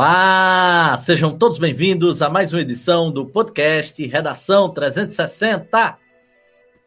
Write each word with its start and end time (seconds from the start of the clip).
Olá, 0.00 0.96
sejam 0.96 1.36
todos 1.36 1.58
bem-vindos 1.58 2.22
a 2.22 2.30
mais 2.30 2.52
uma 2.52 2.62
edição 2.62 3.10
do 3.10 3.26
podcast 3.26 4.06
Redação 4.06 4.70
360. 4.70 5.98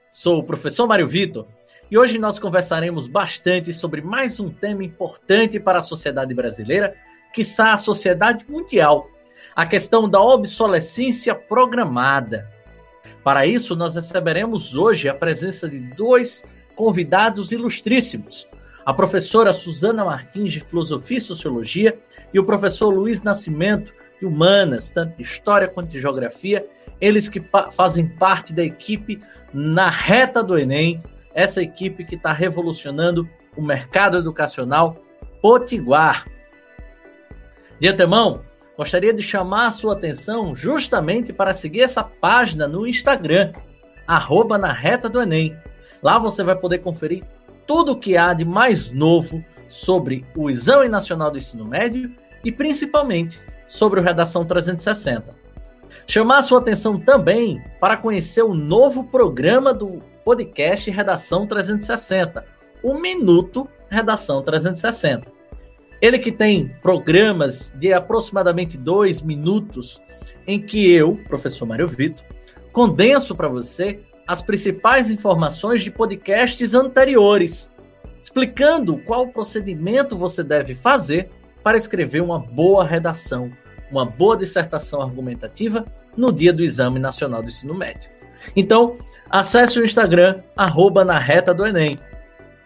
Sou 0.10 0.40
o 0.40 0.44
professor 0.46 0.88
Mário 0.88 1.10
Vitor 1.10 1.46
e 1.92 1.98
hoje 1.98 2.18
nós 2.18 2.40
conversaremos 2.40 3.08
bastante 3.08 3.74
sobre 3.74 4.02
mais 4.02 4.40
um 4.40 4.50
tema 4.50 4.86
importante 4.86 5.60
para 5.60 5.80
a 5.80 5.82
sociedade 5.82 6.34
brasileira, 6.34 6.96
quiçá 7.34 7.74
a 7.74 7.78
sociedade 7.78 8.46
mundial, 8.48 9.10
a 9.54 9.66
questão 9.66 10.10
da 10.10 10.22
obsolescência 10.22 11.36
programada. 11.36 12.50
Para 13.26 13.46
isso, 13.46 13.76
nós 13.76 13.94
receberemos 13.94 14.74
hoje 14.74 15.10
a 15.10 15.14
presença 15.14 15.68
de 15.68 15.80
dois 15.80 16.46
convidados 16.78 17.52
ilustríssimos, 17.52 18.48
a 18.92 18.94
professora 18.94 19.54
Suzana 19.54 20.04
Martins, 20.04 20.52
de 20.52 20.60
Filosofia 20.60 21.18
e 21.18 21.22
Sociologia, 21.22 21.98
e 22.34 22.38
o 22.38 22.44
professor 22.44 22.90
Luiz 22.90 23.24
Nascimento, 23.24 23.94
de 24.20 24.26
Humanas, 24.26 24.90
tanto 24.90 25.16
de 25.16 25.24
História 25.24 25.66
quanto 25.66 25.90
de 25.90 26.02
Geografia, 26.02 26.68
eles 27.00 27.30
que 27.30 27.40
pa 27.40 27.72
fazem 27.72 28.06
parte 28.06 28.52
da 28.52 28.62
equipe 28.62 29.22
na 29.54 29.88
reta 29.88 30.44
do 30.44 30.60
Enem, 30.60 31.02
essa 31.34 31.62
equipe 31.62 32.04
que 32.04 32.16
está 32.16 32.34
revolucionando 32.34 33.30
o 33.56 33.62
mercado 33.62 34.18
educacional 34.18 34.98
potiguar. 35.42 36.28
De 37.80 37.88
antemão, 37.88 38.42
gostaria 38.78 39.14
de 39.14 39.22
chamar 39.22 39.68
a 39.68 39.72
sua 39.72 39.94
atenção 39.94 40.54
justamente 40.54 41.32
para 41.32 41.54
seguir 41.54 41.84
essa 41.84 42.04
página 42.04 42.68
no 42.68 42.86
Instagram, 42.86 43.54
arroba 44.06 44.58
na 44.58 44.74
reta 44.74 45.08
do 45.08 45.22
Enem. 45.22 45.56
Lá 46.04 46.18
você 46.18 46.44
vai 46.44 46.60
poder 46.60 46.80
conferir 46.80 47.24
tudo 47.72 47.94
o 47.94 47.98
que 47.98 48.18
há 48.18 48.34
de 48.34 48.44
mais 48.44 48.92
novo 48.92 49.42
sobre 49.70 50.26
o 50.36 50.50
Exame 50.50 50.90
Nacional 50.90 51.32
do 51.32 51.38
Ensino 51.38 51.64
Médio 51.64 52.12
e 52.44 52.52
principalmente 52.52 53.40
sobre 53.66 53.98
o 53.98 54.04
Redação 54.04 54.44
360. 54.44 55.34
Chamar 56.06 56.40
a 56.40 56.44
sua 56.44 56.60
atenção 56.60 57.00
também 57.00 57.64
para 57.80 57.96
conhecer 57.96 58.42
o 58.42 58.54
novo 58.54 59.06
programa 59.06 59.74
do 59.74 60.04
podcast 60.26 60.92
Redação 60.92 61.48
360, 61.48 62.44
o 62.84 62.96
Minuto 62.96 63.70
Redação 63.90 64.42
360. 64.42 65.32
Ele 66.02 66.20
que 66.20 66.34
tem 66.34 66.76
programas 66.82 67.74
de 67.78 67.94
aproximadamente 67.94 68.78
dois 68.78 69.22
minutos 69.22 70.02
em 70.46 70.60
que 70.60 70.92
eu, 70.92 71.16
professor 71.30 71.66
Mário 71.66 71.88
Vitor, 71.88 72.26
condenso 72.74 73.34
para 73.34 73.48
você 73.48 74.02
as 74.28 74.42
principais 74.42 75.12
informações 75.12 75.82
de 75.82 75.92
podcasts 75.92 76.74
anteriores, 76.74 77.72
explicando 78.22 79.02
qual 79.04 79.28
procedimento 79.28 80.18
você 80.18 80.44
deve 80.44 80.76
fazer 80.76 81.30
para 81.64 81.78
escrever 81.78 82.22
uma 82.22 82.40
boa 82.40 82.84
redação, 82.84 83.52
uma 83.92 84.06
boa 84.06 84.38
dissertação 84.38 85.02
argumentativa 85.02 85.86
no 86.16 86.32
dia 86.32 86.54
do 86.54 86.64
Exame 86.64 87.00
Nacional 87.00 87.42
do 87.42 87.50
Ensino 87.50 87.74
Médio. 87.74 88.10
Então, 88.56 88.98
acesse 89.30 89.80
o 89.80 89.86
Instagram, 89.86 90.42
arroba 90.56 91.06
na 91.06 91.18
reta 91.18 91.54
do 91.54 91.66
Enem. 91.66 92.00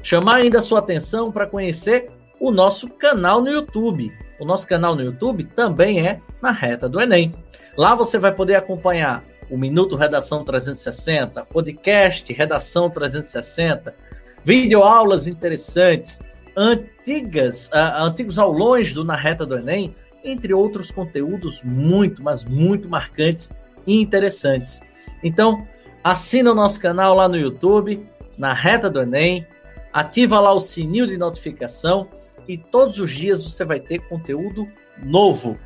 Chamar 0.02 0.36
ainda 0.36 0.59
a 0.59 0.61
sua 0.61 0.80
atenção 0.80 1.31
para 1.31 1.48
conhecer 1.48 2.09
o 2.39 2.52
nosso 2.52 2.88
canal 2.89 3.42
no 3.42 3.50
YouTube. 3.50 4.11
O 4.39 4.45
nosso 4.45 4.67
canal 4.67 4.95
no 4.95 5.02
YouTube 5.02 5.45
também 5.45 6.06
é 6.06 6.16
na 6.42 6.52
reta 6.52 6.88
do 6.88 7.02
Enem. 7.02 7.33
Lá 7.78 7.95
você 7.95 8.17
vai 8.17 8.31
poder 8.31 8.56
acompanhar 8.56 9.23
o 9.49 9.57
Minuto 9.57 9.95
Redação 9.95 10.43
360, 10.43 11.45
podcast 11.45 12.31
Redação 12.33 12.89
360, 12.89 13.95
videoaulas 14.43 15.27
interessantes, 15.27 16.20
antigas, 16.55 17.67
uh, 17.67 18.03
antigos 18.03 18.39
aulões 18.39 18.93
do 18.93 19.03
Na 19.03 19.15
Reta 19.15 19.45
do 19.45 19.58
Enem, 19.58 19.95
entre 20.23 20.53
outros 20.53 20.89
conteúdos 20.92 21.61
muito, 21.64 22.23
mas 22.23 22.43
muito 22.43 22.89
marcantes 22.89 23.52
e 23.86 24.02
interessantes. 24.02 24.81
Então, 25.23 25.67
assina 26.03 26.52
o 26.52 26.55
nosso 26.55 26.80
canal 26.80 27.15
lá 27.15 27.27
no 27.27 27.37
YouTube, 27.37 28.05
Na 28.37 28.53
Reta 28.53 28.89
do 28.89 29.02
Enem, 29.02 29.45
ativa 29.93 30.39
lá 30.39 30.52
o 30.52 30.59
sininho 30.59 31.08
de 31.08 31.17
notificação 31.17 32.08
e 32.47 32.58
todos 32.58 32.99
os 32.99 33.11
dias 33.11 33.43
você 33.43 33.64
vai 33.64 33.80
ter 33.80 33.99
conteúdo 34.08 34.67
novo. 35.03 35.58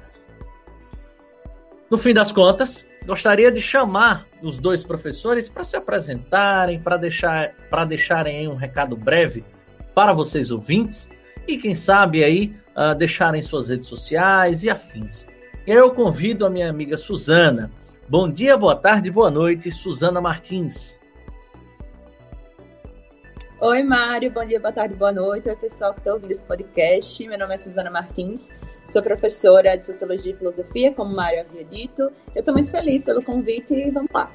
No 1.89 1.97
fim 1.97 2.13
das 2.13 2.31
contas, 2.31 2.85
gostaria 3.05 3.51
de 3.51 3.59
chamar 3.59 4.27
os 4.43 4.57
dois 4.57 4.83
professores 4.83 5.49
para 5.49 5.63
se 5.63 5.75
apresentarem, 5.75 6.79
para 6.79 6.97
deixar, 6.97 7.51
para 7.69 7.83
deixarem 7.83 8.47
um 8.47 8.55
recado 8.55 8.95
breve 8.95 9.43
para 9.95 10.13
vocês 10.13 10.51
ouvintes 10.51 11.09
e 11.47 11.57
quem 11.57 11.73
sabe 11.73 12.23
aí 12.23 12.55
uh, 12.77 12.95
deixarem 12.95 13.41
suas 13.41 13.69
redes 13.69 13.89
sociais 13.89 14.63
e 14.63 14.69
afins. 14.69 15.25
Eu 15.65 15.91
convido 15.91 16.45
a 16.45 16.49
minha 16.49 16.69
amiga 16.69 16.95
Suzana. 16.95 17.71
Bom 18.07 18.29
dia, 18.29 18.55
boa 18.55 18.75
tarde, 18.75 19.09
boa 19.09 19.31
noite, 19.31 19.71
Suzana 19.71 20.21
Martins. 20.21 20.99
Oi, 23.59 23.83
Mário, 23.83 24.31
bom 24.31 24.45
dia, 24.45 24.59
boa 24.59 24.71
tarde, 24.71 24.93
boa 24.95 25.11
noite. 25.11 25.49
Oi, 25.49 25.55
pessoal 25.55 25.93
que 25.93 25.99
está 25.99 26.13
ouvindo 26.13 26.31
esse 26.31 26.45
podcast. 26.45 27.27
Meu 27.27 27.37
nome 27.37 27.53
é 27.53 27.57
Suzana 27.57 27.89
Martins, 27.89 28.51
Sou 28.89 29.03
professora 29.03 29.77
de 29.77 29.85
Sociologia 29.85 30.33
e 30.33 30.35
Filosofia, 30.35 30.91
como 30.91 31.13
o 31.13 31.15
Mário 31.15 31.41
havia 31.41 31.63
dito. 31.63 32.11
Eu 32.33 32.39
estou 32.39 32.51
muito 32.51 32.71
feliz 32.71 33.03
pelo 33.03 33.21
convite 33.21 33.71
e 33.71 33.91
vamos 33.91 34.09
lá. 34.11 34.31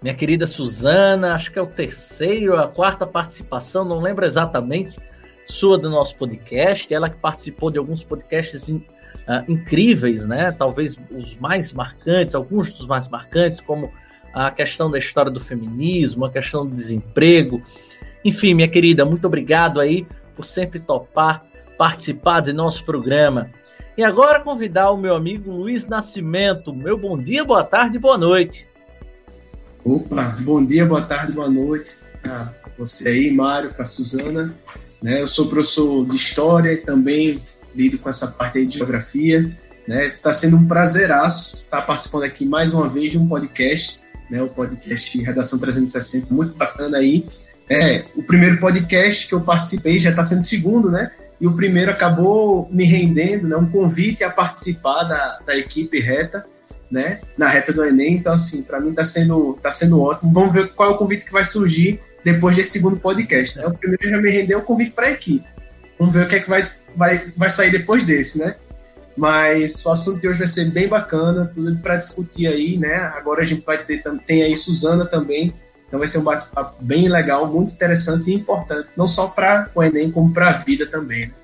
Minha 0.00 0.14
querida 0.14 0.46
Suzana, 0.46 1.34
acho 1.34 1.52
que 1.52 1.58
é 1.58 1.62
o 1.62 1.66
terceiro, 1.66 2.58
a 2.58 2.66
quarta 2.66 3.06
participação, 3.06 3.84
não 3.84 4.00
lembro 4.00 4.24
exatamente, 4.24 4.98
sua 5.46 5.76
do 5.76 5.90
nosso 5.90 6.16
podcast. 6.16 6.92
Ela 6.92 7.10
que 7.10 7.18
participou 7.18 7.70
de 7.70 7.76
alguns 7.76 8.02
podcasts 8.02 8.70
in, 8.70 8.76
uh, 8.76 9.44
incríveis, 9.46 10.24
né? 10.24 10.50
Talvez 10.50 10.96
os 11.10 11.36
mais 11.36 11.74
marcantes, 11.74 12.34
alguns 12.34 12.70
dos 12.70 12.86
mais 12.86 13.06
marcantes, 13.06 13.60
como 13.60 13.92
a 14.32 14.50
questão 14.50 14.90
da 14.90 14.98
história 14.98 15.30
do 15.30 15.40
feminismo, 15.40 16.24
a 16.24 16.30
questão 16.30 16.66
do 16.66 16.74
desemprego. 16.74 17.62
Enfim, 18.24 18.54
minha 18.54 18.68
querida, 18.68 19.04
muito 19.04 19.26
obrigado 19.26 19.78
aí 19.78 20.06
por 20.34 20.46
sempre 20.46 20.80
topar 20.80 21.51
participar 21.76 22.40
de 22.40 22.52
nosso 22.52 22.84
programa. 22.84 23.50
E 23.96 24.02
agora 24.02 24.40
convidar 24.40 24.90
o 24.90 24.96
meu 24.96 25.14
amigo 25.14 25.50
Luiz 25.50 25.86
Nascimento. 25.86 26.74
Meu 26.74 26.98
bom 26.98 27.18
dia, 27.18 27.44
boa 27.44 27.64
tarde, 27.64 27.98
boa 27.98 28.16
noite. 28.16 28.66
Opa, 29.84 30.36
bom 30.40 30.64
dia, 30.64 30.86
boa 30.86 31.02
tarde, 31.02 31.32
boa 31.32 31.50
noite 31.50 32.02
para 32.22 32.52
você 32.78 33.08
aí, 33.08 33.30
Mário, 33.30 33.72
para 33.74 33.84
Suzana. 33.84 34.54
Né, 35.02 35.20
eu 35.20 35.26
sou 35.26 35.48
professor 35.48 36.06
de 36.06 36.14
História 36.14 36.72
e 36.72 36.76
também 36.76 37.42
lido 37.74 37.98
com 37.98 38.08
essa 38.08 38.28
parte 38.28 38.58
aí 38.58 38.66
de 38.66 38.78
Geografia. 38.78 39.40
Está 39.80 39.94
né, 39.94 40.10
tá 40.10 40.32
sendo 40.32 40.56
um 40.56 40.66
prazeraço 40.66 41.56
estar 41.56 41.82
participando 41.82 42.22
aqui 42.22 42.46
mais 42.46 42.72
uma 42.72 42.88
vez 42.88 43.10
de 43.10 43.18
um 43.18 43.26
podcast, 43.26 44.00
né, 44.30 44.40
o 44.40 44.48
podcast 44.48 45.20
Redação 45.20 45.58
360, 45.58 46.32
muito 46.32 46.54
bacana 46.54 46.98
aí. 46.98 47.26
É, 47.68 48.04
o 48.14 48.22
primeiro 48.22 48.60
podcast 48.60 49.26
que 49.26 49.34
eu 49.34 49.40
participei 49.40 49.98
já 49.98 50.10
está 50.10 50.22
sendo 50.22 50.42
segundo, 50.42 50.90
né? 50.90 51.10
E 51.42 51.46
o 51.48 51.56
primeiro 51.56 51.90
acabou 51.90 52.68
me 52.70 52.84
rendendo, 52.84 53.48
né, 53.48 53.56
um 53.56 53.68
convite 53.68 54.22
a 54.22 54.30
participar 54.30 55.02
da, 55.02 55.40
da 55.44 55.56
equipe 55.56 55.98
reta, 55.98 56.46
né, 56.88 57.20
na 57.36 57.48
reta 57.48 57.72
do 57.72 57.84
Enem. 57.84 58.14
Então, 58.14 58.32
assim, 58.32 58.62
para 58.62 58.78
mim 58.78 58.90
está 58.90 59.02
sendo, 59.02 59.58
tá 59.60 59.72
sendo 59.72 60.00
ótimo. 60.00 60.32
Vamos 60.32 60.54
ver 60.54 60.68
qual 60.68 60.90
é 60.90 60.92
o 60.92 60.96
convite 60.96 61.24
que 61.24 61.32
vai 61.32 61.44
surgir 61.44 62.00
depois 62.24 62.54
desse 62.54 62.70
segundo 62.70 62.96
podcast. 62.96 63.58
Né? 63.58 63.66
O 63.66 63.74
primeiro 63.74 64.08
já 64.08 64.18
me 64.18 64.30
rendeu 64.30 64.60
o 64.60 64.62
convite 64.62 64.92
para 64.92 65.08
a 65.08 65.10
equipe. 65.10 65.44
Vamos 65.98 66.14
ver 66.14 66.26
o 66.26 66.28
que 66.28 66.36
é 66.36 66.40
que 66.40 66.48
vai, 66.48 66.70
vai, 66.94 67.20
vai 67.36 67.50
sair 67.50 67.72
depois 67.72 68.04
desse, 68.04 68.38
né? 68.38 68.54
Mas 69.16 69.84
o 69.84 69.90
assunto 69.90 70.20
de 70.20 70.28
hoje 70.28 70.38
vai 70.38 70.48
ser 70.48 70.70
bem 70.70 70.86
bacana, 70.86 71.50
tudo 71.52 71.76
para 71.78 71.96
discutir 71.96 72.46
aí, 72.46 72.78
né? 72.78 72.94
Agora 73.16 73.42
a 73.42 73.44
gente 73.44 73.64
vai 73.66 73.78
ter 73.78 74.00
tem 74.28 74.44
aí 74.44 74.56
Suzana 74.56 75.04
também, 75.04 75.52
então 75.92 75.98
vai 75.98 76.08
ser 76.08 76.16
um 76.16 76.24
bate-papo 76.24 76.82
bem 76.82 77.06
legal, 77.06 77.46
muito 77.46 77.74
interessante 77.74 78.30
e 78.30 78.34
importante, 78.34 78.88
não 78.96 79.06
só 79.06 79.26
para 79.26 79.68
o 79.74 79.82
Enem, 79.82 80.10
como 80.10 80.32
para 80.32 80.48
a 80.48 80.52
vida 80.54 80.86
também. 80.86 81.26
Né? 81.26 81.34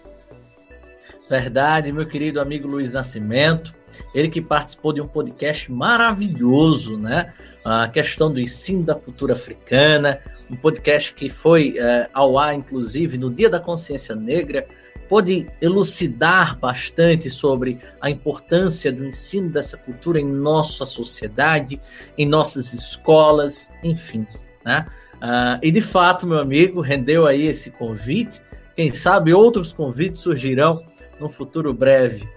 Verdade, 1.28 1.92
meu 1.92 2.06
querido 2.06 2.40
amigo 2.40 2.66
Luiz 2.66 2.90
Nascimento, 2.90 3.74
ele 4.14 4.30
que 4.30 4.40
participou 4.40 4.94
de 4.94 5.02
um 5.02 5.06
podcast 5.06 5.70
maravilhoso, 5.70 6.96
né? 6.96 7.34
A 7.62 7.88
questão 7.88 8.32
do 8.32 8.40
ensino 8.40 8.82
da 8.82 8.94
cultura 8.94 9.34
africana, 9.34 10.18
um 10.50 10.56
podcast 10.56 11.12
que 11.12 11.28
foi 11.28 11.74
é, 11.76 12.08
ao 12.14 12.38
ar, 12.38 12.54
inclusive, 12.54 13.18
no 13.18 13.30
Dia 13.30 13.50
da 13.50 13.60
Consciência 13.60 14.14
Negra, 14.14 14.66
pôde 15.08 15.48
elucidar 15.60 16.58
bastante 16.58 17.30
sobre 17.30 17.80
a 18.00 18.10
importância 18.10 18.92
do 18.92 19.06
ensino 19.06 19.50
dessa 19.50 19.76
cultura 19.76 20.20
em 20.20 20.26
nossa 20.26 20.84
sociedade, 20.84 21.80
em 22.16 22.26
nossas 22.26 22.72
escolas, 22.72 23.70
enfim. 23.82 24.26
Né? 24.64 24.84
Uh, 25.16 25.58
e 25.62 25.70
de 25.70 25.80
fato, 25.80 26.26
meu 26.26 26.38
amigo, 26.38 26.80
rendeu 26.80 27.26
aí 27.26 27.46
esse 27.46 27.70
convite. 27.70 28.42
Quem 28.76 28.92
sabe 28.92 29.32
outros 29.32 29.72
convites 29.72 30.20
surgirão 30.20 30.84
no 31.18 31.28
futuro 31.28 31.72
breve. 31.72 32.28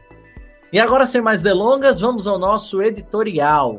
E 0.73 0.79
agora, 0.79 1.05
sem 1.05 1.21
mais 1.21 1.41
delongas, 1.41 1.99
vamos 1.99 2.25
ao 2.25 2.39
nosso 2.39 2.81
editorial. 2.81 3.75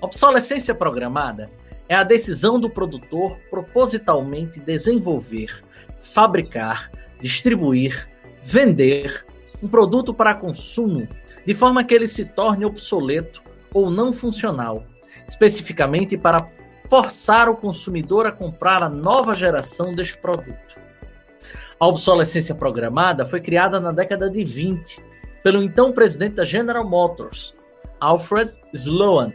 Obsolescência 0.00 0.74
programada 0.74 1.50
é 1.88 1.94
a 1.94 2.02
decisão 2.02 2.58
do 2.58 2.70
produtor 2.70 3.38
propositalmente 3.50 4.60
desenvolver, 4.60 5.62
fabricar, 6.00 6.90
distribuir, 7.20 8.08
vender 8.42 9.24
um 9.62 9.68
produto 9.68 10.14
para 10.14 10.34
consumo 10.34 11.08
de 11.44 11.54
forma 11.54 11.84
que 11.84 11.94
ele 11.94 12.08
se 12.08 12.24
torne 12.24 12.64
obsoleto 12.64 13.42
ou 13.72 13.90
não 13.90 14.12
funcional, 14.12 14.84
especificamente 15.26 16.16
para 16.16 16.48
forçar 16.88 17.48
o 17.48 17.56
consumidor 17.56 18.26
a 18.26 18.32
comprar 18.32 18.82
a 18.82 18.88
nova 18.88 19.34
geração 19.34 19.94
deste 19.94 20.16
produto. 20.18 20.78
A 21.78 21.86
obsolescência 21.86 22.54
programada 22.54 23.24
foi 23.24 23.40
criada 23.40 23.78
na 23.78 23.92
década 23.92 24.28
de 24.28 24.42
20 24.42 25.02
pelo 25.42 25.62
então 25.62 25.92
presidente 25.92 26.34
da 26.34 26.44
General 26.44 26.86
Motors, 26.86 27.54
Alfred 28.00 28.52
Sloan. 28.74 29.28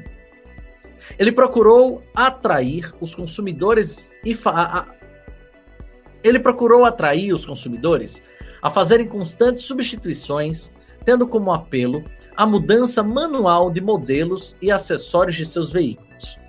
Ele 1.18 1.32
procurou 1.32 2.02
atrair 2.14 2.94
os 3.00 3.16
consumidores 3.16 4.06
e 4.24 4.38
ele 6.24 6.40
procurou 6.40 6.86
atrair 6.86 7.34
os 7.34 7.46
consumidores 7.46 8.24
a 8.62 8.70
fazerem 8.70 9.08
constantes 9.08 9.64
substituições, 9.64 10.72
tendo 11.04 11.28
como 11.28 11.52
apelo 11.52 12.04
a 12.36 12.46
mudança 12.46 13.04
manual 13.04 13.70
de 13.70 13.81
modelos 13.81 14.56
e 14.62 14.72
acessórios 14.72 15.36
de 15.36 15.46
seus 15.46 15.72
veículos. 15.72 16.40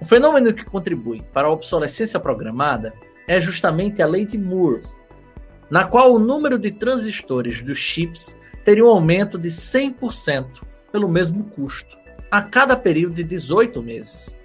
O 0.00 0.04
fenômeno 0.04 0.52
que 0.52 0.64
contribui 0.64 1.22
para 1.32 1.48
a 1.48 1.50
obsolescência 1.50 2.20
programada 2.20 2.92
é 3.26 3.40
justamente 3.40 4.02
a 4.02 4.06
lei 4.06 4.24
de 4.24 4.36
Moore, 4.36 4.82
na 5.70 5.84
qual 5.84 6.14
o 6.14 6.18
número 6.18 6.58
de 6.58 6.70
transistores 6.70 7.60
dos 7.60 7.78
chips 7.78 8.36
teria 8.64 8.84
um 8.84 8.90
aumento 8.90 9.38
de 9.38 9.48
100% 9.48 10.62
pelo 10.90 11.08
mesmo 11.08 11.44
custo, 11.44 11.96
a 12.30 12.42
cada 12.42 12.76
período 12.76 13.14
de 13.14 13.24
18 13.24 13.82
meses. 13.82 14.38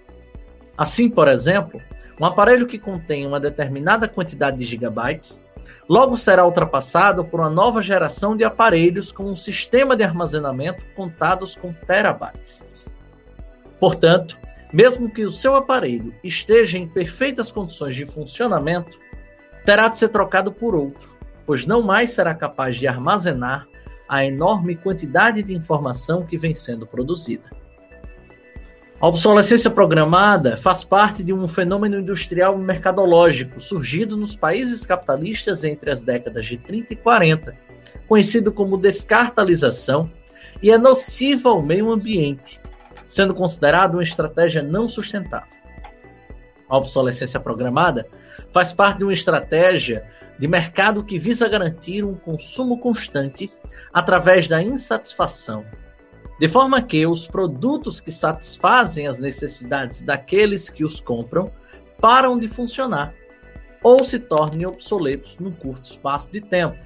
Assim, 0.78 1.10
por 1.10 1.28
exemplo, 1.28 1.82
um 2.20 2.26
aparelho 2.26 2.68
que 2.68 2.78
contém 2.78 3.26
uma 3.26 3.40
determinada 3.40 4.08
quantidade 4.08 4.58
de 4.58 4.66
gigabytes 4.66 5.42
logo 5.90 6.18
será 6.18 6.46
ultrapassado 6.46 7.26
por 7.26 7.40
uma 7.40 7.50
nova 7.50 7.82
geração 7.82 8.36
de 8.36 8.44
aparelhos 8.44 9.12
com 9.12 9.26
um 9.26 9.36
sistema 9.36 9.96
de 9.96 10.04
armazenamento 10.04 10.84
contados 10.96 11.56
com 11.56 11.74
terabytes. 11.74 12.66
Portanto, 13.80 14.38
mesmo 14.72 15.10
que 15.10 15.24
o 15.24 15.32
seu 15.32 15.56
aparelho 15.56 16.14
esteja 16.24 16.78
em 16.78 16.88
perfeitas 16.88 17.52
condições 17.52 17.96
de 17.96 18.06
funcionamento, 18.06 18.98
terá 19.66 19.88
de 19.88 19.98
ser 19.98 20.10
trocado 20.10 20.52
por 20.52 20.76
outro, 20.76 21.10
pois 21.46 21.66
não 21.66 21.82
mais 21.82 22.12
será 22.12 22.34
capaz 22.34 22.78
de 22.78 22.88
armazenar 22.88 23.68
a 24.08 24.26
enorme 24.26 24.76
quantidade 24.76 25.44
de 25.44 25.56
informação 25.56 26.26
que 26.26 26.38
vem 26.38 26.54
sendo 26.54 26.86
produzida. 26.86 27.63
A 29.04 29.08
obsolescência 29.08 29.70
programada 29.70 30.56
faz 30.56 30.82
parte 30.82 31.22
de 31.22 31.34
um 31.34 31.46
fenômeno 31.46 31.98
industrial 31.98 32.58
mercadológico 32.58 33.60
surgido 33.60 34.16
nos 34.16 34.34
países 34.34 34.86
capitalistas 34.86 35.66
entre 35.66 35.92
as 35.92 36.02
décadas 36.02 36.46
de 36.46 36.56
30 36.56 36.94
e 36.94 36.96
40, 36.96 37.54
conhecido 38.08 38.50
como 38.54 38.78
descartalização, 38.78 40.10
e 40.62 40.72
é 40.72 40.78
nociva 40.78 41.50
ao 41.50 41.62
meio 41.62 41.92
ambiente, 41.92 42.62
sendo 43.04 43.36
considerado 43.36 43.96
uma 43.96 44.04
estratégia 44.04 44.64
não 44.64 44.88
sustentável. 44.88 45.54
A 46.70 46.78
obsolescência 46.78 47.42
programada 47.42 48.08
faz 48.54 48.72
parte 48.72 49.00
de 49.00 49.04
uma 49.04 49.12
estratégia 49.12 50.06
de 50.40 50.48
mercado 50.48 51.04
que 51.04 51.20
visa 51.20 51.50
garantir 51.50 52.06
um 52.06 52.16
consumo 52.16 52.80
constante 52.80 53.52
através 53.94 54.48
da 54.48 54.64
insatisfação 54.64 55.66
de 56.40 56.48
forma 56.48 56.82
que 56.82 57.06
os 57.06 57.28
produtos 57.28 58.02
que 58.02 58.12
satisfazem 58.12 59.08
as 59.08 59.18
necessidades 59.18 60.02
daqueles 60.02 60.70
que 60.70 60.84
os 60.84 61.00
compram 61.00 61.52
param 62.00 62.38
de 62.38 62.48
funcionar 62.48 63.14
ou 63.82 64.04
se 64.04 64.18
tornem 64.18 64.66
obsoletos 64.66 65.38
num 65.38 65.52
curto 65.52 65.92
espaço 65.92 66.32
de 66.32 66.42
tempo, 66.42 66.78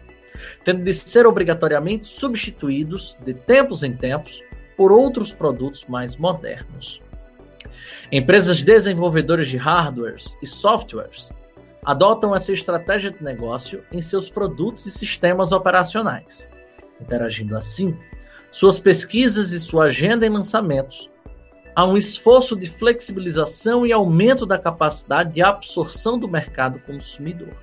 tendo 0.65 0.83
de 0.83 0.93
ser 0.93 1.25
obrigatoriamente 1.25 2.07
substituídos 2.07 3.17
de 3.23 3.33
tempos 3.33 3.83
em 3.83 3.93
tempos 3.93 4.41
por 4.75 4.91
outros 4.91 5.33
produtos 5.33 5.85
mais 5.87 6.17
modernos. 6.17 7.01
Empresas 8.11 8.61
desenvolvedoras 8.61 9.47
de 9.47 9.57
hardwares 9.57 10.37
e 10.41 10.47
softwares 10.47 11.31
adotam 11.83 12.35
essa 12.35 12.51
estratégia 12.51 13.11
de 13.11 13.23
negócio 13.23 13.83
em 13.91 14.01
seus 14.01 14.29
produtos 14.29 14.85
e 14.85 14.91
sistemas 14.91 15.51
operacionais, 15.51 16.49
interagindo 16.99 17.55
assim 17.55 17.95
suas 18.57 18.79
pesquisas 18.79 19.51
e 19.51 19.59
sua 19.59 19.85
agenda 19.85 20.25
em 20.25 20.29
lançamentos, 20.29 21.11
há 21.75 21.85
um 21.85 21.95
esforço 21.95 22.55
de 22.55 22.67
flexibilização 22.67 23.85
e 23.85 23.93
aumento 23.93 24.47
da 24.47 24.57
capacidade 24.57 25.33
de 25.33 25.43
absorção 25.43 26.17
do 26.17 26.27
mercado 26.27 26.79
consumidor. 26.79 27.53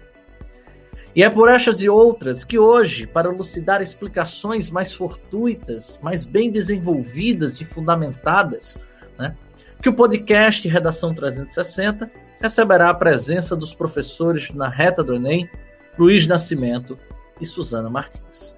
E 1.13 1.25
é 1.25 1.29
por 1.29 1.49
estas 1.51 1.83
e 1.83 1.89
outras 1.89 2.45
que 2.45 2.61
hoje, 2.61 3.09
para 3.09 3.29
elucidar 3.29 3.83
explicações 3.83 4.71
mais 4.71 4.93
fortuitas, 4.93 5.99
mais 6.01 6.25
bem 6.25 6.49
desenvolvidas 6.49 7.61
e 7.61 7.65
fundamentadas, 7.65 8.81
né, 9.19 9.35
que 9.83 9.89
o 9.89 9.95
podcast 9.95 10.69
Redação 10.69 11.13
360 11.13 12.09
receberá 12.41 12.91
a 12.91 12.95
presença 12.95 13.57
dos 13.57 13.75
professores 13.75 14.49
na 14.53 14.69
reta 14.69 15.03
do 15.03 15.17
Enem, 15.17 15.51
Luiz 15.99 16.25
Nascimento 16.29 16.97
e 17.41 17.47
Suzana 17.47 17.91
Martins. 17.91 18.57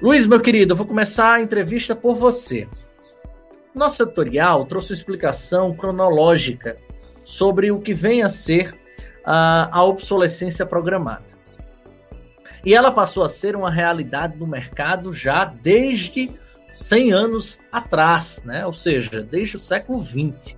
Luiz, 0.00 0.26
meu 0.26 0.38
querido, 0.38 0.74
eu 0.74 0.76
vou 0.76 0.86
começar 0.86 1.32
a 1.32 1.40
entrevista 1.40 1.96
por 1.96 2.14
você. 2.14 2.68
Nosso 3.74 4.06
tutorial 4.06 4.64
trouxe 4.64 4.92
uma 4.92 4.96
explicação 4.96 5.74
cronológica 5.74 6.76
sobre 7.24 7.72
o 7.72 7.80
que 7.80 7.92
vem 7.92 8.22
a 8.22 8.28
ser 8.28 8.78
a, 9.24 9.76
a 9.76 9.82
obsolescência 9.82 10.64
programada. 10.64 11.24
E 12.64 12.76
ela 12.76 12.92
passou 12.92 13.24
a 13.24 13.28
ser 13.28 13.56
uma 13.56 13.72
realidade 13.72 14.36
no 14.36 14.46
mercado 14.46 15.12
já 15.12 15.44
desde 15.44 16.32
100 16.68 17.12
anos 17.12 17.60
atrás, 17.72 18.40
né? 18.44 18.64
ou 18.64 18.72
seja, 18.72 19.20
desde 19.20 19.56
o 19.56 19.60
século 19.60 20.00
XX. 20.00 20.56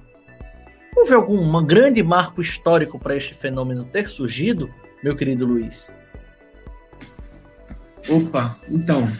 Houve 0.94 1.14
algum 1.14 1.64
grande 1.64 2.02
marco 2.02 2.42
histórico 2.42 2.98
para 2.98 3.16
este 3.16 3.32
fenômeno 3.32 3.86
ter 3.86 4.06
surgido, 4.06 4.68
meu 5.02 5.16
querido 5.16 5.46
Luiz? 5.46 5.90
Opa, 8.08 8.56
então, 8.68 9.10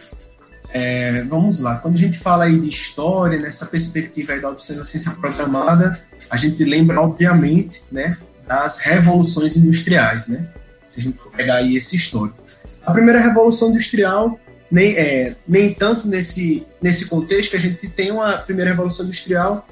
é, 0.73 1.23
vamos 1.23 1.59
lá. 1.59 1.77
Quando 1.77 1.95
a 1.95 1.97
gente 1.97 2.17
fala 2.17 2.45
aí 2.45 2.59
de 2.59 2.69
história, 2.69 3.39
nessa 3.39 3.65
perspectiva 3.65 4.33
aí 4.33 4.41
da 4.41 4.49
obsolescência 4.49 5.11
programada, 5.11 5.99
a 6.29 6.37
gente 6.37 6.63
lembra, 6.63 7.01
obviamente, 7.01 7.83
né, 7.91 8.17
das 8.47 8.77
revoluções 8.77 9.55
industriais, 9.57 10.27
né? 10.27 10.47
Se 10.87 10.99
a 10.99 11.03
gente 11.03 11.17
for 11.17 11.31
pegar 11.31 11.55
aí 11.55 11.75
esse 11.75 11.95
histórico. 11.95 12.43
A 12.85 12.91
primeira 12.91 13.19
revolução 13.19 13.69
industrial, 13.69 14.39
nem, 14.69 14.95
é, 14.97 15.35
nem 15.47 15.73
tanto 15.73 16.07
nesse, 16.07 16.65
nesse 16.81 17.05
contexto 17.05 17.51
que 17.51 17.57
a 17.57 17.59
gente 17.59 17.87
tem 17.89 18.11
uma 18.11 18.37
primeira 18.37 18.71
revolução 18.71 19.05
industrial 19.05 19.67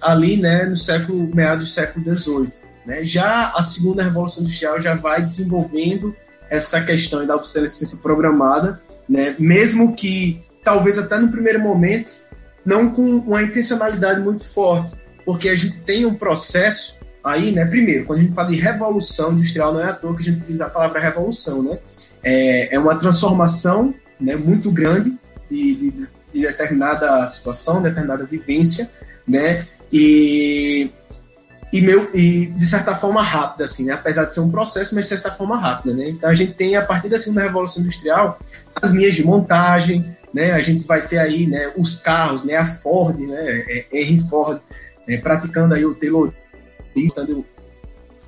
ali, 0.00 0.36
né, 0.36 0.64
no 0.64 0.76
século, 0.76 1.30
meados 1.34 1.64
do 1.64 1.70
século 1.70 2.16
XVIII. 2.16 2.52
Né? 2.84 3.04
Já 3.04 3.52
a 3.54 3.62
segunda 3.62 4.02
revolução 4.02 4.42
industrial 4.42 4.80
já 4.80 4.94
vai 4.94 5.22
desenvolvendo 5.22 6.14
essa 6.52 6.82
questão 6.82 7.26
da 7.26 7.34
obsolescência 7.34 7.96
programada, 7.96 8.78
né? 9.08 9.34
mesmo 9.38 9.94
que 9.94 10.44
talvez 10.62 10.98
até 10.98 11.18
no 11.18 11.28
primeiro 11.28 11.58
momento 11.58 12.12
não 12.62 12.90
com 12.90 13.02
uma 13.02 13.42
intencionalidade 13.42 14.20
muito 14.20 14.46
forte, 14.46 14.92
porque 15.24 15.48
a 15.48 15.56
gente 15.56 15.80
tem 15.80 16.04
um 16.04 16.14
processo 16.14 16.98
aí, 17.24 17.52
né? 17.52 17.64
Primeiro, 17.64 18.04
quando 18.04 18.18
a 18.18 18.22
gente 18.22 18.34
fala 18.34 18.50
de 18.50 18.56
revolução 18.56 19.32
industrial, 19.32 19.72
não 19.72 19.80
é 19.80 19.84
à 19.84 19.92
toa 19.94 20.14
que 20.14 20.20
a 20.20 20.24
gente 20.24 20.42
utiliza 20.42 20.66
a 20.66 20.70
palavra 20.70 21.00
revolução, 21.00 21.62
né? 21.62 21.78
É, 22.22 22.74
é 22.74 22.78
uma 22.78 22.96
transformação 22.96 23.94
né, 24.20 24.36
muito 24.36 24.70
grande 24.70 25.16
de, 25.50 25.74
de, 25.74 25.90
de 26.32 26.42
determinada 26.42 27.26
situação, 27.26 27.82
determinada 27.82 28.24
vivência, 28.26 28.90
né? 29.26 29.66
E 29.90 30.90
e, 31.72 31.80
meu, 31.80 32.10
e 32.14 32.46
de 32.46 32.66
certa 32.66 32.94
forma 32.94 33.22
rápida, 33.22 33.64
assim, 33.64 33.86
né? 33.86 33.94
apesar 33.94 34.24
de 34.24 34.34
ser 34.34 34.40
um 34.40 34.50
processo, 34.50 34.94
mas 34.94 35.06
de 35.06 35.08
certa 35.08 35.32
forma 35.32 35.58
rápida. 35.58 35.94
Né? 35.94 36.10
Então 36.10 36.28
a 36.28 36.34
gente 36.34 36.52
tem, 36.52 36.76
a 36.76 36.84
partir 36.84 37.08
da 37.08 37.18
segunda 37.18 37.40
revolução 37.40 37.82
industrial, 37.82 38.38
as 38.80 38.92
linhas 38.92 39.14
de 39.14 39.24
montagem, 39.24 40.14
né? 40.34 40.52
a 40.52 40.60
gente 40.60 40.86
vai 40.86 41.00
ter 41.00 41.18
aí 41.18 41.46
né, 41.46 41.72
os 41.76 41.96
carros, 41.96 42.44
né? 42.44 42.56
a 42.56 42.66
Ford, 42.66 43.18
né? 43.18 43.64
É, 43.68 43.86
Henry 43.90 44.20
Ford, 44.28 44.60
né? 45.08 45.16
praticando 45.16 45.74
aí 45.74 45.84
o 45.86 45.94
taylorismo, 45.94 47.46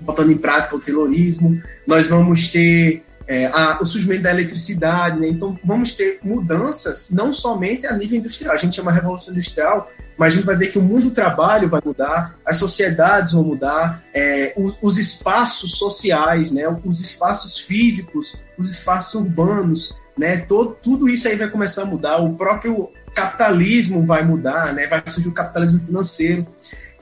botando 0.01 0.33
em 0.33 0.39
prática 0.39 0.77
o 0.77 0.81
taylorismo. 0.81 1.63
Nós 1.87 2.09
vamos 2.09 2.51
ter 2.51 3.05
é, 3.27 3.47
a, 3.47 3.79
o 3.81 3.85
surgimento 3.85 4.23
da 4.23 4.31
eletricidade, 4.31 5.19
né? 5.19 5.29
então 5.29 5.59
vamos 5.65 5.95
ter 5.95 6.19
mudanças 6.23 7.09
não 7.11 7.33
somente 7.33 7.87
a 7.87 7.97
nível 7.97 8.19
industrial, 8.19 8.55
a 8.55 8.59
gente 8.59 8.77
chama 8.77 8.93
revolução 8.93 9.33
industrial, 9.33 9.89
mas 10.17 10.33
a 10.33 10.37
gente 10.37 10.47
vai 10.47 10.57
ver 10.57 10.69
que 10.69 10.79
o 10.79 10.83
mundo 10.83 11.05
do 11.05 11.11
trabalho 11.11 11.69
vai 11.69 11.81
mudar, 11.85 12.39
as 12.45 12.57
sociedades 12.57 13.33
vão 13.33 13.43
mudar, 13.43 14.03
é, 14.15 14.53
os, 14.57 14.79
os, 14.81 14.99
espaços 14.99 15.73
sociais, 15.73 16.51
né? 16.51 16.65
os 16.85 17.01
espaços 17.01 17.59
físicos, 17.59 18.37
os 18.57 18.71
espaços 18.71 19.15
urbanos, 19.15 19.99
né? 20.17 20.37
Todo, 20.37 20.77
tudo 20.81 21.09
isso 21.09 21.27
aí 21.27 21.35
vai 21.35 21.49
começar 21.49 21.83
a 21.83 21.87
mudar, 21.87 22.19
o 22.19 22.35
próprio 22.35 22.91
capitalismo 23.15 24.05
vai 24.05 24.25
mudar, 24.25 24.73
né? 24.73 24.87
vai 24.87 25.03
surgir 25.07 25.29
o 25.29 25.35
capitalismo 25.35 25.81
financeiro. 25.81 26.47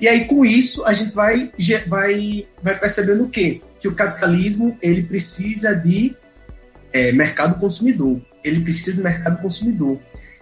E 0.01 0.09
aí, 0.09 0.25
com 0.25 0.45
isso, 0.45 0.85
a 0.85 0.93
gente 0.93 1.13
vai, 1.13 1.53
vai, 1.87 2.47
vai 2.63 2.79
percebendo 2.79 3.25
o 3.25 3.29
quê? 3.29 3.61
Que 3.83 3.89
o 3.89 3.95
capitalismo 3.95 4.79
ele 4.81 5.03
precisa 5.03 5.75
de 5.75 6.17
é, 6.93 7.13
mercado 7.13 7.59
consumidor. 7.59 8.23
Ele 8.43 8.61
precisa 8.61 8.97
do 8.97 9.03
mercado 9.03 9.43
consumidor. 9.43 9.99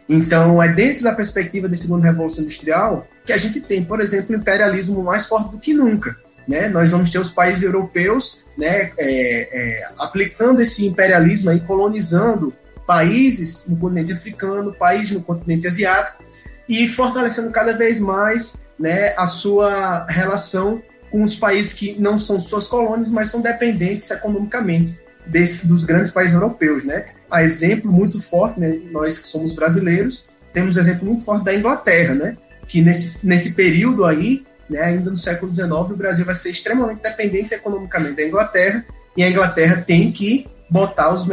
Então, 0.08 0.62
é 0.62 0.68
dentro 0.68 1.04
da 1.04 1.12
perspectiva 1.12 1.68
da 1.68 1.76
segunda 1.76 2.06
revolução 2.06 2.44
industrial 2.44 3.08
que 3.24 3.32
a 3.32 3.36
gente 3.36 3.60
tem, 3.60 3.84
por 3.84 4.00
exemplo, 4.00 4.34
o 4.34 4.38
imperialismo 4.38 5.02
mais 5.02 5.26
forte 5.26 5.52
do 5.52 5.58
que 5.58 5.72
nunca. 5.72 6.16
Né? 6.46 6.68
Nós 6.68 6.90
vamos 6.90 7.10
ter 7.10 7.18
os 7.18 7.30
países 7.30 7.62
europeus 7.62 8.42
né, 8.58 8.92
é, 8.98 8.98
é, 8.98 9.88
aplicando 9.98 10.60
esse 10.60 10.86
imperialismo 10.86 11.50
aí, 11.50 11.60
colonizando 11.60 12.52
países 12.86 13.68
no 13.68 13.76
continente 13.76 14.12
africano, 14.12 14.72
países 14.72 15.12
no 15.12 15.22
continente 15.22 15.66
asiático 15.66 16.24
e 16.68 16.88
fortalecendo 16.88 17.50
cada 17.50 17.72
vez 17.72 18.00
mais 18.00 18.64
né, 18.78 19.14
a 19.16 19.26
sua 19.26 20.06
relação 20.08 20.82
com 21.10 21.22
os 21.22 21.34
países 21.34 21.72
que 21.72 22.00
não 22.00 22.16
são 22.16 22.40
suas 22.40 22.66
colônias, 22.66 23.10
mas 23.10 23.28
são 23.28 23.40
dependentes 23.40 24.10
economicamente 24.10 24.98
desse, 25.26 25.66
dos 25.66 25.84
grandes 25.84 26.10
países 26.10 26.34
europeus, 26.34 26.84
né? 26.84 27.06
A 27.30 27.42
exemplo 27.42 27.90
muito 27.90 28.20
forte, 28.20 28.58
né, 28.58 28.80
nós 28.90 29.18
que 29.18 29.26
somos 29.26 29.52
brasileiros, 29.52 30.26
temos 30.52 30.76
exemplo 30.76 31.06
muito 31.06 31.24
forte 31.24 31.44
da 31.44 31.54
Inglaterra, 31.54 32.14
né? 32.14 32.36
Que 32.66 32.80
nesse, 32.80 33.18
nesse 33.22 33.54
período 33.54 34.04
aí, 34.04 34.44
né, 34.68 34.80
ainda 34.80 35.10
no 35.10 35.16
século 35.16 35.54
XIX, 35.54 35.70
o 35.70 35.96
Brasil 35.96 36.24
vai 36.24 36.34
ser 36.34 36.50
extremamente 36.50 37.02
dependente 37.02 37.54
economicamente 37.54 38.16
da 38.16 38.24
Inglaterra 38.24 38.84
e 39.16 39.22
a 39.22 39.28
Inglaterra 39.28 39.82
tem 39.84 40.12
que 40.12 40.46
botar 40.70 41.12
os, 41.12 41.26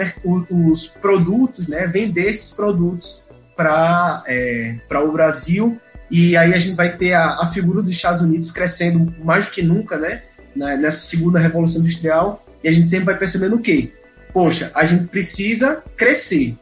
os 0.50 0.88
produtos, 0.88 1.67
né, 1.67 1.86
vender 1.86 2.29
esses 2.29 2.50
produtos 2.51 3.24
para 3.55 4.24
é, 4.27 4.75
o 4.91 5.12
Brasil 5.12 5.79
e 6.10 6.38
aí 6.38 6.54
a 6.54 6.60
gente 6.60 6.76
vai 6.76 6.96
ter 6.96 7.14
a, 7.14 7.42
a 7.42 7.48
figura 7.48 7.82
dos 7.82 7.92
Estados 7.92 8.22
Unidos 8.22 8.52
crescendo 8.52 9.14
mais 9.24 9.46
do 9.46 9.52
que 9.52 9.62
nunca, 9.62 9.98
né? 9.98 10.24
nessa 10.56 11.06
segunda 11.06 11.40
revolução 11.40 11.82
industrial, 11.82 12.44
e 12.64 12.68
a 12.68 12.72
gente 12.72 12.88
sempre 12.88 13.06
vai 13.06 13.18
percebendo 13.18 13.56
o 13.56 13.60
quê? 13.60 13.92
Poxa, 14.34 14.72
a 14.74 14.86
gente 14.86 15.08
precisa 15.08 15.84
crescer. 15.96 16.56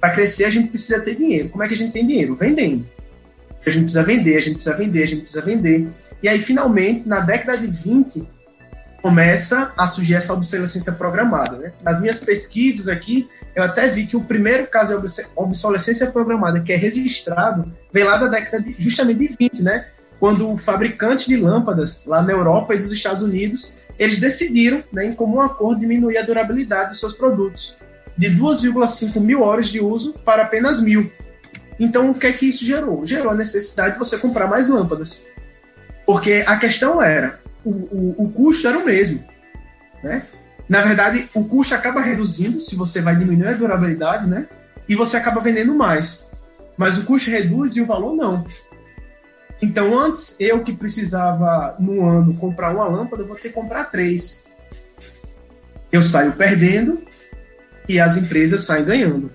Para 0.00 0.10
crescer, 0.10 0.44
a 0.44 0.50
gente 0.50 0.68
precisa 0.68 1.00
ter 1.00 1.14
dinheiro. 1.14 1.50
Como 1.50 1.62
é 1.62 1.68
que 1.68 1.74
a 1.74 1.76
gente 1.76 1.92
tem 1.92 2.06
dinheiro? 2.06 2.34
Vendendo. 2.34 2.84
A 3.64 3.70
gente 3.70 3.84
precisa 3.84 4.02
vender, 4.02 4.36
a 4.36 4.40
gente 4.40 4.54
precisa 4.54 4.76
vender, 4.76 5.02
a 5.02 5.06
gente 5.06 5.20
precisa 5.20 5.42
vender. 5.42 5.88
E 6.22 6.28
aí, 6.28 6.38
finalmente, 6.40 7.06
na 7.06 7.20
década 7.20 7.58
de 7.58 7.66
20, 7.66 8.26
começa 9.02 9.72
a 9.76 9.86
surgir 9.86 10.14
essa 10.14 10.32
obsolescência 10.32 10.92
programada. 10.92 11.58
Né? 11.58 11.72
Nas 11.82 12.00
minhas 12.00 12.20
pesquisas 12.20 12.86
aqui, 12.86 13.28
eu 13.54 13.62
até 13.62 13.88
vi 13.88 14.06
que 14.06 14.16
o 14.16 14.22
primeiro 14.22 14.66
caso 14.68 14.96
de 14.98 15.26
obsolescência 15.34 16.10
programada 16.10 16.60
que 16.60 16.72
é 16.72 16.76
registrado 16.76 17.70
vem 17.92 18.04
lá 18.04 18.16
da 18.16 18.28
década 18.28 18.62
de, 18.62 18.76
justamente 18.78 19.28
de 19.28 19.36
20, 19.36 19.62
né? 19.62 19.86
quando 20.20 20.48
o 20.48 20.56
fabricante 20.56 21.26
de 21.26 21.36
lâmpadas 21.36 22.06
lá 22.06 22.22
na 22.22 22.30
Europa 22.30 22.76
e 22.76 22.78
dos 22.78 22.92
Estados 22.92 23.22
Unidos, 23.22 23.74
eles 23.98 24.20
decidiram, 24.20 24.80
né, 24.92 25.04
em 25.06 25.12
comum 25.12 25.40
acordo, 25.40 25.80
diminuir 25.80 26.16
a 26.16 26.22
durabilidade 26.22 26.90
dos 26.90 27.00
seus 27.00 27.12
produtos 27.12 27.76
de 28.16 28.30
2,5 28.30 29.18
mil 29.18 29.42
horas 29.42 29.66
de 29.66 29.80
uso 29.80 30.12
para 30.24 30.44
apenas 30.44 30.80
mil. 30.80 31.10
Então, 31.76 32.10
o 32.10 32.14
que 32.14 32.28
é 32.28 32.32
que 32.32 32.46
isso 32.46 32.64
gerou? 32.64 33.04
Gerou 33.04 33.32
a 33.32 33.34
necessidade 33.34 33.94
de 33.94 33.98
você 33.98 34.16
comprar 34.16 34.46
mais 34.46 34.68
lâmpadas. 34.68 35.26
Porque 36.06 36.44
a 36.46 36.56
questão 36.56 37.02
era, 37.02 37.40
o, 37.64 37.70
o, 37.70 38.14
o 38.24 38.32
custo 38.32 38.68
era 38.68 38.78
o 38.78 38.84
mesmo. 38.84 39.24
Né? 40.02 40.26
Na 40.68 40.80
verdade, 40.82 41.28
o 41.34 41.44
custo 41.44 41.74
acaba 41.74 42.00
reduzindo 42.00 42.60
se 42.60 42.76
você 42.76 43.00
vai 43.00 43.16
diminuir 43.16 43.48
a 43.48 43.52
durabilidade, 43.52 44.28
né? 44.28 44.48
E 44.88 44.94
você 44.94 45.16
acaba 45.16 45.40
vendendo 45.40 45.74
mais. 45.74 46.26
Mas 46.76 46.96
o 46.96 47.04
custo 47.04 47.30
reduz 47.30 47.76
e 47.76 47.80
o 47.80 47.86
valor 47.86 48.14
não. 48.14 48.44
Então, 49.60 49.98
antes, 49.98 50.36
eu 50.40 50.64
que 50.64 50.72
precisava, 50.72 51.76
no 51.78 52.04
ano, 52.04 52.34
comprar 52.34 52.74
uma 52.74 52.88
lâmpada, 52.88 53.22
eu 53.22 53.26
vou 53.26 53.36
ter 53.36 53.48
que 53.48 53.54
comprar 53.54 53.84
três. 53.90 54.44
Eu 55.92 56.02
saio 56.02 56.32
perdendo 56.32 57.02
e 57.88 58.00
as 58.00 58.16
empresas 58.16 58.62
saem 58.62 58.84
ganhando. 58.84 59.30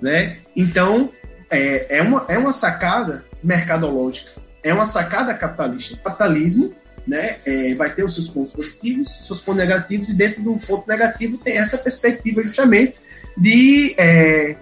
Né? 0.00 0.38
Então, 0.54 1.10
é, 1.50 1.98
é, 1.98 2.02
uma, 2.02 2.24
é 2.28 2.38
uma 2.38 2.52
sacada 2.52 3.24
mercadológica, 3.42 4.40
é 4.62 4.72
uma 4.72 4.86
sacada 4.86 5.34
capitalista. 5.34 5.94
O 5.94 5.98
capitalismo 5.98 6.72
né, 7.06 7.36
é, 7.46 7.74
vai 7.74 7.94
ter 7.94 8.04
os 8.04 8.14
seus 8.14 8.28
pontos 8.28 8.52
positivos, 8.52 9.26
seus 9.26 9.40
pontos 9.40 9.60
negativos, 9.60 10.08
e 10.08 10.14
dentro 10.14 10.42
do 10.42 10.56
ponto 10.58 10.88
negativo 10.88 11.38
tem 11.38 11.56
essa 11.56 11.78
perspectiva 11.78 12.42
justamente 12.42 12.96
de, 13.36 13.94
é, 13.96 14.56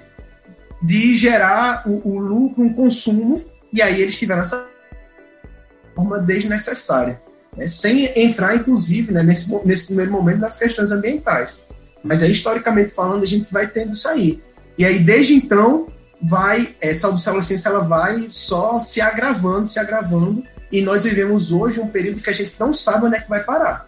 de 0.82 1.14
gerar 1.14 1.88
o, 1.88 2.08
o, 2.08 2.18
lucro, 2.18 2.62
um 2.62 2.72
consumo, 2.72 3.42
e 3.72 3.80
aí 3.80 4.00
eles 4.00 4.18
tiveram 4.18 4.42
essa 4.42 4.68
forma 5.94 6.18
desnecessária, 6.18 7.20
né, 7.56 7.66
sem 7.66 8.12
entrar, 8.14 8.56
inclusive, 8.56 9.12
né, 9.12 9.22
nesse, 9.22 9.50
nesse 9.64 9.86
primeiro 9.86 10.12
momento 10.12 10.40
nas 10.40 10.58
questões 10.58 10.90
ambientais. 10.90 11.60
Mas 12.02 12.22
aí, 12.22 12.30
historicamente 12.30 12.92
falando, 12.92 13.22
a 13.22 13.26
gente 13.26 13.50
vai 13.50 13.66
tendo 13.66 13.94
isso 13.94 14.06
aí. 14.06 14.42
E 14.76 14.84
aí, 14.84 14.98
desde 14.98 15.34
então, 15.34 15.88
vai 16.20 16.74
essa 16.80 17.08
obsolescência 17.08 17.68
ela 17.68 17.80
vai 17.80 18.26
só 18.28 18.78
se 18.78 19.00
agravando, 19.00 19.66
se 19.66 19.78
agravando, 19.78 20.44
e 20.70 20.80
nós 20.80 21.04
vivemos 21.04 21.52
hoje 21.52 21.80
um 21.80 21.88
período 21.88 22.20
que 22.20 22.30
a 22.30 22.32
gente 22.32 22.54
não 22.58 22.74
sabe 22.74 23.06
onde 23.06 23.16
é 23.16 23.20
que 23.20 23.28
vai 23.28 23.42
parar. 23.42 23.86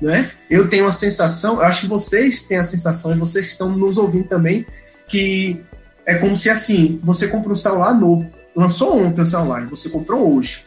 Né? 0.00 0.30
Eu 0.48 0.68
tenho 0.68 0.86
a 0.86 0.92
sensação, 0.92 1.56
eu 1.56 1.62
acho 1.62 1.82
que 1.82 1.86
vocês 1.86 2.42
têm 2.44 2.58
a 2.58 2.64
sensação, 2.64 3.12
e 3.12 3.18
vocês 3.18 3.46
estão 3.46 3.70
nos 3.70 3.98
ouvindo 3.98 4.28
também, 4.28 4.64
que 5.08 5.60
é 6.06 6.14
como 6.14 6.36
se 6.36 6.48
assim, 6.48 7.00
você 7.02 7.26
comprou 7.28 7.52
um 7.52 7.56
celular 7.56 7.92
novo, 7.94 8.30
lançou 8.54 8.96
ontem 8.96 9.22
o 9.22 9.26
celular, 9.26 9.66
você 9.66 9.88
comprou 9.88 10.34
hoje. 10.34 10.64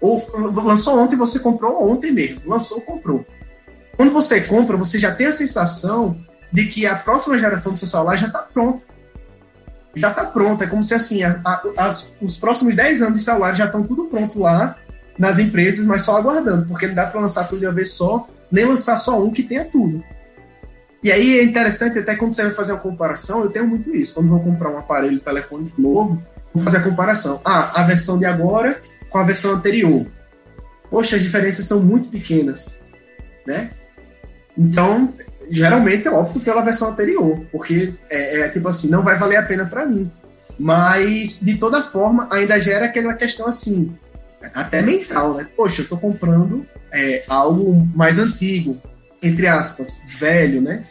Ou 0.00 0.26
lançou 0.62 0.98
ontem, 0.98 1.16
você 1.16 1.38
comprou 1.38 1.90
ontem 1.90 2.12
mesmo, 2.12 2.42
lançou, 2.46 2.80
comprou. 2.82 3.26
Quando 3.96 4.12
você 4.12 4.42
compra, 4.42 4.76
você 4.76 5.00
já 5.00 5.10
tem 5.10 5.26
a 5.26 5.32
sensação 5.32 6.20
de 6.52 6.66
que 6.66 6.86
a 6.86 6.94
próxima 6.94 7.38
geração 7.38 7.72
do 7.72 7.78
seu 7.78 7.88
celular 7.88 8.16
já 8.16 8.26
está 8.26 8.40
pronta 8.40 8.84
já 9.96 10.10
está 10.10 10.24
pronta. 10.24 10.64
É 10.64 10.66
como 10.66 10.84
se 10.84 10.94
assim, 10.94 11.22
a, 11.22 11.40
a, 11.44 11.62
as, 11.78 12.16
os 12.20 12.36
próximos 12.36 12.76
10 12.76 13.02
anos 13.02 13.18
de 13.18 13.24
celular 13.24 13.54
já 13.54 13.66
estão 13.66 13.82
tudo 13.82 14.04
pronto 14.04 14.38
lá 14.38 14.76
nas 15.18 15.38
empresas, 15.38 15.84
mas 15.84 16.02
só 16.02 16.16
aguardando, 16.16 16.66
porque 16.66 16.86
não 16.86 16.94
dá 16.94 17.06
para 17.06 17.20
lançar 17.20 17.48
tudo 17.48 17.60
de 17.60 17.66
uma 17.66 17.72
vez 17.72 17.90
só, 17.92 18.28
nem 18.52 18.66
lançar 18.66 18.96
só 18.96 19.22
um 19.22 19.30
que 19.30 19.42
tenha 19.42 19.64
tudo. 19.64 20.04
E 21.02 21.10
aí 21.10 21.38
é 21.38 21.42
interessante, 21.42 21.98
até 21.98 22.14
quando 22.14 22.34
você 22.34 22.42
vai 22.42 22.52
fazer 22.52 22.72
uma 22.72 22.80
comparação, 22.80 23.42
eu 23.42 23.50
tenho 23.50 23.66
muito 23.66 23.94
isso. 23.94 24.14
Quando 24.14 24.28
vou 24.28 24.40
comprar 24.40 24.70
um 24.70 24.78
aparelho 24.78 25.20
telefônico 25.20 25.80
novo, 25.80 26.22
vou 26.52 26.62
fazer 26.62 26.78
a 26.78 26.82
comparação. 26.82 27.40
Ah, 27.44 27.80
a 27.80 27.84
versão 27.84 28.18
de 28.18 28.26
agora 28.26 28.80
com 29.08 29.18
a 29.18 29.24
versão 29.24 29.52
anterior. 29.52 30.06
Poxa, 30.90 31.16
as 31.16 31.22
diferenças 31.22 31.64
são 31.64 31.80
muito 31.80 32.08
pequenas, 32.08 32.80
né? 33.46 33.70
Então, 34.56 35.12
geralmente 35.50 36.06
eu 36.06 36.14
opto 36.14 36.40
pela 36.40 36.62
versão 36.62 36.90
anterior, 36.90 37.44
porque 37.52 37.94
é, 38.10 38.40
é 38.40 38.48
tipo 38.48 38.68
assim, 38.68 38.88
não 38.88 39.02
vai 39.02 39.18
valer 39.18 39.36
a 39.36 39.42
pena 39.42 39.64
para 39.64 39.86
mim. 39.86 40.10
Mas, 40.58 41.40
de 41.40 41.56
toda 41.56 41.82
forma, 41.82 42.28
ainda 42.30 42.58
gera 42.58 42.86
aquela 42.86 43.14
questão 43.14 43.46
assim, 43.46 43.94
até 44.54 44.80
mental, 44.80 45.34
né? 45.34 45.46
Poxa, 45.56 45.82
eu 45.82 45.88
tô 45.88 45.98
comprando 45.98 46.66
é, 46.92 47.24
algo 47.28 47.74
mais 47.94 48.18
antigo, 48.18 48.80
entre 49.22 49.46
aspas, 49.46 50.00
velho, 50.18 50.60
né? 50.60 50.82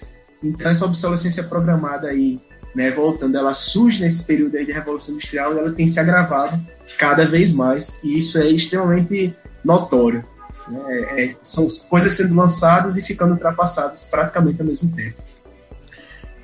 Então, 0.43 0.69
essa 0.69 0.85
obsolescência 0.85 1.43
programada 1.43 2.07
aí, 2.07 2.39
né, 2.75 2.91
voltando, 2.91 3.37
ela 3.37 3.53
surge 3.53 4.01
nesse 4.01 4.23
período 4.23 4.55
aí 4.55 4.65
de 4.65 4.71
Revolução 4.71 5.15
Industrial 5.15 5.55
e 5.55 5.57
ela 5.57 5.71
tem 5.71 5.87
se 5.87 5.99
agravado 5.99 6.61
cada 6.99 7.25
vez 7.25 7.51
mais, 7.51 7.99
e 8.03 8.17
isso 8.17 8.37
é 8.37 8.47
extremamente 8.47 9.35
notório. 9.63 10.23
Né? 10.67 11.23
É, 11.23 11.35
são 11.43 11.67
coisas 11.89 12.13
sendo 12.13 12.35
lançadas 12.35 12.97
e 12.97 13.01
ficando 13.01 13.33
ultrapassadas 13.33 14.05
praticamente 14.05 14.61
ao 14.61 14.67
mesmo 14.67 14.91
tempo. 14.91 15.21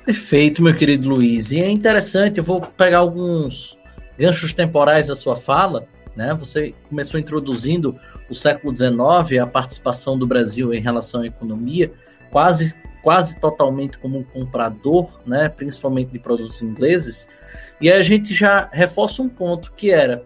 Perfeito, 0.04 0.62
meu 0.62 0.76
querido 0.76 1.08
Luiz. 1.08 1.52
E 1.52 1.60
é 1.60 1.70
interessante, 1.70 2.38
eu 2.38 2.44
vou 2.44 2.60
pegar 2.60 2.98
alguns 2.98 3.78
ganchos 4.18 4.52
temporais 4.52 5.06
da 5.06 5.16
sua 5.16 5.36
fala. 5.36 5.86
Né? 6.16 6.34
Você 6.34 6.74
começou 6.88 7.18
introduzindo 7.20 7.98
o 8.28 8.34
século 8.34 8.76
XIX, 8.76 9.40
a 9.40 9.46
participação 9.46 10.18
do 10.18 10.26
Brasil 10.26 10.74
em 10.74 10.80
relação 10.80 11.22
à 11.22 11.26
economia, 11.26 11.92
quase, 12.30 12.74
quase 13.02 13.38
totalmente 13.38 13.96
como 13.98 14.18
um 14.18 14.24
comprador, 14.24 15.20
né? 15.24 15.48
principalmente 15.48 16.10
de 16.10 16.18
produtos 16.18 16.60
ingleses. 16.62 17.28
E 17.80 17.90
a 17.90 18.02
gente 18.02 18.34
já 18.34 18.68
reforça 18.72 19.22
um 19.22 19.28
ponto 19.28 19.72
que 19.72 19.90
era 19.90 20.24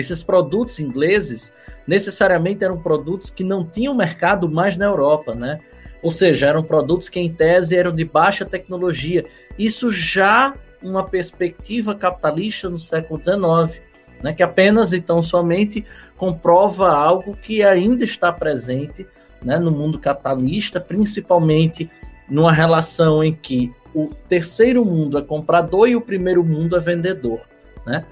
esses 0.00 0.22
produtos 0.22 0.80
ingleses 0.80 1.52
necessariamente 1.86 2.64
eram 2.64 2.80
produtos 2.80 3.30
que 3.30 3.44
não 3.44 3.64
tinham 3.64 3.94
mercado 3.94 4.48
mais 4.50 4.76
na 4.76 4.86
Europa, 4.86 5.34
né? 5.34 5.60
Ou 6.02 6.10
seja, 6.10 6.46
eram 6.46 6.62
produtos 6.62 7.08
que 7.08 7.20
em 7.20 7.30
tese 7.30 7.76
eram 7.76 7.94
de 7.94 8.04
baixa 8.04 8.44
tecnologia. 8.44 9.26
Isso 9.58 9.92
já 9.92 10.54
uma 10.82 11.04
perspectiva 11.04 11.94
capitalista 11.94 12.70
no 12.70 12.80
século 12.80 13.18
XIX, 13.18 13.80
né? 14.22 14.32
Que 14.32 14.42
apenas 14.42 14.92
então 14.92 15.22
somente 15.22 15.84
comprova 16.16 16.90
algo 16.90 17.32
que 17.32 17.62
ainda 17.62 18.04
está 18.04 18.32
presente, 18.32 19.06
né? 19.44 19.58
No 19.58 19.70
mundo 19.70 19.98
capitalista, 19.98 20.80
principalmente 20.80 21.90
numa 22.28 22.52
relação 22.52 23.22
em 23.22 23.34
que 23.34 23.72
o 23.94 24.08
terceiro 24.28 24.84
mundo 24.84 25.18
é 25.18 25.22
comprador 25.22 25.88
e 25.88 25.96
o 25.96 26.00
primeiro 26.00 26.44
mundo 26.44 26.76
é 26.76 26.80
vendedor, 26.80 27.40
né? 27.86 28.04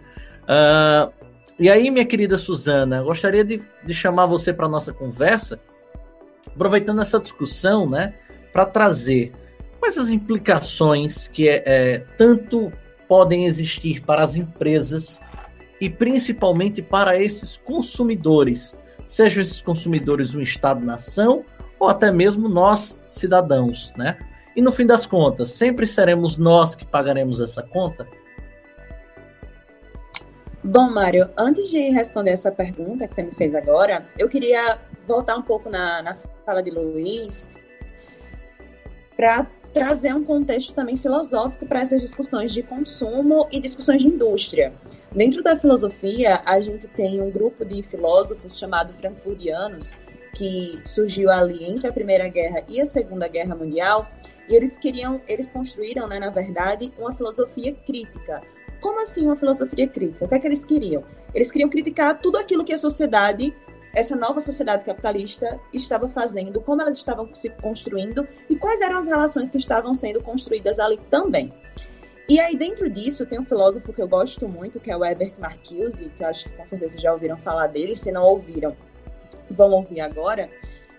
Uh, 0.43 1.13
e 1.59 1.69
aí, 1.71 1.91
minha 1.91 2.05
querida 2.05 2.39
Suzana, 2.39 3.03
gostaria 3.03 3.45
de, 3.45 3.61
de 3.85 3.95
chamar 3.95 4.27
você 4.27 4.53
para 4.53 4.69
nossa 4.69 4.93
conversa, 4.93 5.59
aproveitando 6.47 7.03
essa 7.03 7.19
discussão, 7.19 7.89
né, 7.89 8.15
para 8.53 8.65
trazer 8.65 9.33
quais 9.81 9.99
as 9.99 10.09
implicações 10.09 11.29
que 11.29 11.49
é, 11.49 11.63
é, 11.67 11.99
tanto 12.17 12.73
podem 13.09 13.47
existir 13.47 14.03
para 14.03 14.23
as 14.23 14.37
empresas 14.37 15.21
e 15.81 15.89
principalmente 15.89 16.83
para 16.83 17.21
esses 17.21 17.57
consumidores, 17.57 18.77
sejam 19.05 19.41
esses 19.41 19.61
consumidores 19.61 20.35
um 20.35 20.41
Estado-nação 20.41 21.45
ou 21.79 21.89
até 21.89 22.11
mesmo 22.11 22.49
nós, 22.49 22.99
cidadãos, 23.09 23.93
né? 23.97 24.19
E 24.55 24.61
no 24.61 24.73
fim 24.73 24.85
das 24.85 25.07
contas, 25.07 25.53
sempre 25.53 25.87
seremos 25.87 26.37
nós 26.37 26.75
que 26.75 26.85
pagaremos 26.85 27.41
essa 27.41 27.63
conta? 27.63 28.09
Bom, 30.71 30.91
Mário, 30.91 31.31
antes 31.35 31.71
de 31.71 31.89
responder 31.89 32.33
essa 32.33 32.53
pergunta 32.53 33.09
que 33.09 33.15
você 33.15 33.23
me 33.23 33.31
fez 33.31 33.55
agora, 33.55 34.07
eu 34.19 34.29
queria 34.29 34.79
voltar 35.07 35.35
um 35.35 35.41
pouco 35.41 35.71
na, 35.71 36.03
na 36.03 36.15
fala 36.45 36.63
de 36.63 36.71
Luiz 36.71 37.51
para 39.17 39.47
trazer 39.73 40.15
um 40.15 40.23
contexto 40.23 40.75
também 40.75 40.99
filosófico 40.99 41.65
para 41.65 41.81
essas 41.81 42.03
discussões 42.03 42.53
de 42.53 42.63
consumo 42.63 43.49
e 43.51 43.61
discussões 43.61 44.03
de 44.03 44.09
indústria. 44.09 44.75
Dentro 45.11 45.43
da 45.43 45.57
filosofia, 45.57 46.43
a 46.45 46.61
gente 46.61 46.87
tem 46.87 47.19
um 47.23 47.31
grupo 47.31 47.65
de 47.65 47.83
filósofos 47.83 48.59
chamado 48.59 48.93
Frankfurtianos, 48.93 49.97
que 50.35 50.79
surgiu 50.85 51.31
ali 51.31 51.65
entre 51.65 51.89
a 51.89 51.93
Primeira 51.93 52.29
Guerra 52.29 52.63
e 52.69 52.79
a 52.79 52.85
Segunda 52.85 53.27
Guerra 53.27 53.55
Mundial, 53.55 54.07
e 54.47 54.55
eles 54.55 54.77
queriam, 54.77 55.19
eles 55.27 55.51
construíram, 55.51 56.07
né, 56.07 56.19
na 56.19 56.29
verdade, 56.29 56.93
uma 56.99 57.15
filosofia 57.15 57.75
crítica. 57.87 58.43
Como 58.81 59.01
assim 59.01 59.27
uma 59.27 59.37
filosofia 59.37 59.89
crítica? 59.89 60.25
O 60.25 60.29
que 60.29 60.35
é 60.35 60.39
que 60.39 60.47
eles 60.47 60.65
queriam? 60.65 61.05
Eles 61.35 61.51
queriam 61.51 61.69
criticar 61.69 62.19
tudo 62.21 62.39
aquilo 62.39 62.65
que 62.65 62.73
a 62.73 62.79
sociedade 62.79 63.55
essa 63.95 64.15
nova 64.15 64.39
sociedade 64.41 64.85
capitalista 64.85 65.59
estava 65.73 66.09
fazendo, 66.09 66.61
como 66.61 66.81
elas 66.83 66.97
estavam 66.97 67.33
se 67.35 67.51
construindo 67.51 68.29
e 68.49 68.57
quais 68.57 68.81
eram 68.81 68.99
as 68.99 69.07
relações 69.07 69.51
que 69.51 69.59
estavam 69.59 69.95
sendo 69.95 70.23
construídas 70.23 70.79
ali 70.79 70.99
também. 71.11 71.51
E 72.29 72.39
aí, 72.39 72.57
dentro 72.57 72.91
disso, 72.91 73.25
tem 73.25 73.41
um 73.41 73.45
filósofo 73.45 73.93
que 73.93 74.03
eu 74.03 74.07
gosto 74.07 74.47
muito, 74.47 74.79
que 74.79 74.91
é 74.91 74.97
o 74.97 75.05
Herbert 75.05 75.33
Marcuse, 75.39 76.11
que 76.11 76.23
eu 76.23 76.29
acho 76.29 76.45
que 76.45 76.57
com 76.57 76.67
certeza 76.67 77.01
já 77.01 77.13
ouviram 77.13 77.39
falar 77.39 77.69
dele, 77.69 77.97
se 77.97 78.13
não 78.13 78.23
ouviram, 78.23 78.77
vão 79.51 79.71
ouvir 79.71 80.01
agora. 80.01 80.49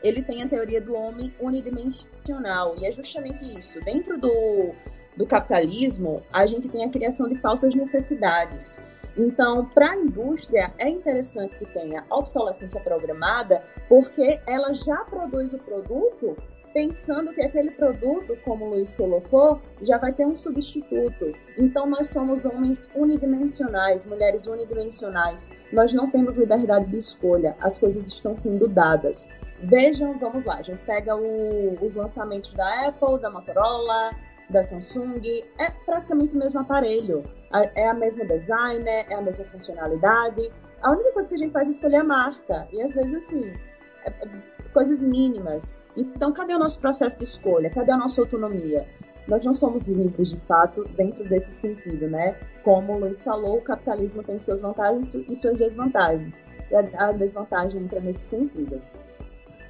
Ele 0.02 0.24
tem 0.24 0.42
a 0.42 0.48
teoria 0.48 0.82
do 0.82 0.96
homem 0.96 1.32
unidimensional, 1.40 2.76
e 2.80 2.86
é 2.86 2.92
justamente 2.92 3.46
isso. 3.58 3.80
Dentro 3.84 4.18
do, 4.18 4.74
do 5.20 5.26
capitalismo, 5.26 6.24
a 6.32 6.46
gente 6.46 6.70
tem 6.70 6.86
a 6.86 6.90
criação 6.90 7.28
de 7.28 7.36
falsas 7.36 7.76
necessidades. 7.76 8.82
Então, 9.18 9.66
para 9.66 9.92
a 9.92 9.96
indústria, 9.98 10.74
é 10.78 10.88
interessante 10.88 11.58
que 11.58 11.66
tenha 11.66 12.06
obsolescência 12.10 12.80
programada, 12.80 13.62
porque 13.90 14.40
ela 14.48 14.74
já 14.74 14.96
produz 15.00 15.52
o 15.52 15.58
produto 15.58 16.38
pensando 16.74 17.34
que 17.34 17.42
aquele 17.42 17.72
produto, 17.72 18.38
como 18.46 18.64
o 18.64 18.70
Luiz 18.70 18.96
colocou, 18.96 19.60
já 19.82 19.98
vai 19.98 20.14
ter 20.14 20.26
um 20.26 20.38
substituto. 20.38 21.34
Então, 21.58 21.86
nós 21.86 22.08
somos 22.08 22.46
homens 22.46 22.88
unidimensionais, 22.96 24.06
mulheres 24.06 24.48
unidimensionais. 24.48 25.52
Nós 25.74 25.94
não 25.94 26.10
temos 26.10 26.38
liberdade 26.38 26.86
de 26.86 26.98
escolha, 26.98 27.58
as 27.60 27.78
coisas 27.78 28.08
estão 28.08 28.38
sendo 28.38 28.70
dadas. 28.70 29.28
Vejam, 29.62 30.18
vamos 30.18 30.46
lá, 30.46 30.60
a 30.60 30.62
gente 30.62 30.80
pega 30.86 31.14
o, 31.14 31.78
os 31.84 31.94
lançamentos 31.94 32.54
da 32.54 32.88
Apple, 32.88 33.20
da 33.20 33.30
Motorola, 33.30 34.12
da 34.50 34.64
Samsung, 34.64 35.22
é 35.58 35.70
praticamente 35.86 36.36
o 36.36 36.40
mesmo 36.40 36.60
aparelho. 36.60 37.24
É 37.76 37.88
a 37.88 37.94
mesma 37.94 38.26
design, 38.26 38.88
é 38.88 39.14
a 39.14 39.22
mesma 39.22 39.46
funcionalidade. 39.46 40.52
A 40.82 40.92
única 40.92 41.12
coisa 41.12 41.30
que 41.30 41.36
a 41.36 41.38
gente 41.38 41.52
faz 41.52 41.68
é 41.68 41.72
escolher 41.72 41.98
a 41.98 42.04
marca. 42.04 42.68
E 42.72 42.82
às 42.82 42.96
vezes, 42.96 43.16
assim, 43.16 43.54
é, 44.06 44.10
é, 44.10 44.30
coisas 44.74 45.02
mínimas. 45.02 45.76
Então, 45.96 46.32
cadê 46.32 46.54
o 46.54 46.60
nosso 46.60 46.80
processo 46.80 47.18
de 47.18 47.24
escolha? 47.24 47.70
Cadê 47.70 47.92
a 47.92 47.98
nossa 47.98 48.22
autonomia? 48.22 48.88
Nós 49.28 49.44
não 49.44 49.54
somos 49.54 49.88
livres, 49.88 50.30
de 50.30 50.40
fato, 50.42 50.84
dentro 50.96 51.24
desse 51.28 51.52
sentido, 51.52 52.08
né? 52.08 52.36
Como 52.64 52.94
o 52.94 53.00
Luiz 53.00 53.22
falou, 53.22 53.58
o 53.58 53.62
capitalismo 53.62 54.24
tem 54.24 54.40
suas 54.40 54.62
vantagens 54.62 55.14
e 55.14 55.36
suas 55.36 55.60
desvantagens. 55.60 56.42
E 56.72 56.76
a, 56.76 57.12
desvantagem 57.12 57.82
entra 57.82 58.00
nesse 58.00 58.22
sentido. 58.22 58.82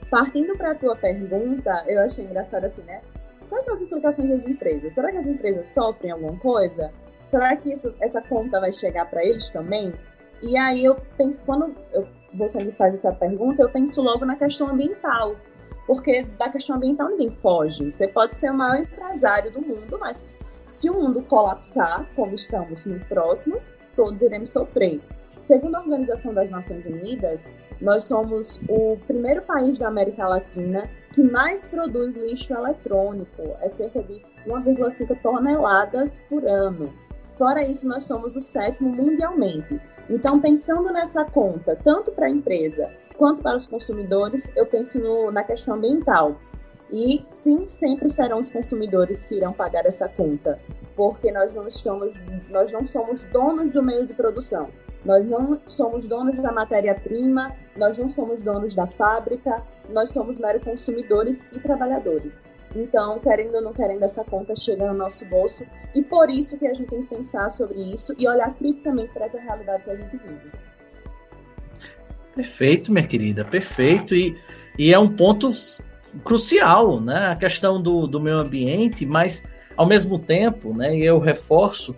Partindo 0.09 0.57
para 0.57 0.71
a 0.71 0.75
tua 0.75 0.95
pergunta, 0.95 1.83
eu 1.87 2.01
achei 2.01 2.25
engraçado 2.25 2.65
assim, 2.65 2.83
né? 2.83 3.01
Quais 3.49 3.65
são 3.65 3.73
as 3.73 3.81
implicações 3.81 4.29
das 4.29 4.45
empresas? 4.45 4.93
Será 4.93 5.11
que 5.11 5.17
as 5.17 5.27
empresas 5.27 5.67
sofrem 5.67 6.11
alguma 6.11 6.37
coisa? 6.39 6.91
Será 7.29 7.55
que 7.55 7.71
isso, 7.71 7.93
essa 7.99 8.21
conta 8.21 8.59
vai 8.59 8.71
chegar 8.71 9.09
para 9.09 9.25
eles 9.25 9.49
também? 9.51 9.93
E 10.41 10.57
aí 10.57 10.85
eu 10.85 10.95
penso, 11.17 11.41
quando 11.45 11.75
eu, 11.91 12.07
você 12.33 12.63
me 12.63 12.71
faz 12.71 12.93
essa 12.93 13.11
pergunta, 13.11 13.61
eu 13.61 13.69
penso 13.69 14.01
logo 14.01 14.25
na 14.25 14.35
questão 14.35 14.69
ambiental. 14.69 15.35
Porque 15.85 16.23
da 16.37 16.49
questão 16.49 16.75
ambiental 16.75 17.09
ninguém 17.09 17.31
foge. 17.31 17.91
Você 17.91 18.07
pode 18.07 18.35
ser 18.35 18.51
o 18.51 18.53
maior 18.53 18.83
empresário 18.83 19.51
do 19.51 19.59
mundo, 19.59 19.97
mas 19.99 20.37
se 20.67 20.87
o 20.87 20.93
mundo 20.93 21.23
colapsar, 21.23 22.05
como 22.15 22.35
estamos 22.35 22.85
muito 22.85 23.05
próximos, 23.07 23.75
todos 23.95 24.21
iremos 24.21 24.49
sofrer. 24.49 25.01
Segundo 25.41 25.75
a 25.75 25.79
Organização 25.79 26.33
das 26.33 26.49
Nações 26.49 26.85
Unidas, 26.85 27.55
nós 27.81 28.03
somos 28.03 28.61
o 28.69 28.97
primeiro 29.07 29.41
país 29.41 29.79
da 29.79 29.87
América 29.87 30.27
Latina 30.27 30.89
que 31.19 31.23
mais 31.23 31.67
produz 31.67 32.15
lixo 32.15 32.53
eletrônico, 32.53 33.41
é 33.59 33.67
cerca 33.67 34.01
de 34.01 34.21
1,5 34.47 35.21
toneladas 35.21 36.21
por 36.29 36.45
ano. 36.45 36.93
Fora 37.37 37.61
isso, 37.61 37.85
nós 37.85 38.05
somos 38.05 38.37
o 38.37 38.41
sétimo 38.41 38.89
mundialmente. 38.89 39.81
Então, 40.09 40.39
pensando 40.39 40.93
nessa 40.93 41.25
conta, 41.25 41.77
tanto 41.83 42.13
para 42.13 42.27
a 42.27 42.29
empresa 42.29 42.89
quanto 43.17 43.43
para 43.43 43.57
os 43.57 43.67
consumidores, 43.67 44.49
eu 44.55 44.65
penso 44.65 44.97
no, 44.97 45.29
na 45.29 45.43
questão 45.43 45.75
ambiental. 45.75 46.37
E 46.91 47.23
sim, 47.27 47.67
sempre 47.67 48.09
serão 48.09 48.39
os 48.39 48.49
consumidores 48.49 49.25
que 49.25 49.35
irão 49.35 49.53
pagar 49.53 49.85
essa 49.85 50.09
conta, 50.09 50.57
porque 50.95 51.31
nós 51.31 51.53
não 51.53 51.67
estamos, 51.67 52.11
nós 52.49 52.71
não 52.71 52.85
somos 52.85 53.23
donos 53.25 53.71
do 53.71 53.83
meio 53.83 54.07
de 54.07 54.13
produção. 54.13 54.69
Nós 55.05 55.25
não 55.25 55.59
somos 55.65 56.07
donos 56.07 56.35
da 56.41 56.51
matéria-prima, 56.51 57.55
nós 57.77 57.97
não 57.97 58.09
somos 58.09 58.43
donos 58.43 58.75
da 58.75 58.87
fábrica, 58.87 59.63
nós 59.89 60.09
somos 60.09 60.39
mero 60.39 60.59
consumidores 60.59 61.47
e 61.53 61.59
trabalhadores. 61.59 62.43
Então, 62.75 63.19
querendo 63.19 63.55
ou 63.55 63.61
não 63.61 63.73
querendo, 63.73 64.03
essa 64.03 64.23
conta 64.23 64.55
chega 64.55 64.91
no 64.91 64.97
nosso 64.97 65.25
bolso 65.25 65.65
e 65.95 66.01
por 66.03 66.29
isso 66.29 66.57
que 66.57 66.67
a 66.67 66.73
gente 66.73 66.87
tem 66.87 67.03
que 67.03 67.15
pensar 67.15 67.49
sobre 67.49 67.79
isso 67.79 68.13
e 68.17 68.27
olhar 68.27 68.53
criticamente 68.55 69.11
para 69.13 69.25
essa 69.25 69.39
realidade 69.39 69.83
que 69.83 69.89
a 69.89 69.95
gente 69.95 70.17
vive. 70.17 70.51
Perfeito, 72.35 72.91
minha 72.91 73.07
querida, 73.07 73.43
perfeito. 73.43 74.13
E, 74.15 74.37
e 74.77 74.93
é 74.93 74.99
um 74.99 75.15
ponto 75.15 75.51
crucial, 76.23 76.99
né? 76.99 77.27
A 77.27 77.35
questão 77.35 77.81
do, 77.81 78.07
do 78.07 78.19
meio 78.19 78.37
ambiente, 78.37 79.05
mas 79.05 79.43
ao 79.75 79.85
mesmo 79.85 80.19
tempo, 80.19 80.73
né? 80.73 80.97
E 80.97 81.03
eu 81.03 81.19
reforço 81.19 81.95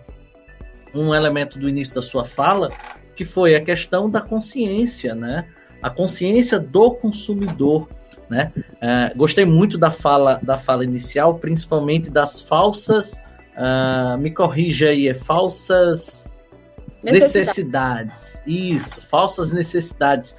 um 0.94 1.14
elemento 1.14 1.58
do 1.58 1.68
início 1.68 1.94
da 1.94 2.02
sua 2.02 2.24
fala, 2.24 2.68
que 3.16 3.24
foi 3.24 3.54
a 3.54 3.60
questão 3.60 4.08
da 4.08 4.20
consciência, 4.20 5.14
né? 5.14 5.46
A 5.82 5.90
consciência 5.90 6.58
do 6.58 6.92
consumidor, 6.92 7.88
né? 8.28 8.52
Uh, 8.56 9.16
gostei 9.16 9.44
muito 9.44 9.76
da 9.76 9.90
fala 9.90 10.38
da 10.42 10.58
fala 10.58 10.84
inicial, 10.84 11.38
principalmente 11.38 12.10
das 12.10 12.40
falsas, 12.40 13.20
uh, 13.56 14.16
me 14.18 14.30
corrija 14.30 14.90
aí, 14.90 15.08
é 15.08 15.14
falsas 15.14 16.32
necessidades. 17.02 18.40
Isso, 18.46 19.00
falsas 19.10 19.50
necessidades. 19.50 20.36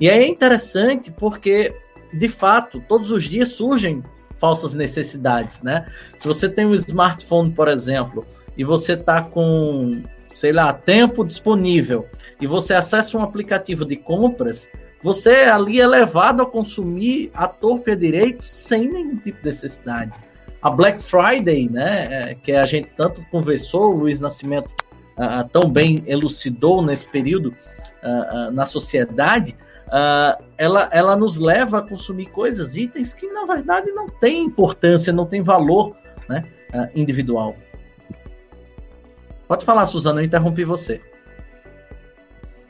E 0.00 0.08
é 0.08 0.26
interessante 0.26 1.10
porque, 1.10 1.72
de 2.16 2.28
fato, 2.28 2.82
todos 2.88 3.10
os 3.10 3.24
dias 3.24 3.50
surgem 3.50 4.02
falsas 4.38 4.74
necessidades, 4.74 5.60
né? 5.62 5.86
Se 6.18 6.26
você 6.26 6.48
tem 6.48 6.66
um 6.66 6.74
smartphone, 6.74 7.50
por 7.52 7.68
exemplo, 7.68 8.26
e 8.56 8.64
você 8.64 8.96
tá 8.96 9.22
com, 9.22 10.02
sei 10.34 10.52
lá, 10.52 10.72
tempo 10.72 11.24
disponível 11.24 12.06
e 12.40 12.46
você 12.46 12.74
acessa 12.74 13.16
um 13.16 13.22
aplicativo 13.22 13.84
de 13.84 13.96
compras, 13.96 14.68
você 15.02 15.30
ali 15.44 15.80
é 15.80 15.86
levado 15.86 16.42
a 16.42 16.46
consumir 16.46 17.30
a 17.34 17.46
torpe 17.46 17.92
a 17.92 17.94
direito 17.94 18.44
sem 18.44 18.90
nenhum 18.90 19.16
tipo 19.16 19.38
de 19.38 19.46
necessidade. 19.46 20.12
A 20.60 20.70
Black 20.70 21.02
Friday, 21.02 21.68
né, 21.68 22.08
é, 22.10 22.34
que 22.34 22.52
a 22.52 22.66
gente 22.66 22.88
tanto 22.96 23.24
conversou, 23.30 23.94
o 23.94 23.98
Luiz 23.98 24.18
Nascimento 24.18 24.68
uh, 25.16 25.48
tão 25.52 25.70
bem 25.70 26.02
elucidou 26.06 26.82
nesse 26.82 27.06
período 27.06 27.54
uh, 28.02 28.50
na 28.50 28.66
sociedade, 28.66 29.56
ela, 30.58 30.88
ela 30.92 31.16
nos 31.16 31.36
leva 31.36 31.78
a 31.78 31.82
consumir 31.82 32.26
coisas, 32.26 32.76
itens 32.76 33.14
que 33.14 33.26
na 33.28 33.44
verdade 33.44 33.90
não 33.92 34.06
têm 34.06 34.44
importância, 34.44 35.12
não 35.12 35.26
têm 35.26 35.42
valor 35.42 35.96
né, 36.28 36.44
individual. 36.94 37.56
Pode 39.46 39.64
falar, 39.64 39.86
Suzana, 39.86 40.20
eu 40.20 40.24
interrompi 40.24 40.64
você. 40.64 41.00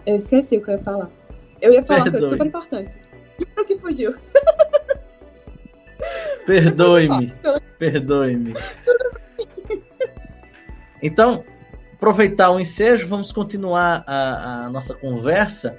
Eu 0.04 0.16
esqueci 0.16 0.58
o 0.58 0.62
que 0.62 0.70
eu 0.70 0.76
ia 0.76 0.82
falar. 0.82 1.10
Eu 1.60 1.72
ia 1.72 1.82
falar 1.82 2.02
uma 2.02 2.10
coisa 2.10 2.28
super 2.28 2.46
importante. 2.46 2.98
O 3.58 3.64
que 3.64 3.78
fugiu? 3.78 4.14
Perdoe-me. 6.46 7.32
Perdoe-me. 7.78 8.54
Então, 11.02 11.44
aproveitar 11.94 12.50
o 12.50 12.60
ensejo, 12.60 13.06
vamos 13.06 13.32
continuar 13.32 14.04
a, 14.06 14.66
a 14.66 14.70
nossa 14.70 14.94
conversa. 14.94 15.78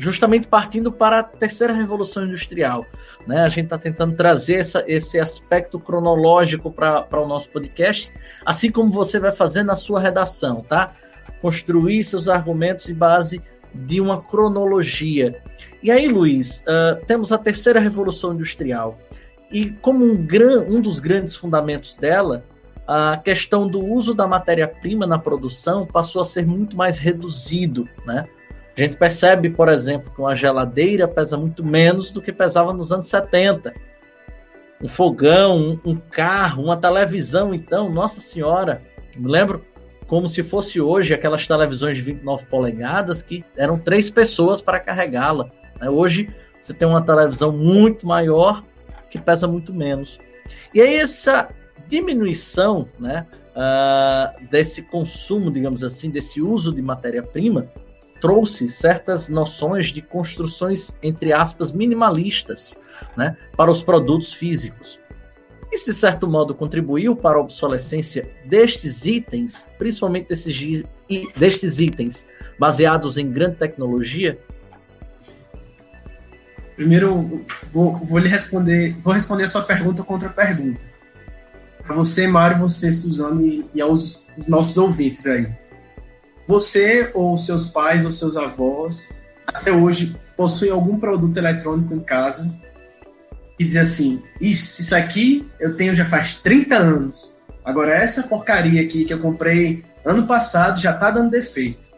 Justamente 0.00 0.48
partindo 0.48 0.90
para 0.90 1.18
a 1.18 1.22
terceira 1.22 1.74
revolução 1.74 2.24
industrial. 2.24 2.86
Né? 3.26 3.42
A 3.42 3.48
gente 3.50 3.64
está 3.64 3.76
tentando 3.76 4.16
trazer 4.16 4.54
essa, 4.54 4.82
esse 4.86 5.20
aspecto 5.20 5.78
cronológico 5.78 6.72
para 6.72 7.20
o 7.20 7.28
nosso 7.28 7.50
podcast, 7.50 8.10
assim 8.44 8.72
como 8.72 8.90
você 8.90 9.20
vai 9.20 9.30
fazer 9.30 9.62
na 9.62 9.76
sua 9.76 10.00
redação, 10.00 10.62
tá? 10.62 10.94
Construir 11.42 12.02
seus 12.02 12.28
argumentos 12.28 12.88
em 12.88 12.94
base 12.94 13.42
de 13.74 14.00
uma 14.00 14.22
cronologia. 14.22 15.38
E 15.82 15.90
aí, 15.90 16.08
Luiz, 16.08 16.60
uh, 16.60 17.04
temos 17.06 17.30
a 17.30 17.36
terceira 17.36 17.78
revolução 17.78 18.32
industrial. 18.32 18.98
E 19.52 19.68
como 19.82 20.02
um, 20.02 20.16
gran, 20.16 20.62
um 20.62 20.80
dos 20.80 20.98
grandes 20.98 21.36
fundamentos 21.36 21.94
dela, 21.94 22.42
a 22.86 23.18
questão 23.18 23.68
do 23.68 23.80
uso 23.80 24.14
da 24.14 24.26
matéria-prima 24.26 25.06
na 25.06 25.18
produção 25.18 25.86
passou 25.86 26.22
a 26.22 26.24
ser 26.24 26.46
muito 26.46 26.74
mais 26.74 26.98
reduzido, 26.98 27.86
né? 28.06 28.26
A 28.80 28.82
gente 28.82 28.96
percebe, 28.96 29.50
por 29.50 29.68
exemplo, 29.68 30.10
que 30.10 30.18
uma 30.18 30.34
geladeira 30.34 31.06
pesa 31.06 31.36
muito 31.36 31.62
menos 31.62 32.10
do 32.10 32.22
que 32.22 32.32
pesava 32.32 32.72
nos 32.72 32.90
anos 32.90 33.08
70. 33.08 33.74
Um 34.80 34.88
fogão, 34.88 35.78
um, 35.84 35.96
carro, 35.96 36.64
uma 36.64 36.78
televisão, 36.78 37.52
então, 37.52 37.90
nossa 37.90 38.22
senhora, 38.22 38.80
me 39.14 39.30
lembro 39.30 39.62
como 40.06 40.26
se 40.30 40.42
fosse 40.42 40.80
hoje 40.80 41.12
aquelas 41.12 41.46
televisões 41.46 41.98
de 41.98 42.02
29 42.02 42.46
polegadas 42.46 43.20
que 43.20 43.44
eram 43.54 43.78
três 43.78 44.08
pessoas 44.08 44.62
para 44.62 44.80
carregá-la. 44.80 45.46
Né? 45.78 45.90
Hoje 45.90 46.34
você 46.58 46.72
tem 46.72 46.88
uma 46.88 47.02
televisão 47.04 47.52
muito 47.52 48.06
maior 48.06 48.64
que 49.10 49.20
pesa 49.20 49.46
muito 49.46 49.74
menos. 49.74 50.18
E 50.72 50.80
aí 50.80 50.94
essa 50.94 51.50
diminuição 51.86 52.88
né, 52.98 53.26
uh, 53.54 54.42
desse 54.48 54.80
consumo, 54.84 55.50
digamos 55.50 55.84
assim, 55.84 56.08
desse 56.08 56.40
uso 56.40 56.72
de 56.72 56.80
matéria-prima, 56.80 57.68
trouxe 58.20 58.68
certas 58.68 59.28
noções 59.28 59.86
de 59.86 60.02
construções, 60.02 60.92
entre 61.02 61.32
aspas, 61.32 61.72
minimalistas 61.72 62.78
né, 63.16 63.36
para 63.56 63.70
os 63.70 63.82
produtos 63.82 64.32
físicos. 64.32 65.00
Isso, 65.72 65.90
de 65.90 65.96
certo 65.96 66.26
modo, 66.26 66.54
contribuiu 66.54 67.14
para 67.14 67.38
a 67.38 67.40
obsolescência 67.40 68.28
destes 68.44 69.06
itens, 69.06 69.64
principalmente 69.78 70.28
desses, 70.28 70.84
destes 71.36 71.78
itens 71.78 72.26
baseados 72.58 73.16
em 73.16 73.30
grande 73.30 73.56
tecnologia? 73.56 74.36
Primeiro, 76.74 77.44
vou, 77.72 77.96
vou 77.98 78.18
lhe 78.18 78.28
responder, 78.28 78.96
vou 79.00 79.12
responder 79.12 79.44
a 79.44 79.48
sua 79.48 79.62
pergunta 79.62 80.02
contra 80.02 80.28
pergunta. 80.28 80.80
Para 81.84 81.94
você, 81.94 82.26
Mário, 82.26 82.58
você, 82.58 82.92
Suzano 82.92 83.40
e, 83.44 83.64
e 83.72 83.80
aos 83.80 84.26
nossos 84.48 84.76
ouvintes 84.76 85.24
aí 85.26 85.46
você 86.50 87.12
ou 87.14 87.38
seus 87.38 87.66
pais 87.66 88.04
ou 88.04 88.10
seus 88.10 88.36
avós 88.36 89.08
até 89.46 89.70
hoje 89.70 90.16
possuem 90.36 90.72
algum 90.72 90.98
produto 90.98 91.36
eletrônico 91.36 91.94
em 91.94 92.00
casa 92.00 92.52
e 93.56 93.64
dizem 93.64 93.82
assim: 93.82 94.22
isso, 94.40 94.80
isso 94.80 94.94
aqui 94.96 95.48
eu 95.60 95.76
tenho 95.76 95.94
já 95.94 96.04
faz 96.04 96.40
30 96.40 96.76
anos. 96.76 97.38
Agora, 97.64 97.94
essa 97.94 98.24
porcaria 98.24 98.82
aqui 98.82 99.04
que 99.04 99.14
eu 99.14 99.20
comprei 99.20 99.84
ano 100.04 100.26
passado 100.26 100.80
já 100.80 100.90
está 100.90 101.12
dando 101.12 101.30
defeito. 101.30 101.88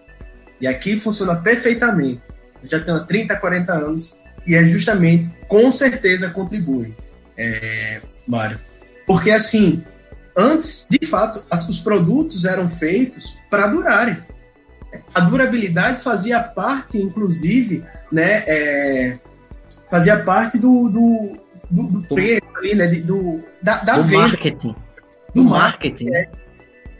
E 0.60 0.66
aqui 0.66 0.98
funciona 0.98 1.34
perfeitamente. 1.36 2.20
Eu 2.62 2.68
já 2.68 2.78
tenho 2.78 3.06
30, 3.06 3.34
40 3.36 3.72
anos 3.72 4.14
e 4.46 4.54
é 4.54 4.66
justamente, 4.66 5.30
com 5.48 5.72
certeza, 5.72 6.28
contribui, 6.28 6.94
é, 7.38 8.02
Mário. 8.26 8.58
Porque, 9.06 9.30
assim, 9.30 9.82
antes, 10.36 10.86
de 10.90 11.06
fato, 11.06 11.42
as, 11.50 11.66
os 11.68 11.78
produtos 11.78 12.44
eram 12.44 12.68
feitos 12.68 13.38
para 13.48 13.66
durarem 13.68 14.18
a 15.14 15.20
durabilidade 15.20 16.02
fazia 16.02 16.40
parte, 16.40 16.98
inclusive, 16.98 17.84
né, 18.10 18.44
é, 18.46 19.18
fazia 19.90 20.18
parte 20.22 20.58
do, 20.58 20.88
do, 20.88 21.36
do, 21.70 21.82
do 21.84 22.02
preço 22.02 22.42
ali, 22.56 22.74
né, 22.74 22.86
do, 22.86 23.40
da, 23.62 23.78
da 23.78 23.96
do 23.96 24.04
venda. 24.04 24.28
Marketing. 24.28 24.74
Do, 25.34 25.42
do 25.42 25.44
marketing. 25.44 26.04
marketing. 26.04 26.14
É. 26.14 26.30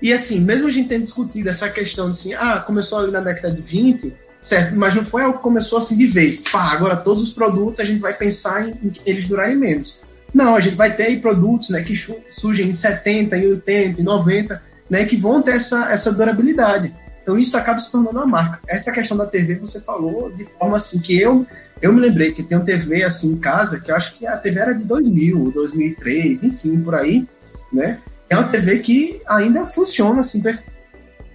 E 0.00 0.12
assim, 0.12 0.40
mesmo 0.40 0.66
a 0.66 0.70
gente 0.70 0.88
tendo 0.88 1.02
discutido 1.02 1.48
essa 1.48 1.68
questão 1.68 2.09
assim, 2.09 2.35
ah, 2.35 2.59
começou 2.59 2.98
ali 2.98 3.12
na 3.12 3.20
década 3.20 3.55
de 3.55 3.62
20, 3.62 4.12
certo? 4.40 4.74
Mas 4.74 4.94
não 4.94 5.05
foi 5.05 5.22
algo 5.22 5.38
que 5.38 5.44
começou 5.44 5.78
assim 5.78 5.96
de 5.96 6.07
vez. 6.07 6.40
Pá, 6.40 6.72
agora 6.72 6.96
todos 6.96 7.22
os 7.22 7.33
produtos 7.33 7.78
a 7.78 7.85
gente 7.85 8.00
vai 8.00 8.12
pensar 8.12 8.68
em, 8.68 8.72
em 8.83 8.92
eles 9.07 9.26
durarem 9.26 9.57
menos. 9.57 10.02
Não, 10.35 10.57
a 10.57 10.61
gente 10.61 10.74
vai 10.74 10.94
ter 10.96 11.05
aí 11.05 11.20
produtos 11.20 11.70
né, 11.70 11.83
que 11.83 11.94
surgem 12.28 12.68
em 12.68 12.72
70, 12.72 13.37
em 13.37 13.46
80, 13.46 14.00
em 14.00 14.05
90, 14.05 14.62
né, 14.90 15.05
que 15.05 15.16
vão 15.16 15.40
ter 15.40 15.52
essa, 15.52 15.92
essa 15.92 16.11
durabilidade. 16.11 16.92
Então 17.22 17.38
isso 17.38 17.56
acaba 17.56 17.78
se 17.78 17.90
tornando 17.90 18.18
uma 18.18 18.26
marca. 18.26 18.61
Essa 18.66 18.92
questão 18.92 19.16
da 19.16 19.26
TV 19.26 19.56
você 19.56 19.80
falou 19.80 20.30
de 20.32 20.44
forma 20.58 20.76
assim 20.76 21.00
que 21.00 21.18
eu 21.18 21.46
eu 21.80 21.92
me 21.92 22.00
lembrei 22.00 22.30
que 22.30 22.44
tem 22.44 22.56
um 22.56 22.64
TV 22.64 23.02
assim 23.02 23.32
em 23.32 23.38
casa 23.38 23.80
que 23.80 23.90
eu 23.90 23.96
acho 23.96 24.14
que 24.14 24.24
a 24.24 24.37
TV 24.37 24.61
era 24.61 24.72
de 24.72 24.85
2000, 24.85 25.50
2003, 25.52 26.44
enfim, 26.44 26.80
por 26.80 26.94
aí, 26.94 27.26
né? 27.72 27.98
É 28.30 28.37
uma 28.37 28.48
TV 28.48 28.78
que 28.78 29.20
ainda 29.26 29.66
funciona 29.66 30.20
assim 30.20 30.40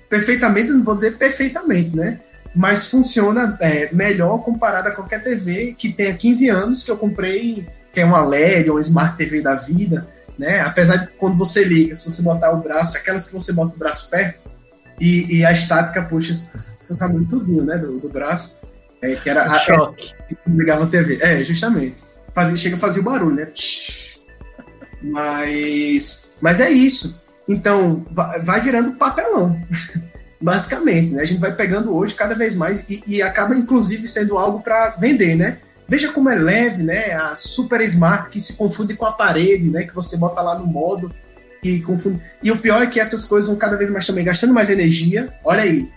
perfeitamente, 0.09 0.71
não 0.71 0.83
vou 0.83 0.95
dizer 0.95 1.17
perfeitamente, 1.17 1.95
né? 1.95 2.19
Mas 2.55 2.89
funciona 2.89 3.57
é, 3.61 3.93
melhor 3.93 4.39
comparada 4.39 4.89
a 4.89 4.91
qualquer 4.93 5.21
TV 5.21 5.75
que 5.77 5.91
tenha 5.91 6.13
15 6.13 6.49
anos 6.49 6.81
que 6.81 6.89
eu 6.89 6.97
comprei, 6.97 7.67
que 7.91 7.99
é 7.99 8.05
uma 8.05 8.25
LED 8.25 8.69
ou 8.69 8.77
uma 8.77 8.81
Smart 8.81 9.17
TV 9.17 9.41
da 9.41 9.55
vida, 9.55 10.07
né? 10.39 10.61
Apesar 10.61 10.95
de 10.95 11.07
quando 11.17 11.37
você 11.37 11.63
liga, 11.63 11.93
se 11.93 12.09
você 12.09 12.21
botar 12.21 12.51
o 12.51 12.61
braço, 12.61 12.95
aquelas 12.95 13.27
que 13.27 13.33
você 13.33 13.51
bota 13.51 13.75
o 13.75 13.77
braço 13.77 14.09
perto, 14.09 14.49
e, 14.99 15.37
e 15.37 15.45
a 15.45 15.51
estática 15.51 16.03
puxa, 16.03 16.33
você 16.33 16.93
sabe 16.93 17.23
tudinho, 17.25 17.63
né, 17.63 17.77
do, 17.77 17.99
do 17.99 18.09
braço, 18.09 18.57
é, 19.01 19.15
que 19.15 19.29
era 19.29 19.43
a, 19.43 19.59
choque. 19.59 20.13
que 20.27 20.37
ligava 20.47 20.85
a 20.85 20.87
TV. 20.87 21.19
É, 21.21 21.43
justamente. 21.43 21.97
Fazia, 22.33 22.57
chega 22.57 22.75
a 22.75 22.79
fazer 22.79 23.01
o 23.01 23.03
barulho, 23.03 23.35
né? 23.35 23.51
Mas, 25.01 26.31
mas 26.41 26.59
é 26.59 26.69
isso. 26.69 27.19
Então, 27.47 28.05
vai, 28.11 28.41
vai 28.41 28.59
virando 28.59 28.93
papelão, 28.93 29.59
basicamente. 30.41 31.13
Né? 31.13 31.21
A 31.21 31.25
gente 31.25 31.39
vai 31.39 31.55
pegando 31.55 31.95
hoje 31.95 32.13
cada 32.13 32.35
vez 32.35 32.55
mais 32.55 32.83
e, 32.89 33.03
e 33.05 33.21
acaba, 33.21 33.55
inclusive, 33.55 34.07
sendo 34.07 34.37
algo 34.37 34.61
para 34.61 34.89
vender, 34.89 35.35
né? 35.35 35.59
Veja 35.87 36.11
como 36.11 36.29
é 36.29 36.35
leve, 36.35 36.83
né? 36.83 37.13
A 37.13 37.33
Super 37.33 37.81
Smart 37.81 38.29
que 38.29 38.39
se 38.39 38.53
confunde 38.53 38.95
com 38.95 39.05
a 39.05 39.13
parede, 39.13 39.69
né? 39.69 39.83
Que 39.83 39.95
você 39.95 40.17
bota 40.17 40.41
lá 40.41 40.57
no 40.57 40.65
modo 40.65 41.09
e. 41.63 41.83
E 42.43 42.51
o 42.51 42.57
pior 42.57 42.81
é 42.81 42.87
que 42.87 42.99
essas 42.99 43.25
coisas 43.25 43.49
vão 43.49 43.57
cada 43.57 43.77
vez 43.77 43.89
mais 43.89 44.05
também 44.05 44.25
gastando 44.25 44.53
mais 44.53 44.69
energia. 44.69 45.27
Olha 45.43 45.63
aí, 45.63 45.91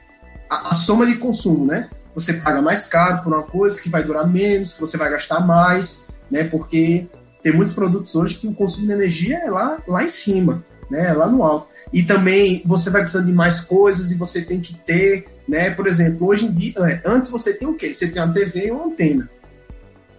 a, 0.49 0.71
a, 0.71 0.75
soma 0.75 1.07
de 1.07 1.17
consumo, 1.17 1.67
né? 1.67 1.89
Você 2.15 2.35
paga 2.35 2.61
mais 2.61 2.87
caro 2.87 3.23
por 3.23 3.33
uma 3.33 3.43
coisa 3.43 3.81
que 3.81 3.89
vai 3.89 4.03
durar 4.03 4.27
menos, 4.27 4.73
que 4.73 4.81
você 4.81 4.97
vai 4.97 5.11
gastar 5.11 5.41
mais, 5.41 6.07
né? 6.31 6.45
Porque 6.45 7.07
tem 7.43 7.53
muitos 7.53 7.73
produtos 7.73 8.15
hoje 8.15 8.35
que 8.35 8.47
o 8.47 8.55
consumo 8.55 8.87
de 8.87 8.93
energia 8.93 9.39
é 9.39 9.51
lá, 9.51 9.79
lá 9.87 10.05
em 10.05 10.09
cima, 10.09 10.65
né? 10.91 11.09
É 11.09 11.13
lá 11.13 11.27
no 11.27 11.43
alto. 11.43 11.69
E 11.93 12.03
também 12.03 12.63
você 12.65 12.91
vai 12.91 13.03
precisando 13.03 13.27
de 13.27 13.33
mais 13.33 13.61
coisas 13.61 14.11
e 14.13 14.15
você 14.15 14.43
tem 14.43 14.61
que 14.61 14.75
ter, 14.75 15.27
né? 15.49 15.71
Por 15.71 15.87
exemplo, 15.87 16.27
hoje 16.27 16.47
em 16.47 16.53
dia, 16.53 16.75
é, 16.79 17.01
antes 17.05 17.31
você 17.31 17.53
tem 17.53 17.67
o 17.67 17.75
quê? 17.75 17.93
Você 17.93 18.09
tem 18.09 18.23
uma 18.23 18.33
TV 18.33 18.67
e 18.67 18.71
uma 18.71 18.87
antena. 18.87 19.29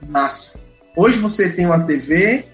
Massa. 0.08 0.60
Hoje 0.95 1.19
você 1.19 1.49
tem 1.49 1.65
uma 1.65 1.80
TV 1.84 2.45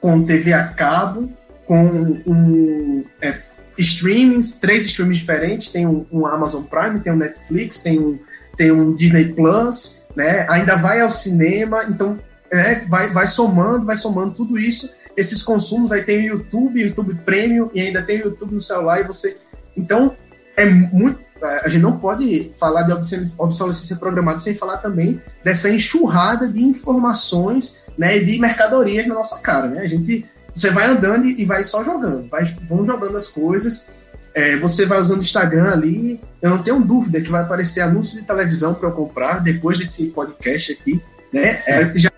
com 0.00 0.24
TV 0.24 0.52
a 0.52 0.66
cabo, 0.68 1.30
com 1.66 2.20
um 2.26 3.04
é, 3.20 3.40
streamings, 3.78 4.52
três 4.58 4.86
streamings 4.86 5.18
diferentes, 5.18 5.72
tem 5.72 5.86
um, 5.86 6.06
um, 6.12 6.26
Amazon 6.26 6.62
Prime, 6.64 7.00
tem 7.00 7.12
um 7.12 7.16
Netflix, 7.16 7.80
tem 7.80 7.98
um, 7.98 8.18
tem 8.56 8.70
um 8.70 8.92
Disney 8.92 9.32
Plus, 9.32 10.02
né? 10.14 10.46
Ainda 10.48 10.76
vai 10.76 11.00
ao 11.00 11.10
cinema, 11.10 11.84
então 11.88 12.18
é, 12.50 12.76
vai, 12.86 13.10
vai 13.10 13.26
somando, 13.26 13.84
vai 13.84 13.96
somando 13.96 14.34
tudo 14.34 14.58
isso, 14.58 14.92
esses 15.16 15.42
consumos, 15.42 15.92
aí 15.92 16.02
tem 16.02 16.18
o 16.18 16.38
YouTube, 16.38 16.80
YouTube 16.80 17.14
Premium, 17.24 17.68
e 17.74 17.80
ainda 17.80 18.02
tem 18.02 18.20
o 18.20 18.24
YouTube 18.26 18.54
no 18.54 18.60
celular, 18.60 19.00
e 19.00 19.04
você. 19.04 19.36
Então, 19.76 20.14
é 20.56 20.64
muito. 20.64 21.24
A 21.42 21.68
gente 21.68 21.82
não 21.82 21.98
pode 21.98 22.52
falar 22.56 22.82
de 22.82 22.92
obsolescência 23.36 23.96
programada 23.96 24.38
sem 24.38 24.54
falar 24.54 24.78
também 24.78 25.20
dessa 25.42 25.68
enxurrada 25.68 26.48
de 26.48 26.62
informações 26.62 27.82
né, 27.98 28.18
de 28.18 28.38
mercadorias 28.38 29.06
na 29.06 29.14
nossa 29.14 29.38
cara. 29.40 29.68
Né? 29.68 29.80
A 29.82 29.86
gente 29.86 30.24
você 30.54 30.70
vai 30.70 30.86
andando 30.86 31.26
e 31.26 31.44
vai 31.44 31.64
só 31.64 31.82
jogando, 31.82 32.28
vai, 32.28 32.44
vão 32.68 32.84
jogando 32.84 33.16
as 33.16 33.26
coisas. 33.26 33.86
É, 34.34 34.56
você 34.56 34.84
vai 34.84 35.00
usando 35.00 35.18
o 35.18 35.22
Instagram 35.22 35.70
ali. 35.70 36.20
Eu 36.42 36.50
não 36.50 36.62
tenho 36.62 36.80
dúvida 36.80 37.20
que 37.20 37.30
vai 37.30 37.42
aparecer 37.42 37.80
anúncio 37.80 38.18
de 38.18 38.26
televisão 38.26 38.74
para 38.74 38.88
eu 38.88 38.92
comprar 38.92 39.40
depois 39.40 39.78
desse 39.78 40.06
podcast 40.06 40.72
aqui, 40.72 41.00
né? 41.32 41.62
É, 41.66 41.92
já, 41.96 42.10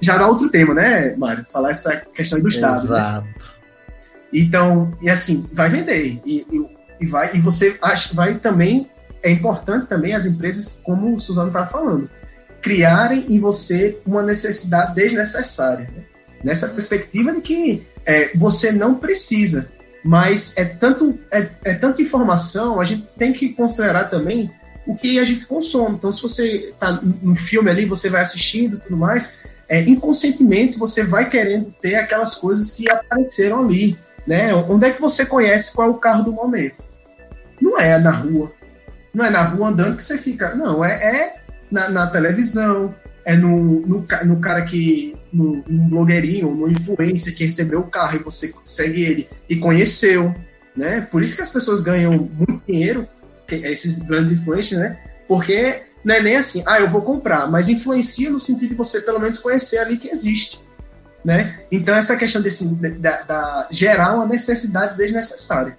já 0.00 0.18
dá 0.18 0.26
outro 0.26 0.50
tema, 0.50 0.74
né, 0.74 1.14
Mário? 1.16 1.44
Falar 1.50 1.70
essa 1.70 1.96
questão 1.96 2.40
dos 2.40 2.56
dados. 2.56 2.88
Né? 2.88 2.96
Exato. 2.98 3.28
Né? 3.28 3.60
Então, 4.32 4.90
e 5.02 5.10
assim, 5.10 5.48
vai 5.52 5.68
vender. 5.68 6.20
E, 6.24 6.46
e, 6.50 6.66
e, 7.00 7.06
vai, 7.06 7.30
e 7.34 7.40
você 7.40 7.78
acha, 7.82 8.14
vai 8.14 8.38
também. 8.38 8.88
É 9.22 9.30
importante 9.30 9.86
também 9.86 10.14
as 10.14 10.24
empresas, 10.24 10.80
como 10.82 11.14
o 11.14 11.20
Suzano 11.20 11.48
estava 11.48 11.66
falando, 11.66 12.08
criarem 12.62 13.26
em 13.28 13.38
você 13.38 13.98
uma 14.06 14.22
necessidade 14.22 14.94
desnecessária. 14.94 15.90
Né? 15.94 16.04
Nessa 16.42 16.68
perspectiva 16.68 17.32
de 17.32 17.40
que 17.40 17.82
é, 18.04 18.30
você 18.34 18.72
não 18.72 18.94
precisa, 18.94 19.70
mas 20.04 20.56
é 20.56 20.64
tanto 20.64 21.18
é, 21.30 21.48
é 21.64 21.74
tanta 21.74 22.00
informação, 22.00 22.80
a 22.80 22.84
gente 22.84 23.06
tem 23.18 23.32
que 23.32 23.50
considerar 23.50 24.04
também 24.04 24.50
o 24.86 24.96
que 24.96 25.18
a 25.18 25.24
gente 25.24 25.46
consome. 25.46 25.96
Então, 25.96 26.10
se 26.10 26.22
você 26.22 26.70
está 26.70 26.92
num 27.02 27.34
filme 27.34 27.70
ali, 27.70 27.84
você 27.84 28.08
vai 28.08 28.22
assistindo 28.22 28.76
e 28.76 28.80
tudo 28.80 28.96
mais, 28.96 29.30
é, 29.68 29.80
inconscientemente 29.80 30.78
você 30.78 31.04
vai 31.04 31.28
querendo 31.28 31.72
ter 31.80 31.94
aquelas 31.94 32.34
coisas 32.34 32.70
que 32.70 32.90
apareceram 32.90 33.64
ali. 33.64 33.98
Né? 34.26 34.54
Onde 34.54 34.86
é 34.86 34.90
que 34.90 35.00
você 35.00 35.24
conhece 35.24 35.72
qual 35.72 35.88
é 35.88 35.90
o 35.90 35.98
carro 35.98 36.24
do 36.24 36.32
momento? 36.32 36.84
Não 37.60 37.78
é 37.78 37.98
na 37.98 38.10
rua. 38.10 38.52
Não 39.14 39.24
é 39.24 39.30
na 39.30 39.42
rua 39.42 39.68
andando 39.68 39.96
que 39.96 40.04
você 40.04 40.18
fica. 40.18 40.54
Não, 40.54 40.84
é, 40.84 40.92
é 40.92 41.36
na, 41.70 41.88
na 41.88 42.06
televisão, 42.08 42.94
é 43.24 43.36
no, 43.36 43.80
no, 43.86 44.06
no 44.24 44.40
cara 44.40 44.62
que. 44.62 45.16
No, 45.32 45.62
blogueirinho, 45.66 46.52
no 46.52 46.68
influencer 46.68 47.34
que 47.36 47.44
recebeu 47.44 47.80
o 47.80 47.86
carro 47.86 48.16
e 48.16 48.22
você 48.22 48.52
segue 48.64 49.02
ele 49.02 49.28
e 49.48 49.56
conheceu. 49.56 50.34
Né? 50.76 51.00
Por 51.02 51.22
isso 51.22 51.36
que 51.36 51.42
as 51.42 51.50
pessoas 51.50 51.80
ganham 51.80 52.28
muito 52.32 52.62
dinheiro, 52.66 53.06
esses 53.48 54.00
grandes 54.00 54.32
influencers, 54.32 54.80
né? 54.80 54.98
Porque 55.28 55.82
não 56.04 56.14
é 56.14 56.22
nem 56.22 56.36
assim, 56.36 56.62
ah, 56.66 56.80
eu 56.80 56.88
vou 56.88 57.02
comprar, 57.02 57.50
mas 57.50 57.68
influencia 57.68 58.30
no 58.30 58.40
sentido 58.40 58.70
de 58.70 58.74
você 58.74 59.00
pelo 59.00 59.20
menos 59.20 59.38
conhecer 59.38 59.78
ali 59.78 59.96
que 59.98 60.08
existe. 60.08 60.60
Né? 61.24 61.60
Então 61.70 61.94
essa 61.94 62.16
questão 62.16 62.40
desse, 62.40 62.64
da, 62.98 63.22
da 63.22 63.68
gerar 63.70 64.14
uma 64.14 64.26
necessidade 64.26 64.96
desnecessária. 64.96 65.76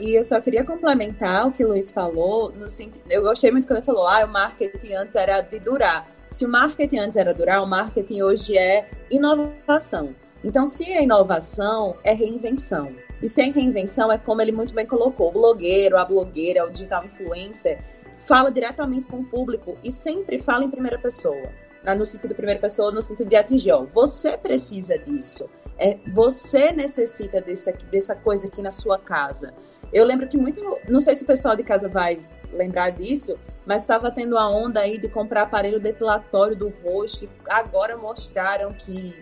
E 0.00 0.14
eu 0.14 0.24
só 0.24 0.40
queria 0.40 0.64
complementar 0.64 1.46
o 1.46 1.52
que 1.52 1.64
o 1.64 1.68
Luiz 1.68 1.90
falou, 1.90 2.52
no 2.52 2.66
eu 3.08 3.22
gostei 3.22 3.50
muito 3.50 3.66
quando 3.66 3.78
ele 3.78 3.86
falou, 3.86 4.06
ah, 4.06 4.24
o 4.24 4.28
marketing 4.28 4.94
antes 4.94 5.14
era 5.14 5.40
de 5.40 5.58
durar. 5.60 6.04
Se 6.28 6.44
o 6.44 6.48
marketing 6.48 6.98
antes 6.98 7.16
era 7.16 7.32
durar, 7.32 7.62
o 7.62 7.66
marketing 7.66 8.22
hoje 8.22 8.58
é 8.58 8.88
inovação. 9.10 10.14
Então, 10.42 10.66
se 10.66 10.84
é 10.84 11.02
inovação, 11.02 11.96
é 12.02 12.12
reinvenção. 12.12 12.92
E 13.22 13.28
sem 13.28 13.52
reinvenção, 13.52 14.10
é 14.10 14.18
como 14.18 14.42
ele 14.42 14.52
muito 14.52 14.74
bem 14.74 14.84
colocou, 14.84 15.28
o 15.28 15.32
blogueiro, 15.32 15.96
a 15.96 16.04
blogueira, 16.04 16.66
o 16.66 16.70
digital 16.70 17.04
influencer, 17.04 17.78
fala 18.18 18.50
diretamente 18.50 19.06
com 19.06 19.18
o 19.18 19.24
público 19.24 19.78
e 19.82 19.92
sempre 19.92 20.38
fala 20.38 20.64
em 20.64 20.70
primeira 20.70 20.98
pessoa. 20.98 21.48
No 21.96 22.04
sentido 22.04 22.34
primeira 22.34 22.60
pessoa, 22.60 22.90
no 22.90 23.02
sentido 23.02 23.28
de 23.28 23.36
atingir, 23.36 23.72
ó, 23.72 23.84
você 23.84 24.36
precisa 24.36 24.98
disso. 24.98 25.48
É, 25.78 25.98
você 26.12 26.72
necessita 26.72 27.40
desse, 27.40 27.70
dessa 27.90 28.14
coisa 28.14 28.46
aqui 28.46 28.62
na 28.62 28.70
sua 28.70 28.98
casa. 28.98 29.54
Eu 29.94 30.04
lembro 30.04 30.26
que 30.26 30.36
muito, 30.36 30.60
não 30.88 31.00
sei 31.00 31.14
se 31.14 31.22
o 31.22 31.26
pessoal 31.26 31.54
de 31.54 31.62
casa 31.62 31.88
vai 31.88 32.18
lembrar 32.52 32.90
disso, 32.90 33.38
mas 33.64 33.82
estava 33.82 34.10
tendo 34.10 34.36
a 34.36 34.48
onda 34.48 34.80
aí 34.80 34.98
de 34.98 35.08
comprar 35.08 35.42
aparelho 35.42 35.78
depilatório 35.78 36.56
do 36.56 36.68
rosto. 36.68 37.28
Agora 37.48 37.96
mostraram 37.96 38.70
que 38.70 39.14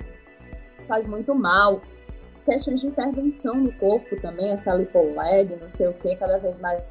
faz 0.89 1.07
muito 1.07 1.35
mal. 1.35 1.83
Questões 2.47 2.81
de 2.81 2.87
intervenção 2.87 3.55
no 3.55 3.71
corpo 3.75 4.19
também, 4.23 4.51
essa 4.51 4.75
lipoled, 4.75 5.57
não 5.57 5.69
sei 5.69 5.89
o 5.89 5.93
que, 5.93 6.17
cada 6.17 6.39
vez 6.39 6.59
mais 6.59 6.83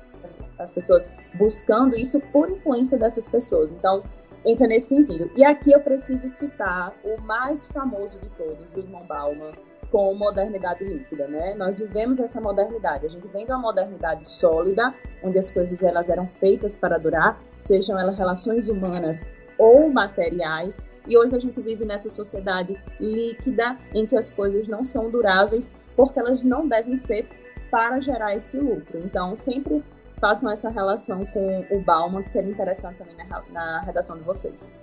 as 0.59 0.71
pessoas 0.71 1.11
buscando 1.33 1.95
isso 1.95 2.21
por 2.31 2.51
influência 2.51 2.99
dessas 2.99 3.27
pessoas. 3.27 3.71
Então, 3.71 4.03
entra 4.45 4.67
nesse 4.67 4.89
sentido. 4.89 5.31
E 5.35 5.43
aqui 5.43 5.71
eu 5.71 5.79
preciso 5.79 6.29
citar 6.29 6.91
o 7.03 7.19
mais 7.23 7.67
famoso 7.67 8.19
de 8.19 8.29
todos, 8.29 8.69
Zygmunt 8.69 9.07
Bauman, 9.07 9.53
com 9.91 10.13
modernidade 10.15 10.83
líquida, 10.83 11.27
né? 11.27 11.53
Nós 11.55 11.79
vivemos 11.79 12.19
essa 12.19 12.39
modernidade. 12.39 13.05
A 13.05 13.09
gente 13.09 13.27
vem 13.27 13.45
de 13.45 13.51
uma 13.51 13.59
modernidade 13.59 14.27
sólida, 14.27 14.89
onde 15.21 15.37
as 15.37 15.51
coisas 15.51 15.83
elas 15.83 16.09
eram 16.09 16.27
feitas 16.35 16.77
para 16.77 16.97
durar, 16.97 17.39
sejam 17.59 17.99
elas 17.99 18.17
relações 18.17 18.69
humanas 18.69 19.29
ou 19.57 19.89
materiais, 19.89 20.89
e 21.05 21.17
hoje 21.17 21.35
a 21.35 21.39
gente 21.39 21.59
vive 21.61 21.85
nessa 21.85 22.09
sociedade 22.09 22.81
líquida 22.99 23.77
em 23.93 24.05
que 24.05 24.15
as 24.15 24.31
coisas 24.31 24.67
não 24.67 24.85
são 24.85 25.11
duráveis 25.11 25.75
porque 25.95 26.19
elas 26.19 26.43
não 26.43 26.67
devem 26.67 26.95
ser 26.95 27.27
para 27.69 27.99
gerar 27.99 28.35
esse 28.35 28.57
lucro. 28.57 28.99
Então, 28.99 29.35
sempre 29.35 29.83
façam 30.19 30.49
essa 30.51 30.69
relação 30.69 31.21
com 31.25 31.59
o 31.71 31.81
Bauman, 31.81 32.23
que 32.23 32.29
seria 32.29 32.51
interessante 32.51 32.97
também 32.97 33.15
na, 33.27 33.43
na 33.51 33.79
redação 33.81 34.17
de 34.17 34.23
vocês. 34.23 34.73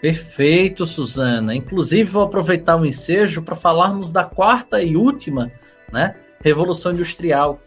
Perfeito, 0.00 0.86
Suzana. 0.86 1.54
Inclusive, 1.54 2.04
vou 2.04 2.22
aproveitar 2.22 2.76
o 2.76 2.86
ensejo 2.86 3.42
para 3.42 3.54
falarmos 3.54 4.10
da 4.10 4.24
quarta 4.24 4.82
e 4.82 4.96
última, 4.96 5.52
né? 5.92 6.16
Revolução 6.42 6.92
Industrial. 6.92 7.60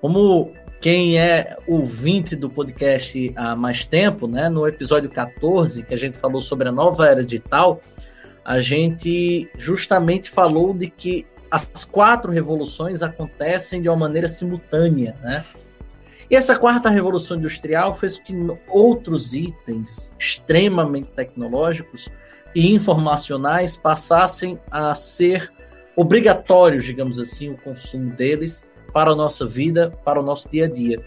Como 0.00 0.54
quem 0.80 1.18
é 1.18 1.56
ouvinte 1.66 2.36
do 2.36 2.48
podcast 2.48 3.32
há 3.34 3.56
mais 3.56 3.84
tempo, 3.84 4.28
né? 4.28 4.48
No 4.48 4.68
episódio 4.68 5.10
14, 5.10 5.82
que 5.82 5.92
a 5.92 5.98
gente 5.98 6.16
falou 6.16 6.40
sobre 6.40 6.68
a 6.68 6.72
nova 6.72 7.08
era 7.08 7.24
digital, 7.24 7.80
a 8.44 8.60
gente 8.60 9.50
justamente 9.58 10.30
falou 10.30 10.72
de 10.72 10.88
que 10.88 11.26
as 11.50 11.84
quatro 11.84 12.30
revoluções 12.30 13.02
acontecem 13.02 13.82
de 13.82 13.88
uma 13.88 13.96
maneira 13.96 14.28
simultânea, 14.28 15.16
né? 15.20 15.44
E 16.30 16.34
essa 16.36 16.58
quarta 16.58 16.90
revolução 16.90 17.36
industrial 17.36 17.94
fez 17.94 18.18
com 18.18 18.24
que 18.24 18.34
outros 18.68 19.32
itens 19.32 20.14
extremamente 20.18 21.08
tecnológicos 21.10 22.08
e 22.54 22.72
informacionais 22.72 23.76
passassem 23.76 24.58
a 24.70 24.94
ser 24.94 25.50
obrigatórios, 25.94 26.84
digamos 26.84 27.18
assim, 27.18 27.50
o 27.50 27.58
consumo 27.58 28.12
deles 28.14 28.62
para 28.92 29.10
a 29.10 29.16
nossa 29.16 29.46
vida, 29.46 29.90
para 30.04 30.20
o 30.20 30.22
nosso 30.22 30.48
dia 30.50 30.64
a 30.64 30.68
dia. 30.68 30.98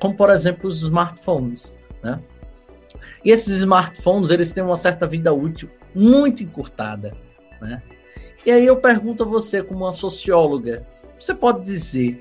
Como, 0.00 0.16
por 0.16 0.30
exemplo, 0.30 0.68
os 0.68 0.82
smartphones, 0.82 1.74
né? 2.02 2.20
E 3.24 3.30
esses 3.30 3.58
smartphones, 3.58 4.30
eles 4.30 4.52
têm 4.52 4.62
uma 4.62 4.76
certa 4.76 5.06
vida 5.06 5.32
útil 5.32 5.68
muito 5.94 6.42
encurtada, 6.42 7.16
né? 7.60 7.82
E 8.46 8.50
aí 8.50 8.64
eu 8.64 8.76
pergunto 8.76 9.24
a 9.24 9.26
você, 9.26 9.62
como 9.62 9.84
uma 9.84 9.92
socióloga, 9.92 10.86
você 11.18 11.34
pode 11.34 11.64
dizer 11.64 12.20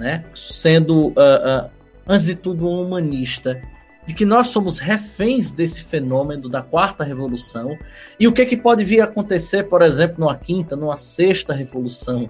né? 0.00 0.24
Sendo, 0.34 1.08
uh, 1.08 1.10
uh, 1.10 1.70
antes 2.08 2.24
de 2.24 2.34
tudo, 2.34 2.66
um 2.66 2.82
humanista, 2.82 3.62
de 4.06 4.14
que 4.14 4.24
nós 4.24 4.48
somos 4.48 4.78
reféns 4.78 5.50
desse 5.50 5.84
fenômeno 5.84 6.48
da 6.48 6.62
quarta 6.62 7.04
revolução 7.04 7.78
e 8.18 8.26
o 8.26 8.32
que, 8.32 8.46
que 8.46 8.56
pode 8.56 8.82
vir 8.82 9.02
a 9.02 9.04
acontecer, 9.04 9.64
por 9.64 9.82
exemplo, 9.82 10.16
numa 10.18 10.36
quinta, 10.36 10.74
numa 10.74 10.96
sexta 10.96 11.52
revolução 11.52 12.26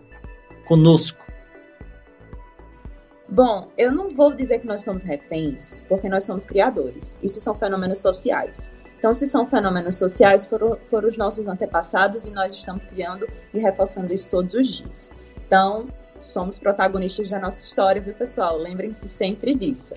conosco. 0.66 1.24
Bom, 3.28 3.68
eu 3.78 3.92
não 3.92 4.11
vou 4.11 4.35
dizer 4.35 4.59
que 4.59 4.66
nós 4.66 4.83
somos 4.83 5.04
reféns, 5.04 5.85
porque 5.88 6.09
nós 6.09 6.24
somos 6.24 6.44
criadores. 6.44 7.16
Isso 7.22 7.40
são 7.40 7.54
fenômenos 7.54 8.00
sociais. 8.00 8.72
Então, 8.98 9.14
se 9.14 9.28
são 9.28 9.46
fenômenos 9.46 9.96
sociais, 9.96 10.44
foram, 10.44 10.76
foram 10.90 11.09
os 11.09 11.16
nossos 11.16 11.46
antepassados 11.46 12.26
e 12.26 12.33
nós 12.33 12.52
estamos 12.52 12.85
criando 12.87 13.28
e 13.54 13.61
reforçando 13.61 14.12
isso 14.12 14.28
todos 14.28 14.54
os 14.54 14.66
dias. 14.66 15.12
Então, 15.46 15.87
somos 16.20 16.59
protagonistas 16.59 17.30
da 17.30 17.38
nossa 17.38 17.64
história, 17.64 18.00
viu, 18.00 18.14
pessoal? 18.14 18.56
Lembrem-se 18.56 19.09
sempre 19.09 19.54
disso. 19.54 19.94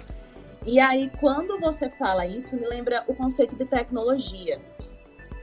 E 0.66 0.80
aí, 0.80 1.12
quando 1.20 1.60
você 1.60 1.90
fala 1.90 2.26
isso, 2.26 2.56
me 2.56 2.66
lembra 2.66 3.04
o 3.08 3.14
conceito 3.14 3.56
de 3.56 3.66
tecnologia. 3.66 4.62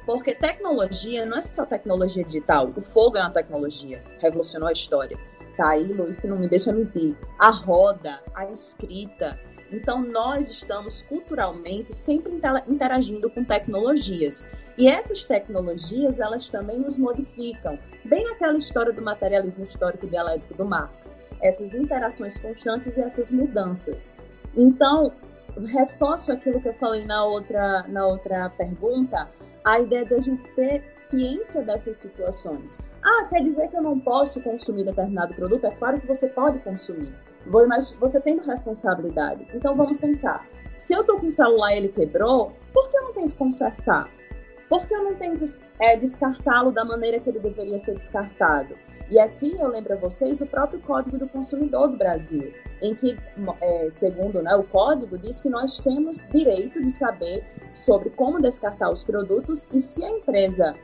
Porque 0.06 0.34
tecnologia 0.34 1.26
não 1.26 1.38
é 1.38 1.42
só 1.42 1.66
tecnologia 1.66 2.24
digital. 2.24 2.72
O 2.74 2.80
fogo 2.80 3.18
é 3.18 3.20
uma 3.20 3.30
tecnologia, 3.30 4.02
revolucionou 4.20 4.68
a 4.68 4.72
história. 4.72 5.16
Tá 5.56 5.70
aí, 5.70 5.92
Luiz, 5.92 6.18
que 6.18 6.26
não 6.26 6.38
me 6.38 6.48
deixa 6.48 6.72
mentir. 6.72 7.14
A 7.38 7.50
roda, 7.50 8.20
a 8.34 8.46
escrita. 8.46 9.38
Então, 9.72 10.02
nós 10.02 10.50
estamos 10.50 11.02
culturalmente 11.02 11.94
sempre 11.94 12.32
interagindo 12.68 13.30
com 13.30 13.44
tecnologias. 13.44 14.50
E 14.76 14.88
essas 14.88 15.24
tecnologias, 15.24 16.18
elas 16.18 16.48
também 16.48 16.78
nos 16.78 16.98
modificam, 16.98 17.78
bem 18.04 18.24
naquela 18.24 18.56
história 18.56 18.92
do 18.92 19.02
materialismo 19.02 19.64
histórico 19.64 20.06
dialético 20.06 20.54
do 20.54 20.64
Marx, 20.64 21.18
essas 21.40 21.74
interações 21.74 22.38
constantes 22.38 22.96
e 22.96 23.00
essas 23.00 23.30
mudanças. 23.30 24.14
Então, 24.56 25.12
reforço 25.56 26.32
aquilo 26.32 26.60
que 26.60 26.68
eu 26.68 26.74
falei 26.74 27.04
na 27.04 27.24
outra, 27.24 27.82
na 27.88 28.06
outra 28.06 28.48
pergunta, 28.50 29.28
a 29.64 29.80
ideia 29.80 30.04
da 30.04 30.18
gente 30.18 30.42
ter 30.54 30.88
ciência 30.92 31.62
dessas 31.62 31.96
situações. 31.96 32.80
Ah, 33.02 33.26
quer 33.28 33.42
dizer 33.42 33.68
que 33.68 33.76
eu 33.76 33.82
não 33.82 33.98
posso 33.98 34.42
consumir 34.42 34.84
determinado 34.84 35.34
produto? 35.34 35.66
É 35.66 35.70
claro 35.70 36.00
que 36.00 36.06
você 36.06 36.28
pode 36.28 36.58
consumir, 36.60 37.14
mas 37.46 37.92
você 37.92 38.20
tem 38.20 38.38
responsabilidade. 38.40 39.46
Então 39.54 39.74
vamos 39.74 39.98
pensar. 39.98 40.46
Se 40.76 40.94
eu 40.94 41.02
estou 41.02 41.18
com 41.18 41.26
o 41.26 41.30
celular 41.30 41.72
e 41.72 41.78
ele 41.78 41.88
quebrou, 41.88 42.52
por 42.72 42.88
que 42.88 42.96
eu 42.96 43.02
não 43.02 43.12
tento 43.12 43.34
consertar? 43.36 44.08
Por 44.68 44.86
que 44.86 44.94
eu 44.94 45.02
não 45.02 45.14
tento 45.14 45.44
é, 45.80 45.96
descartá-lo 45.96 46.70
da 46.70 46.84
maneira 46.84 47.18
que 47.18 47.28
ele 47.28 47.40
deveria 47.40 47.78
ser 47.78 47.94
descartado? 47.94 48.76
E 49.10 49.18
aqui 49.18 49.58
eu 49.58 49.66
lembro 49.66 49.92
a 49.92 49.96
vocês 49.96 50.40
o 50.40 50.46
próprio 50.46 50.78
Código 50.80 51.18
do 51.18 51.28
Consumidor 51.28 51.88
do 51.88 51.96
Brasil, 51.96 52.52
em 52.80 52.94
que, 52.94 53.18
é, 53.60 53.90
segundo 53.90 54.40
né, 54.40 54.54
o 54.54 54.62
código, 54.62 55.18
diz 55.18 55.40
que 55.40 55.48
nós 55.48 55.80
temos 55.80 56.24
direito 56.30 56.80
de 56.80 56.92
saber 56.92 57.44
sobre 57.74 58.10
como 58.10 58.38
descartar 58.38 58.88
os 58.88 59.02
produtos 59.02 59.66
e 59.72 59.80
se 59.80 60.04
a 60.04 60.10
empresa 60.10 60.76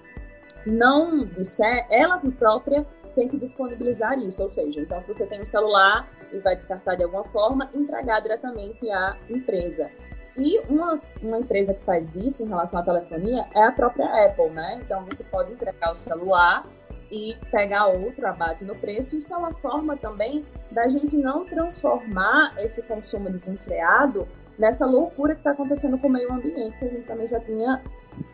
não 0.67 1.25
disser, 1.25 1.87
ela 1.89 2.19
própria 2.37 2.85
tem 3.15 3.29
que 3.29 3.39
disponibilizar 3.39 4.19
isso. 4.19 4.43
Ou 4.43 4.51
seja, 4.51 4.81
então 4.81 5.01
se 5.01 5.15
você 5.15 5.25
tem 5.25 5.41
um 5.41 5.45
celular 5.45 6.09
e 6.33 6.39
vai 6.39 6.57
descartar 6.57 6.97
de 6.97 7.05
alguma 7.05 7.25
forma, 7.25 7.71
entregar 7.73 8.19
diretamente 8.21 8.91
à 8.91 9.17
empresa. 9.31 9.89
E 10.37 10.59
uma, 10.69 11.01
uma 11.23 11.39
empresa 11.39 11.73
que 11.73 11.83
faz 11.85 12.17
isso 12.17 12.43
em 12.43 12.49
relação 12.49 12.81
à 12.81 12.83
telefonia 12.83 13.47
é 13.55 13.63
a 13.63 13.73
própria 13.73 14.27
Apple, 14.27 14.51
né? 14.51 14.81
Então 14.85 15.05
você 15.07 15.23
pode 15.23 15.53
entregar 15.53 15.93
o 15.93 15.95
celular 15.95 16.67
e 17.11 17.37
pegar 17.51 17.87
outro 17.87 18.27
abate 18.27 18.65
no 18.65 18.75
preço. 18.75 19.17
Isso 19.17 19.33
é 19.33 19.37
uma 19.37 19.53
forma 19.53 19.97
também 19.97 20.45
da 20.71 20.89
gente 20.89 21.17
não 21.17 21.45
transformar 21.45 22.55
esse 22.59 22.83
consumo 22.83 23.31
desenfreado 23.31 24.27
nessa 24.59 24.87
loucura 24.87 25.35
que 25.35 25.41
está 25.41 25.51
acontecendo 25.51 25.99
com 25.99 26.09
o 26.09 26.11
meio 26.11 26.33
ambiente, 26.33 26.79
que 26.79 26.85
a 26.85 26.89
gente 26.89 27.07
também 27.07 27.29
já 27.29 27.41
tinha 27.41 27.83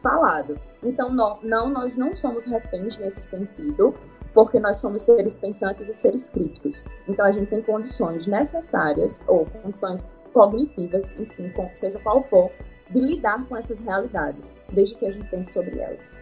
falado. 0.00 0.58
Então, 0.82 1.12
não, 1.12 1.34
não, 1.42 1.68
nós 1.68 1.96
não 1.96 2.14
somos 2.14 2.44
reféns 2.44 2.96
nesse 2.98 3.20
sentido, 3.20 3.94
porque 4.32 4.58
nós 4.60 4.78
somos 4.78 5.02
seres 5.02 5.36
pensantes 5.36 5.88
e 5.88 5.94
seres 5.94 6.30
críticos. 6.30 6.84
Então, 7.08 7.24
a 7.24 7.32
gente 7.32 7.48
tem 7.48 7.62
condições 7.62 8.26
necessárias, 8.26 9.24
ou 9.26 9.46
condições 9.46 10.16
cognitivas, 10.32 11.18
enfim, 11.18 11.52
seja 11.74 11.98
qual 11.98 12.22
for, 12.24 12.50
de 12.90 13.00
lidar 13.00 13.46
com 13.46 13.56
essas 13.56 13.80
realidades, 13.80 14.56
desde 14.70 14.94
que 14.96 15.06
a 15.06 15.10
gente 15.10 15.28
pense 15.28 15.52
sobre 15.52 15.78
elas. 15.78 16.18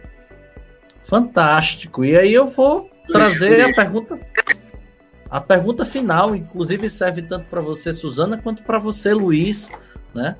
Fantástico. 1.11 2.05
E 2.05 2.17
aí 2.17 2.33
eu 2.33 2.47
vou 2.47 2.89
trazer 3.05 3.65
a 3.65 3.73
pergunta 3.75 4.17
a 5.29 5.41
pergunta 5.41 5.83
final, 5.83 6.33
inclusive 6.33 6.89
serve 6.89 7.21
tanto 7.21 7.49
para 7.49 7.59
você, 7.59 7.91
Suzana, 7.91 8.37
quanto 8.37 8.63
para 8.63 8.79
você, 8.79 9.13
Luiz, 9.13 9.69
né? 10.13 10.37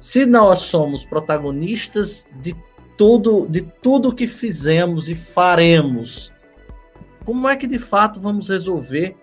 Se 0.00 0.26
nós 0.26 0.60
somos 0.60 1.04
protagonistas 1.04 2.26
de 2.40 2.52
tudo, 2.98 3.46
de 3.48 3.62
tudo 3.80 4.14
que 4.14 4.26
fizemos 4.26 5.08
e 5.08 5.14
faremos, 5.14 6.32
como 7.24 7.48
é 7.48 7.56
que 7.56 7.68
de 7.68 7.78
fato 7.78 8.18
vamos 8.18 8.48
resolver 8.48 9.16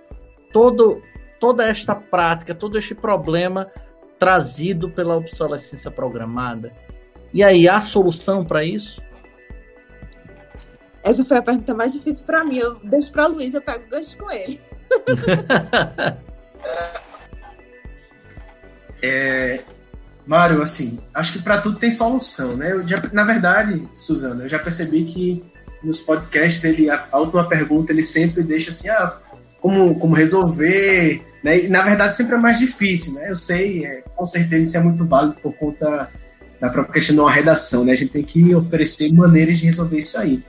todo, 0.54 1.02
toda 1.42 1.66
esta 1.66 1.94
prática, 1.94 2.56
todo 2.56 2.78
este 2.78 2.96
problema 2.96 3.70
trazido 4.18 4.90
pela 4.92 5.18
obsolescência 5.18 5.92
programada? 5.92 6.72
E 7.34 7.44
aí, 7.44 7.68
há 7.68 7.82
solução 7.82 8.46
para 8.46 8.64
isso? 8.64 9.09
Essa 11.04 11.24
foi 11.24 11.38
a 11.38 11.42
pergunta 11.42 11.74
mais 11.74 11.94
difícil 11.94 12.26
para 12.26 12.44
mim. 12.44 12.58
Eu 12.58 12.76
deixo 12.84 13.12
para 13.12 13.28
Luiz, 13.28 13.54
eu 13.54 13.62
pego 13.62 13.86
o 13.86 13.90
gancho 13.90 14.18
com 14.18 14.30
ele. 14.32 14.60
é, 19.02 19.62
Mário, 20.30 20.62
assim, 20.62 21.00
acho 21.14 21.34
que 21.34 21.42
para 21.42 21.60
tudo 21.60 21.80
tem 21.80 21.90
solução, 21.90 22.56
né? 22.56 22.72
Eu 22.72 22.88
já, 22.88 23.02
na 23.12 23.24
verdade, 23.24 23.88
Suzana, 23.96 24.44
eu 24.44 24.50
já 24.50 24.60
percebi 24.60 25.04
que 25.04 25.42
nos 25.84 26.02
podcasts 26.02 26.64
ele 26.64 26.90
a, 26.90 27.08
a, 27.12 27.20
última 27.20 27.48
pergunta 27.48 27.92
ele 27.92 28.04
sempre 28.04 28.44
deixa 28.44 28.70
assim, 28.70 28.90
ah, 28.90 29.18
como, 29.60 29.98
como 29.98 30.14
resolver, 30.14 31.26
né? 31.44 31.66
E, 31.66 31.68
na 31.68 31.82
verdade 31.82 32.16
sempre 32.16 32.36
é 32.36 32.38
mais 32.38 32.60
difícil, 32.60 33.14
né? 33.14 33.30
Eu 33.30 33.36
sei, 33.36 33.86
é, 33.86 34.04
com 34.16 34.26
certeza 34.26 34.62
isso 34.62 34.78
é 34.78 34.82
muito 34.82 35.06
válido 35.06 35.38
por 35.42 35.54
conta 35.56 36.12
da 36.60 36.70
própria 36.70 36.94
questão 36.94 37.16
de 37.16 37.22
uma 37.22 37.32
redação, 37.32 37.84
né? 37.84 37.94
A 37.94 37.96
gente 37.96 38.12
tem 38.12 38.24
que 38.24 38.54
oferecer 38.54 39.12
maneiras 39.12 39.58
de 39.58 39.66
resolver 39.66 39.98
isso 39.98 40.18
aí. 40.18 40.44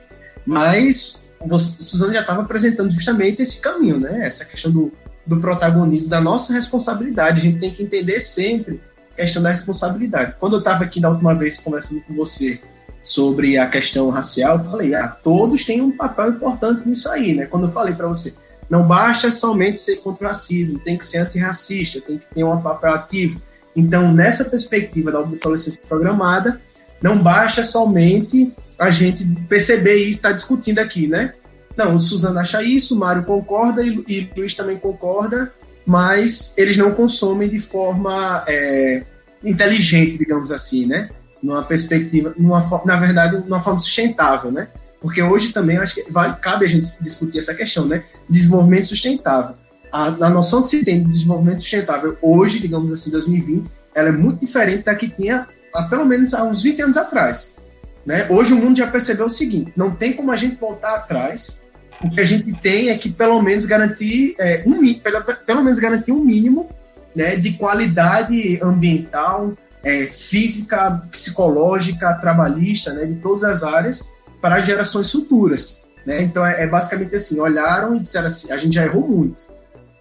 Mas 0.51 1.17
Suzana 1.57 2.11
já 2.11 2.19
estava 2.19 2.41
apresentando 2.41 2.91
justamente 2.91 3.41
esse 3.41 3.61
caminho, 3.61 3.97
né? 3.97 4.27
Essa 4.27 4.43
questão 4.43 4.69
do, 4.69 4.91
do 5.25 5.39
protagonismo, 5.39 6.09
da 6.09 6.19
nossa 6.19 6.51
responsabilidade. 6.51 7.39
A 7.39 7.43
gente 7.43 7.57
tem 7.57 7.71
que 7.71 7.81
entender 7.81 8.19
sempre 8.19 8.81
a 9.13 9.21
questão 9.21 9.41
da 9.41 9.47
responsabilidade. 9.47 10.35
Quando 10.37 10.57
eu 10.57 10.59
estava 10.59 10.83
aqui 10.83 10.99
da 10.99 11.09
última 11.09 11.33
vez 11.33 11.57
conversando 11.57 12.01
com 12.01 12.13
você 12.13 12.59
sobre 13.01 13.57
a 13.57 13.65
questão 13.69 14.09
racial, 14.09 14.57
eu 14.57 14.65
falei, 14.65 14.93
ah, 14.93 15.07
todos 15.07 15.63
têm 15.63 15.79
um 15.79 15.95
papel 15.95 16.31
importante 16.31 16.85
nisso 16.85 17.09
aí, 17.09 17.33
né? 17.33 17.45
Quando 17.45 17.67
eu 17.67 17.71
falei 17.71 17.95
para 17.95 18.07
você, 18.07 18.33
não 18.69 18.85
basta 18.85 19.31
somente 19.31 19.79
ser 19.79 20.01
contra 20.01 20.25
o 20.25 20.27
racismo, 20.27 20.79
tem 20.79 20.97
que 20.97 21.05
ser 21.05 21.19
antirracista, 21.19 22.01
tem 22.01 22.17
que 22.17 22.25
ter 22.35 22.43
um 22.43 22.59
papel 22.59 22.93
ativo. 22.93 23.41
Então, 23.73 24.11
nessa 24.11 24.43
perspectiva 24.43 25.13
da 25.13 25.21
obsolescência 25.21 25.81
programada, 25.87 26.59
não 27.01 27.17
basta 27.17 27.63
somente 27.63 28.53
a 28.81 28.89
gente 28.89 29.23
perceber 29.47 30.07
e 30.07 30.09
estar 30.09 30.31
discutindo 30.31 30.79
aqui, 30.79 31.07
né? 31.07 31.35
Não, 31.77 31.93
o 31.93 31.99
Suzano 31.99 32.39
acha 32.39 32.63
isso, 32.63 32.95
o 32.95 32.97
Mário 32.97 33.23
concorda 33.23 33.83
e, 33.83 34.03
e 34.07 34.31
Luiz 34.35 34.55
também 34.55 34.75
concorda, 34.75 35.53
mas 35.85 36.51
eles 36.57 36.75
não 36.77 36.91
consomem 36.91 37.47
de 37.47 37.59
forma 37.59 38.43
é, 38.47 39.03
inteligente, 39.43 40.17
digamos 40.17 40.51
assim, 40.51 40.87
né? 40.87 41.11
Numa 41.43 41.61
perspectiva, 41.61 42.33
numa, 42.35 42.67
na 42.83 42.97
verdade, 42.97 43.37
numa 43.47 43.61
forma 43.61 43.77
sustentável, 43.77 44.51
né? 44.51 44.69
Porque 44.99 45.21
hoje 45.21 45.53
também 45.53 45.77
acho 45.77 45.93
que 45.93 46.11
vai, 46.11 46.35
cabe 46.39 46.65
a 46.65 46.69
gente 46.69 46.91
discutir 46.99 47.37
essa 47.37 47.53
questão, 47.53 47.85
né? 47.85 48.03
Desenvolvimento 48.27 48.87
sustentável. 48.87 49.55
A, 49.91 50.05
a 50.07 50.29
noção 50.31 50.63
que 50.63 50.69
se 50.69 50.83
tem 50.83 51.03
de 51.03 51.11
desenvolvimento 51.11 51.61
sustentável 51.61 52.17
hoje, 52.19 52.59
digamos 52.59 52.91
assim, 52.91 53.11
2020, 53.11 53.69
ela 53.93 54.09
é 54.09 54.11
muito 54.11 54.39
diferente 54.39 54.85
da 54.85 54.95
que 54.95 55.07
tinha 55.07 55.47
há 55.71 55.83
pelo 55.83 56.03
menos 56.03 56.33
há 56.33 56.43
uns 56.43 56.63
20 56.63 56.81
anos 56.81 56.97
atrás. 56.97 57.60
Né? 58.05 58.27
Hoje 58.29 58.53
o 58.53 58.57
mundo 58.57 58.77
já 58.77 58.87
percebeu 58.87 59.25
o 59.25 59.29
seguinte: 59.29 59.71
não 59.75 59.91
tem 59.91 60.13
como 60.13 60.31
a 60.31 60.35
gente 60.35 60.55
voltar 60.55 60.95
atrás. 60.95 61.61
O 62.03 62.09
que 62.09 62.19
a 62.19 62.25
gente 62.25 62.51
tem 62.53 62.89
é 62.89 62.97
que 62.97 63.11
pelo 63.11 63.39
menos 63.41 63.65
garantir 63.65 64.35
é, 64.39 64.63
um 64.65 64.99
pelo, 64.99 65.23
pelo 65.23 65.63
menos 65.63 65.77
garantir 65.77 66.11
um 66.11 66.23
mínimo 66.23 66.69
né, 67.15 67.35
de 67.35 67.53
qualidade 67.53 68.59
ambiental, 68.61 69.53
é, 69.83 70.07
física, 70.07 71.03
psicológica, 71.11 72.13
trabalhista, 72.15 72.91
né, 72.93 73.05
de 73.05 73.15
todas 73.15 73.43
as 73.43 73.63
áreas 73.63 74.03
para 74.41 74.61
gerações 74.61 75.11
futuras. 75.11 75.81
Né? 76.05 76.23
Então 76.23 76.43
é, 76.43 76.63
é, 76.63 76.67
basicamente 76.67 77.15
assim: 77.15 77.39
olharam 77.39 77.93
e 77.95 77.99
disseram 77.99 78.27
assim, 78.27 78.51
a 78.51 78.57
gente 78.57 78.73
já 78.73 78.83
errou 78.83 79.07
muito, 79.07 79.45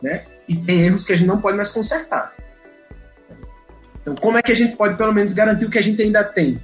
né? 0.03 0.25
E 0.49 0.57
tem 0.57 0.81
erros 0.81 1.05
que 1.05 1.13
a 1.13 1.17
gente 1.17 1.29
não 1.29 1.41
pode 1.41 1.57
mais 1.57 1.71
consertar. 1.71 2.33
Então, 4.01 4.15
como 4.15 4.39
é 4.39 4.43
que 4.43 4.51
a 4.51 4.57
gente 4.57 4.75
pode 4.75 4.97
pelo 4.97 5.13
menos 5.13 5.33
garantir 5.33 5.67
o 5.67 5.71
que 5.71 5.79
a 5.79 5.83
gente 5.83 6.01
ainda 6.01 6.25
tem? 6.25 6.59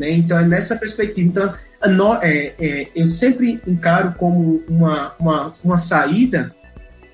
Né? 0.00 0.12
Então, 0.12 0.38
é 0.38 0.44
nessa 0.46 0.74
perspectiva. 0.76 1.28
Então, 1.28 1.54
no, 1.92 2.14
é, 2.14 2.54
é, 2.58 2.88
eu 2.96 3.06
sempre 3.06 3.60
encaro 3.66 4.14
como 4.14 4.64
uma, 4.66 5.14
uma, 5.20 5.50
uma 5.62 5.76
saída 5.76 6.50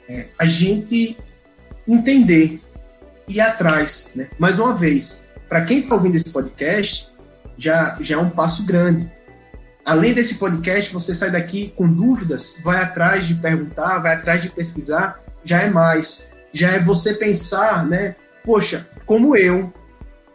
é, 0.08 0.26
a 0.38 0.46
gente 0.46 1.18
entender, 1.86 2.62
ir 3.26 3.40
atrás. 3.40 4.12
Né? 4.14 4.28
Mais 4.38 4.60
uma 4.60 4.72
vez, 4.72 5.28
para 5.48 5.64
quem 5.64 5.80
está 5.80 5.96
ouvindo 5.96 6.14
esse 6.14 6.30
podcast, 6.30 7.10
já, 7.58 7.96
já 8.00 8.14
é 8.14 8.18
um 8.18 8.30
passo 8.30 8.64
grande. 8.64 9.10
Além 9.84 10.14
desse 10.14 10.36
podcast, 10.36 10.92
você 10.92 11.12
sai 11.12 11.32
daqui 11.32 11.72
com 11.76 11.88
dúvidas, 11.88 12.60
vai 12.62 12.80
atrás 12.80 13.26
de 13.26 13.34
perguntar, 13.34 13.98
vai 13.98 14.14
atrás 14.14 14.42
de 14.42 14.48
pesquisar, 14.48 15.20
já 15.44 15.62
é 15.62 15.70
mais. 15.70 16.28
Já 16.52 16.72
é 16.72 16.78
você 16.78 17.14
pensar, 17.14 17.84
né? 17.84 18.14
Poxa, 18.44 18.86
como 19.04 19.36
eu, 19.36 19.72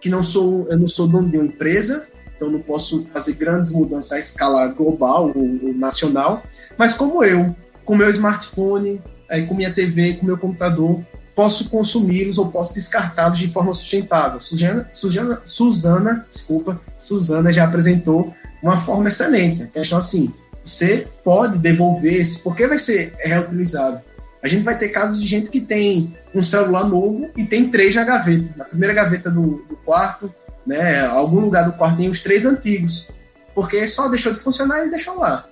que 0.01 0.09
não 0.09 0.21
sou, 0.21 0.67
eu 0.69 0.77
não 0.77 0.87
sou 0.87 1.07
dono 1.07 1.29
de 1.29 1.37
uma 1.37 1.45
empresa, 1.45 2.07
então 2.41 2.49
não 2.49 2.60
posso 2.60 3.06
fazer 3.06 3.34
grandes 3.34 3.71
mudanças 3.71 4.12
à 4.12 4.19
escala 4.19 4.67
global 4.69 5.32
ou, 5.36 5.60
ou 5.63 5.73
nacional, 5.75 6.41
mas 6.75 6.91
como 6.91 7.23
eu, 7.23 7.56
com 7.86 7.95
meu 7.95 8.10
smartphone, 8.10 8.99
aí, 9.30 9.45
com 9.45 9.54
minha 9.54 9.71
TV, 9.71 10.13
com 10.13 10.25
meu 10.25 10.39
computador, 10.39 10.99
posso 11.36 11.69
consumi-los 11.69 12.39
ou 12.39 12.49
posso 12.49 12.73
descartá-los 12.73 13.38
de 13.38 13.47
forma 13.47 13.71
sustentável. 13.73 14.39
Suzana, 14.39 14.88
Suzana, 14.89 15.41
Suzana, 15.43 16.25
desculpa, 16.32 16.82
Suzana 16.97 17.54
já 17.54 17.65
apresentou 17.65 18.34
uma 18.62 18.75
forma 18.75 19.08
excelente. 19.08 19.62
A 19.62 19.67
questão 19.67 19.99
assim, 19.99 20.34
você 20.65 21.08
pode 21.23 21.60
devolver 21.60 22.15
esse, 22.15 22.39
porque 22.39 22.65
vai 22.65 22.80
ser 22.80 23.13
reutilizado. 23.19 24.01
A 24.41 24.47
gente 24.47 24.63
vai 24.63 24.75
ter 24.75 24.89
casos 24.89 25.21
de 25.21 25.27
gente 25.27 25.51
que 25.51 25.62
tem 25.62 26.17
um 26.34 26.41
celular 26.41 26.88
novo 26.88 27.30
e 27.38 27.45
tem 27.45 27.69
três 27.69 27.93
na 27.93 28.04
gaveta. 28.04 28.51
Na 28.58 28.65
primeira 28.65 28.95
gaveta 28.95 29.30
do, 29.30 29.63
do 29.69 29.75
quarto, 29.86 30.34
né? 30.65 31.06
Algum 31.06 31.39
lugar 31.39 31.65
do 31.65 31.74
quarto 31.74 31.97
tem 31.97 32.10
os 32.10 32.19
três 32.19 32.45
antigos, 32.45 33.10
porque 33.54 33.88
só 33.88 34.08
deixou 34.08 34.32
de 34.32 34.39
funcionar 34.39 34.86
e 34.86 34.89
deixou 34.89 35.17
lá. 35.17 35.43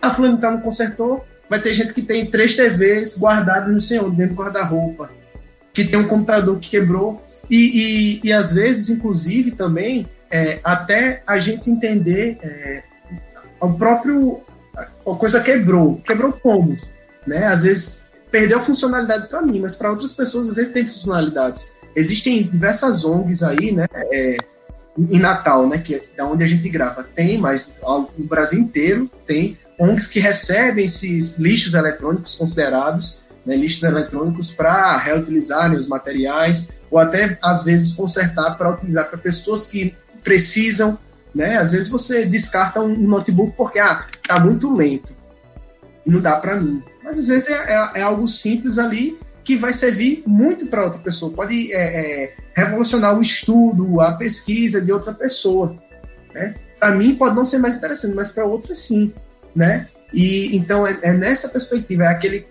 A 0.00 0.12
fulano 0.12 0.38
tá 0.38 0.50
não 0.50 0.60
consertou, 0.60 1.24
vai 1.48 1.60
ter 1.60 1.74
gente 1.74 1.92
que 1.92 2.02
tem 2.02 2.30
três 2.30 2.54
TVs 2.54 3.18
guardadas 3.18 3.72
no 3.72 3.80
senhor 3.80 4.10
dentro 4.10 4.34
do 4.34 4.42
guarda-roupa, 4.42 5.10
que 5.72 5.84
tem 5.84 5.98
um 5.98 6.08
computador 6.08 6.58
que 6.58 6.70
quebrou 6.70 7.22
e, 7.48 8.20
e, 8.22 8.28
e 8.28 8.32
às 8.32 8.52
vezes, 8.52 8.90
inclusive, 8.90 9.52
também 9.52 10.06
é, 10.30 10.60
até 10.64 11.22
a 11.26 11.38
gente 11.38 11.70
entender 11.70 12.38
é, 12.42 12.82
o 13.60 13.72
próprio 13.74 14.42
a 14.74 15.14
coisa 15.16 15.42
quebrou, 15.42 16.00
quebrou 16.00 16.32
como, 16.32 16.76
né? 17.26 17.46
Às 17.46 17.64
vezes 17.64 18.06
perdeu 18.30 18.62
funcionalidade 18.62 19.28
para 19.28 19.42
mim, 19.42 19.60
mas 19.60 19.76
para 19.76 19.90
outras 19.90 20.12
pessoas 20.12 20.48
às 20.48 20.56
vezes 20.56 20.72
tem 20.72 20.86
funcionalidades. 20.86 21.68
Existem 21.94 22.42
diversas 22.48 23.04
ONGs 23.04 23.42
aí, 23.42 23.72
né? 23.72 23.86
É, 24.10 24.36
em 24.98 25.18
Natal, 25.18 25.68
né? 25.68 25.78
Que 25.78 26.02
é 26.16 26.24
onde 26.24 26.44
a 26.44 26.46
gente 26.46 26.68
grava. 26.68 27.02
Tem, 27.02 27.38
mas 27.38 27.74
no 27.82 28.26
Brasil 28.26 28.58
inteiro 28.58 29.10
tem 29.26 29.58
ONGs 29.78 30.06
que 30.06 30.20
recebem 30.20 30.84
esses 30.84 31.38
lixos 31.38 31.74
eletrônicos 31.74 32.34
considerados 32.34 33.20
né, 33.44 33.56
lixos 33.56 33.82
eletrônicos 33.82 34.50
para 34.50 34.96
reutilizarem 34.98 35.76
os 35.76 35.86
materiais 35.86 36.68
ou 36.90 36.98
até 36.98 37.36
às 37.42 37.64
vezes 37.64 37.92
consertar 37.92 38.56
para 38.56 38.70
utilizar 38.70 39.08
para 39.08 39.18
pessoas 39.18 39.66
que 39.66 39.96
precisam, 40.22 40.96
né? 41.34 41.56
Às 41.56 41.72
vezes 41.72 41.88
você 41.88 42.24
descarta 42.24 42.80
um 42.80 42.96
notebook 42.96 43.54
porque 43.56 43.78
ah, 43.78 44.06
tá 44.26 44.38
muito 44.38 44.72
lento 44.72 45.22
não 46.04 46.20
dá 46.20 46.36
para 46.36 46.60
mim. 46.60 46.82
Mas 47.02 47.18
às 47.18 47.28
vezes 47.28 47.48
é, 47.48 47.54
é, 47.54 48.00
é 48.00 48.02
algo 48.02 48.26
simples 48.28 48.78
ali 48.78 49.18
que 49.44 49.56
vai 49.56 49.72
servir 49.72 50.22
muito 50.26 50.66
para 50.66 50.84
outra 50.84 51.00
pessoa. 51.00 51.32
Pode 51.32 51.72
é, 51.72 52.24
é, 52.24 52.36
revolucionar 52.54 53.16
o 53.16 53.22
estudo, 53.22 54.00
a 54.00 54.12
pesquisa 54.12 54.80
de 54.80 54.92
outra 54.92 55.12
pessoa. 55.12 55.76
Né? 56.34 56.54
Para 56.78 56.94
mim 56.94 57.14
pode 57.14 57.34
não 57.34 57.44
ser 57.44 57.58
mais 57.58 57.74
interessante, 57.74 58.14
mas 58.14 58.30
para 58.30 58.44
outra 58.44 58.74
sim. 58.74 59.12
Né? 59.54 59.88
E 60.12 60.56
então 60.56 60.86
é, 60.86 60.98
é 61.02 61.12
nessa 61.12 61.48
perspectiva, 61.48 62.04
é 62.04 62.08
aquele 62.08 62.46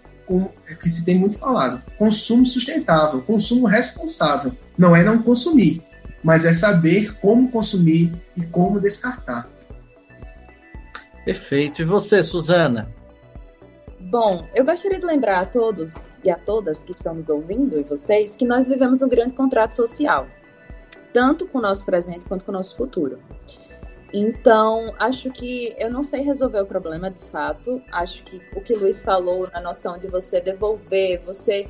é 0.69 0.75
que 0.75 0.89
se 0.89 1.03
tem 1.03 1.17
muito 1.17 1.37
falado, 1.37 1.81
consumo 1.97 2.45
sustentável, 2.45 3.21
consumo 3.21 3.67
responsável. 3.67 4.53
Não 4.77 4.95
é 4.95 5.03
não 5.03 5.21
consumir, 5.21 5.81
mas 6.23 6.45
é 6.45 6.53
saber 6.53 7.15
como 7.19 7.51
consumir 7.51 8.11
e 8.37 8.41
como 8.41 8.79
descartar. 8.79 9.49
Perfeito. 11.25 11.81
E 11.81 11.85
você, 11.85 12.23
Suzana? 12.23 12.89
Bom, 14.12 14.45
eu 14.53 14.66
gostaria 14.66 14.99
de 14.99 15.05
lembrar 15.05 15.39
a 15.39 15.45
todos 15.45 16.09
e 16.22 16.30
a 16.30 16.36
todas 16.36 16.84
que 16.84 16.91
estão 16.91 17.14
nos 17.14 17.30
ouvindo 17.30 17.80
e 17.80 17.84
vocês 17.86 18.36
que 18.36 18.43
nós 18.43 18.68
vivemos 18.68 19.01
um 19.01 19.07
grande 19.07 19.34
contrato 19.34 19.74
social, 19.74 20.28
tanto 21.14 21.47
com 21.47 21.59
o 21.59 21.62
nosso 21.62 21.86
presente 21.86 22.26
quanto 22.26 22.43
com 22.43 22.51
o 22.51 22.53
nosso 22.53 22.76
futuro. 22.76 23.20
Então, 24.14 24.93
acho 24.99 25.32
que 25.32 25.74
eu 25.78 25.89
não 25.89 26.03
sei 26.03 26.24
resolver 26.24 26.59
o 26.59 26.66
problema 26.66 27.09
de 27.09 27.24
fato. 27.30 27.82
Acho 27.89 28.26
que 28.26 28.41
o 28.53 28.59
que 28.59 28.74
o 28.74 28.80
Luiz 28.80 29.01
falou 29.01 29.49
na 29.49 29.62
noção 29.62 29.97
de 29.97 30.09
você 30.09 30.41
devolver, 30.41 31.24
você 31.26 31.70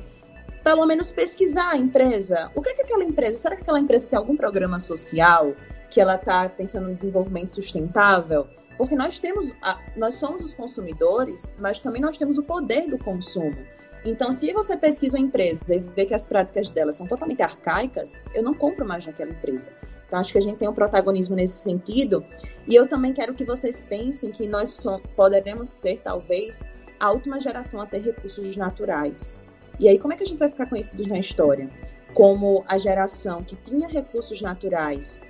pelo 0.64 0.84
menos 0.84 1.12
pesquisar 1.12 1.68
a 1.68 1.76
empresa. 1.76 2.50
O 2.56 2.60
que 2.60 2.70
é 2.70 2.74
que 2.74 2.82
aquela 2.82 3.04
empresa? 3.04 3.38
Será 3.38 3.54
que 3.54 3.62
aquela 3.62 3.78
empresa 3.78 4.08
tem 4.08 4.18
algum 4.18 4.36
programa 4.36 4.80
social 4.80 5.54
que 5.88 6.00
ela 6.00 6.16
está 6.16 6.48
pensando 6.48 6.88
no 6.88 6.94
desenvolvimento 6.94 7.52
sustentável? 7.52 8.48
Porque 8.76 8.94
nós 8.94 9.18
temos, 9.18 9.54
a, 9.62 9.78
nós 9.96 10.14
somos 10.14 10.42
os 10.42 10.54
consumidores, 10.54 11.54
mas 11.58 11.78
também 11.78 12.00
nós 12.00 12.16
temos 12.16 12.38
o 12.38 12.42
poder 12.42 12.88
do 12.88 12.98
consumo. 12.98 13.56
Então, 14.04 14.32
se 14.32 14.52
você 14.52 14.76
pesquisa 14.76 15.16
uma 15.16 15.24
empresa 15.24 15.74
e 15.74 15.78
vê 15.78 16.04
que 16.04 16.14
as 16.14 16.26
práticas 16.26 16.68
dela 16.68 16.90
são 16.90 17.06
totalmente 17.06 17.40
arcaicas, 17.40 18.20
eu 18.34 18.42
não 18.42 18.52
compro 18.52 18.84
mais 18.84 19.06
naquela 19.06 19.30
empresa. 19.30 19.72
Então, 20.06 20.18
acho 20.18 20.32
que 20.32 20.38
a 20.38 20.42
gente 20.42 20.58
tem 20.58 20.68
um 20.68 20.74
protagonismo 20.74 21.36
nesse 21.36 21.62
sentido. 21.62 22.24
E 22.66 22.74
eu 22.74 22.88
também 22.88 23.12
quero 23.12 23.32
que 23.32 23.44
vocês 23.44 23.82
pensem 23.82 24.30
que 24.30 24.48
nós 24.48 24.70
so 24.70 25.00
poderemos 25.14 25.70
ser, 25.70 26.00
talvez, 26.02 26.68
a 26.98 27.12
última 27.12 27.40
geração 27.40 27.80
a 27.80 27.86
ter 27.86 28.02
recursos 28.02 28.56
naturais. 28.56 29.40
E 29.78 29.88
aí, 29.88 29.98
como 29.98 30.12
é 30.12 30.16
que 30.16 30.22
a 30.22 30.26
gente 30.26 30.38
vai 30.38 30.50
ficar 30.50 30.66
conhecidos 30.66 31.06
na 31.06 31.18
história? 31.18 31.70
Como 32.12 32.62
a 32.66 32.76
geração 32.76 33.42
que 33.42 33.56
tinha 33.56 33.88
recursos 33.88 34.42
naturais 34.42 35.22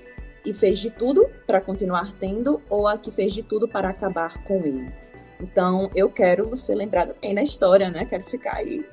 e 0.44 0.52
fez 0.52 0.78
de 0.78 0.90
tudo 0.90 1.28
para 1.46 1.60
continuar 1.60 2.12
tendo, 2.12 2.60
ou 2.68 2.86
a 2.86 2.98
que 2.98 3.10
fez 3.10 3.32
de 3.32 3.42
tudo 3.42 3.68
para 3.68 3.88
acabar 3.88 4.42
com 4.44 4.64
ele. 4.64 4.92
Então, 5.40 5.90
eu 5.94 6.08
quero 6.08 6.56
ser 6.56 6.74
lembrada 6.74 7.16
bem 7.20 7.34
na 7.34 7.42
história, 7.42 7.90
né? 7.90 8.04
Quero 8.04 8.24
ficar 8.24 8.56
aí. 8.56 8.84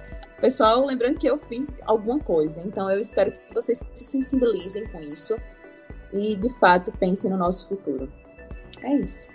Pessoal, 0.41 0.85
lembrando 0.85 1.19
que 1.19 1.27
eu 1.27 1.37
fiz 1.37 1.71
alguma 1.85 2.19
coisa. 2.19 2.61
Então, 2.65 2.89
eu 2.89 2.99
espero 2.99 3.31
que 3.31 3.53
vocês 3.53 3.79
se 3.93 4.03
sensibilizem 4.03 4.87
com 4.87 4.99
isso 4.99 5.35
e, 6.11 6.35
de 6.35 6.49
fato, 6.59 6.91
pensem 6.93 7.29
no 7.29 7.37
nosso 7.37 7.67
futuro. 7.67 8.11
É 8.81 8.95
isso. 8.95 9.27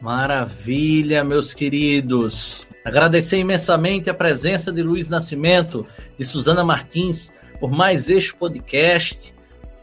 Maravilha, 0.00 1.24
meus 1.24 1.54
queridos. 1.54 2.68
Agradecer 2.84 3.38
imensamente 3.38 4.10
a 4.10 4.14
presença 4.14 4.70
de 4.70 4.82
Luiz 4.82 5.08
Nascimento, 5.08 5.86
de 6.18 6.24
Suzana 6.24 6.62
Martins, 6.62 7.32
por 7.58 7.70
mais 7.70 8.10
este 8.10 8.34
podcast 8.34 9.33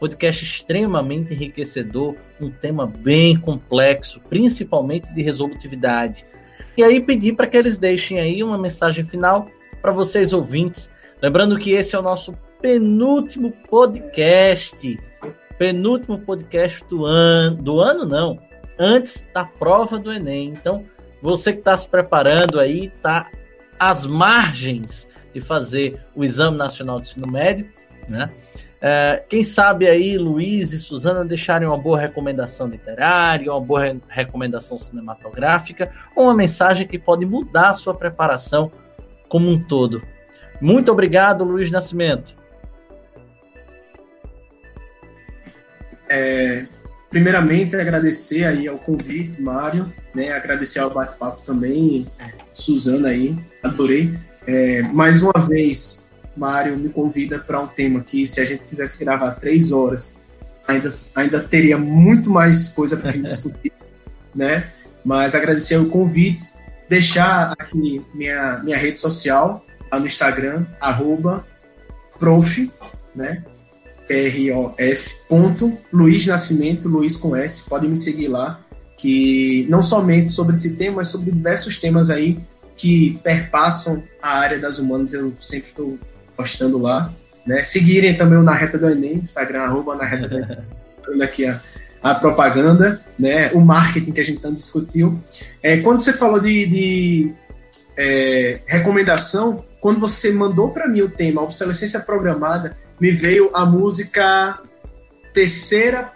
podcast 0.02 0.44
extremamente 0.44 1.32
enriquecedor, 1.32 2.16
um 2.40 2.50
tema 2.50 2.88
bem 2.88 3.38
complexo, 3.38 4.20
principalmente 4.28 5.14
de 5.14 5.22
resolutividade. 5.22 6.26
E 6.76 6.82
aí 6.82 7.00
pedir 7.00 7.36
para 7.36 7.46
que 7.46 7.56
eles 7.56 7.78
deixem 7.78 8.18
aí 8.18 8.42
uma 8.42 8.58
mensagem 8.58 9.04
final 9.04 9.48
para 9.80 9.92
vocês 9.92 10.32
ouvintes, 10.32 10.90
lembrando 11.22 11.56
que 11.56 11.70
esse 11.70 11.94
é 11.94 11.98
o 12.00 12.02
nosso 12.02 12.36
penúltimo 12.60 13.52
podcast, 13.70 14.98
penúltimo 15.56 16.18
podcast 16.18 16.84
do 16.88 17.06
ano, 17.06 17.62
do 17.62 17.80
ano 17.80 18.04
não, 18.04 18.36
antes 18.76 19.24
da 19.32 19.44
prova 19.44 20.00
do 20.00 20.12
Enem. 20.12 20.48
Então, 20.48 20.84
você 21.22 21.52
que 21.52 21.60
está 21.60 21.76
se 21.76 21.86
preparando 21.86 22.58
aí, 22.58 22.86
está 22.86 23.30
às 23.78 24.04
margens 24.04 25.06
de 25.32 25.40
fazer 25.40 26.00
o 26.12 26.24
Exame 26.24 26.56
Nacional 26.56 26.96
de 26.96 27.06
Ensino 27.06 27.30
Médio, 27.30 27.70
né? 28.08 28.32
É, 28.84 29.22
quem 29.28 29.44
sabe 29.44 29.88
aí 29.88 30.18
Luiz 30.18 30.72
e 30.72 30.78
Suzana 30.78 31.24
deixarem 31.24 31.68
uma 31.68 31.78
boa 31.78 32.00
recomendação 32.00 32.66
literária, 32.66 33.52
uma 33.52 33.60
boa 33.60 33.80
re 33.80 34.00
recomendação 34.08 34.76
cinematográfica, 34.76 35.92
ou 36.16 36.24
uma 36.24 36.34
mensagem 36.34 36.84
que 36.84 36.98
pode 36.98 37.24
mudar 37.24 37.70
a 37.70 37.74
sua 37.74 37.94
preparação 37.94 38.72
como 39.28 39.48
um 39.48 39.62
todo. 39.62 40.02
Muito 40.60 40.90
obrigado, 40.90 41.44
Luiz 41.44 41.70
Nascimento. 41.70 42.36
É, 46.08 46.66
primeiramente, 47.08 47.76
agradecer 47.76 48.44
aí 48.44 48.66
ao 48.66 48.78
convite, 48.78 49.40
Mário, 49.40 49.92
né, 50.12 50.32
agradecer 50.32 50.80
ao 50.80 50.90
bate-papo 50.90 51.40
também, 51.42 52.06
Suzana 52.52 53.08
aí, 53.08 53.38
adorei. 53.62 54.12
É, 54.44 54.82
mais 54.82 55.22
uma 55.22 55.40
vez, 55.40 56.11
Mário 56.36 56.76
me 56.76 56.88
convida 56.88 57.38
para 57.38 57.60
um 57.60 57.66
tema 57.66 58.00
que, 58.00 58.26
se 58.26 58.40
a 58.40 58.44
gente 58.44 58.64
quisesse 58.64 59.02
gravar 59.02 59.32
três 59.32 59.72
horas, 59.72 60.18
ainda, 60.66 60.90
ainda 61.14 61.40
teria 61.40 61.76
muito 61.76 62.30
mais 62.30 62.68
coisa 62.68 62.96
para 62.96 63.12
discutir, 63.16 63.72
né? 64.34 64.70
Mas 65.04 65.34
agradecer 65.34 65.76
o 65.76 65.88
convite, 65.88 66.48
deixar 66.88 67.52
aqui 67.58 68.02
minha, 68.14 68.58
minha 68.58 68.78
rede 68.78 69.00
social, 69.00 69.64
lá 69.90 69.98
no 69.98 70.06
Instagram, 70.06 70.66
arroba 70.80 71.44
prof, 72.18 72.70
né? 73.14 73.44
P-R-O-F, 74.06 75.14
ponto, 75.28 75.78
Luiz 75.92 76.26
Nascimento, 76.26 76.88
Luiz 76.88 77.16
com 77.16 77.36
S, 77.36 77.64
pode 77.68 77.88
me 77.88 77.96
seguir 77.96 78.28
lá, 78.28 78.60
que 78.96 79.66
não 79.68 79.82
somente 79.82 80.30
sobre 80.30 80.54
esse 80.54 80.76
tema, 80.76 80.96
mas 80.96 81.08
sobre 81.08 81.30
diversos 81.30 81.78
temas 81.78 82.10
aí 82.10 82.38
que 82.76 83.18
perpassam 83.22 84.02
a 84.20 84.38
área 84.38 84.58
das 84.58 84.78
humanas, 84.78 85.12
eu 85.12 85.34
sempre 85.40 85.68
estou 85.68 85.98
postando 86.42 86.78
lá. 86.78 87.12
Né? 87.46 87.62
Seguirem 87.62 88.16
também 88.16 88.38
o 88.38 88.42
Na 88.42 88.52
Reta 88.52 88.78
do 88.78 88.88
Enem, 88.88 89.14
Instagram, 89.14 89.62
arroba 89.62 89.96
Na 89.96 90.04
Reta 90.04 90.28
do 90.28 90.36
Enem, 90.36 90.58
aqui 91.22 91.46
a, 91.46 91.60
a 92.02 92.14
propaganda, 92.14 93.00
né? 93.18 93.50
o 93.52 93.60
marketing 93.60 94.12
que 94.12 94.20
a 94.20 94.24
gente 94.24 94.40
tanto 94.40 94.56
discutiu. 94.56 95.18
É, 95.62 95.78
quando 95.78 96.00
você 96.00 96.12
falou 96.12 96.40
de, 96.40 96.66
de 96.66 97.34
é, 97.96 98.60
recomendação, 98.66 99.64
quando 99.80 100.00
você 100.00 100.32
mandou 100.32 100.70
para 100.70 100.88
mim 100.88 101.02
o 101.02 101.10
tema 101.10 101.42
obsolescência 101.42 102.00
programada, 102.00 102.76
me 103.00 103.10
veio 103.10 103.50
a 103.54 103.64
música 103.64 104.60
terceira, 105.32 106.12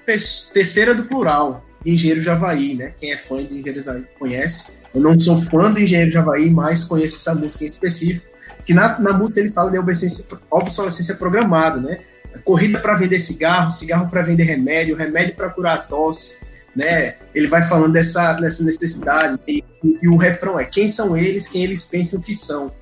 terceira 0.52 0.94
do 0.94 1.04
plural, 1.04 1.64
de 1.82 1.90
Engenheiro 1.90 2.22
Javaí, 2.22 2.74
né? 2.74 2.92
Quem 2.98 3.12
é 3.12 3.16
fã 3.16 3.38
de 3.38 3.54
Engenheiro 3.54 3.82
Javaí 3.82 4.04
conhece. 4.18 4.72
Eu 4.94 5.00
não 5.00 5.18
sou 5.18 5.40
fã 5.40 5.72
do 5.72 5.80
Engenheiro 5.80 6.10
Javaí, 6.10 6.50
mas 6.50 6.84
conheço 6.84 7.16
essa 7.16 7.34
música 7.34 7.64
em 7.64 7.68
específico 7.68 8.36
que 8.66 8.74
na, 8.74 8.98
na 8.98 9.12
música 9.12 9.38
ele 9.38 9.52
fala 9.52 9.70
de 9.70 9.78
obsolescência, 9.78 10.26
obsolescência 10.50 11.14
programada, 11.14 11.80
né? 11.80 12.00
Corrida 12.44 12.80
para 12.80 12.94
vender 12.94 13.20
cigarro, 13.20 13.70
cigarro 13.70 14.10
para 14.10 14.22
vender 14.22 14.42
remédio, 14.42 14.96
remédio 14.96 15.36
para 15.36 15.48
curar 15.48 15.76
a 15.76 15.82
tosse, 15.82 16.44
né? 16.74 17.14
Ele 17.32 17.46
vai 17.46 17.62
falando 17.62 17.92
dessa, 17.92 18.32
dessa 18.32 18.64
necessidade 18.64 19.38
e, 19.46 19.64
e, 20.02 20.08
o 20.08 20.16
refrão 20.16 20.58
é 20.58 20.64
quem 20.64 20.88
são 20.88 21.16
eles, 21.16 21.46
quem 21.46 21.62
eles 21.62 21.84
pensam 21.84 22.20
que 22.20 22.34
são, 22.34 22.72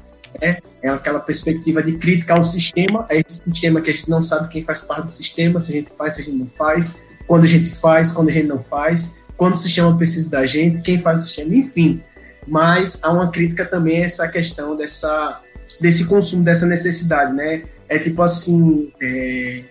né? 0.40 0.56
É 0.82 0.88
aquela 0.88 1.20
perspectiva 1.20 1.82
de 1.82 1.92
crítica 1.92 2.34
ao 2.34 2.42
sistema, 2.42 3.06
é 3.10 3.18
esse 3.18 3.42
sistema 3.46 3.82
que 3.82 3.90
a 3.90 3.92
gente 3.92 4.08
não 4.08 4.22
sabe 4.22 4.48
quem 4.48 4.64
faz 4.64 4.80
parte 4.80 5.04
do 5.04 5.10
sistema, 5.10 5.60
se 5.60 5.70
a 5.70 5.74
gente 5.74 5.92
faz, 5.96 6.14
se 6.14 6.22
a 6.22 6.24
gente 6.24 6.38
não 6.38 6.46
faz, 6.46 6.96
quando 7.26 7.44
a 7.44 7.48
gente 7.48 7.70
faz, 7.70 8.10
quando 8.10 8.30
a 8.30 8.32
gente 8.32 8.46
não 8.46 8.62
faz, 8.62 9.22
quando 9.36 9.52
o 9.52 9.58
sistema 9.58 9.94
precisa 9.96 10.30
da 10.30 10.46
gente, 10.46 10.80
quem 10.80 10.98
faz 10.98 11.22
o 11.22 11.26
sistema, 11.26 11.54
enfim. 11.54 12.02
Mas 12.46 13.00
há 13.02 13.10
uma 13.10 13.30
crítica 13.30 13.64
também 13.64 14.02
a 14.02 14.06
essa 14.06 14.28
questão 14.28 14.76
dessa 14.76 15.40
desse 15.80 16.06
consumo, 16.06 16.42
dessa 16.42 16.66
necessidade, 16.66 17.32
né? 17.32 17.64
É 17.88 17.98
tipo 17.98 18.22
assim, 18.22 18.92
é, 19.00 19.62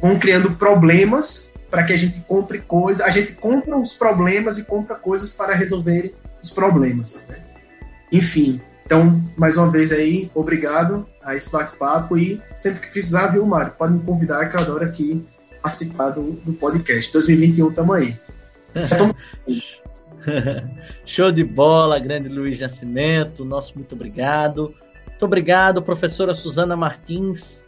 vão 0.00 0.18
criando 0.18 0.52
problemas 0.52 1.52
para 1.70 1.84
que 1.84 1.92
a 1.92 1.96
gente 1.96 2.20
compre 2.20 2.60
coisas, 2.60 3.04
a 3.04 3.10
gente 3.10 3.32
compra 3.32 3.76
os 3.76 3.92
problemas 3.92 4.58
e 4.58 4.64
compra 4.64 4.96
coisas 4.96 5.32
para 5.32 5.54
resolver 5.54 6.14
os 6.42 6.50
problemas. 6.50 7.26
Né? 7.28 7.38
Enfim, 8.10 8.60
então, 8.86 9.22
mais 9.36 9.58
uma 9.58 9.70
vez 9.70 9.92
aí, 9.92 10.30
obrigado 10.34 11.06
a 11.22 11.36
esse 11.36 11.52
bate-papo 11.52 12.16
e 12.16 12.40
sempre 12.56 12.80
que 12.80 12.90
precisar, 12.90 13.26
viu, 13.26 13.44
Mário? 13.44 13.72
Pode 13.72 13.92
me 13.92 14.02
convidar 14.02 14.48
que 14.48 14.56
eu 14.56 14.60
adoro 14.60 14.84
aqui 14.84 15.22
participar 15.62 16.10
do, 16.10 16.32
do 16.32 16.54
podcast. 16.54 17.12
2021, 17.12 17.72
tamo 17.72 17.92
aí. 17.92 18.16
Show 21.04 21.30
de 21.30 21.44
bola, 21.44 21.98
grande 21.98 22.30
Luiz 22.30 22.60
Nascimento, 22.60 23.44
nosso 23.44 23.74
muito 23.74 23.94
obrigado. 23.94 24.74
Muito 25.18 25.26
obrigado, 25.26 25.82
professora 25.82 26.32
Suzana 26.32 26.76
Martins. 26.76 27.66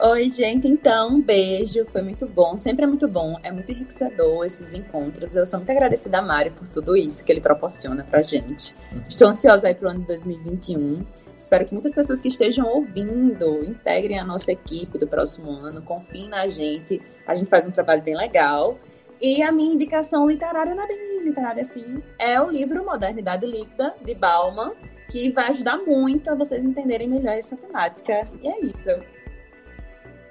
Oi, 0.00 0.28
gente. 0.28 0.66
Então, 0.66 1.10
um 1.10 1.22
beijo. 1.22 1.86
Foi 1.92 2.02
muito 2.02 2.26
bom. 2.26 2.58
Sempre 2.58 2.82
é 2.82 2.88
muito 2.88 3.06
bom. 3.06 3.38
É 3.44 3.52
muito 3.52 3.70
enriquecedor 3.70 4.44
esses 4.44 4.74
encontros. 4.74 5.36
Eu 5.36 5.46
sou 5.46 5.60
muito 5.60 5.70
agradecida 5.70 6.18
a 6.18 6.22
Mário 6.22 6.50
por 6.50 6.66
tudo 6.66 6.96
isso 6.96 7.24
que 7.24 7.30
ele 7.30 7.40
proporciona 7.40 8.02
pra 8.02 8.24
gente. 8.24 8.74
Estou 9.08 9.28
ansiosa 9.28 9.68
aí 9.68 9.74
pro 9.76 9.88
ano 9.88 10.00
de 10.00 10.08
2021. 10.08 11.06
Espero 11.38 11.64
que 11.64 11.72
muitas 11.72 11.94
pessoas 11.94 12.20
que 12.20 12.26
estejam 12.26 12.66
ouvindo 12.66 13.64
integrem 13.64 14.18
a 14.18 14.24
nossa 14.24 14.50
equipe 14.50 14.98
do 14.98 15.06
próximo 15.06 15.52
ano, 15.52 15.80
confiem 15.80 16.28
na 16.28 16.48
gente. 16.48 17.00
A 17.24 17.36
gente 17.36 17.48
faz 17.48 17.64
um 17.68 17.70
trabalho 17.70 18.02
bem 18.02 18.16
legal. 18.16 18.76
E 19.20 19.44
a 19.44 19.52
minha 19.52 19.74
indicação 19.74 20.28
literária 20.28 20.74
não 20.74 20.82
é 20.82 20.88
bem 20.88 21.22
literária 21.22 21.62
assim, 21.62 22.02
é 22.18 22.40
o 22.40 22.50
livro 22.50 22.84
Modernidade 22.84 23.46
Líquida, 23.46 23.94
de 24.04 24.14
Bauman, 24.14 24.72
que 25.08 25.30
vai 25.30 25.48
ajudar 25.48 25.78
muito 25.78 26.30
a 26.30 26.34
vocês 26.34 26.64
entenderem 26.64 27.08
melhor 27.08 27.34
essa 27.34 27.56
temática. 27.56 28.28
E 28.42 28.48
é 28.48 28.60
isso. 28.64 28.90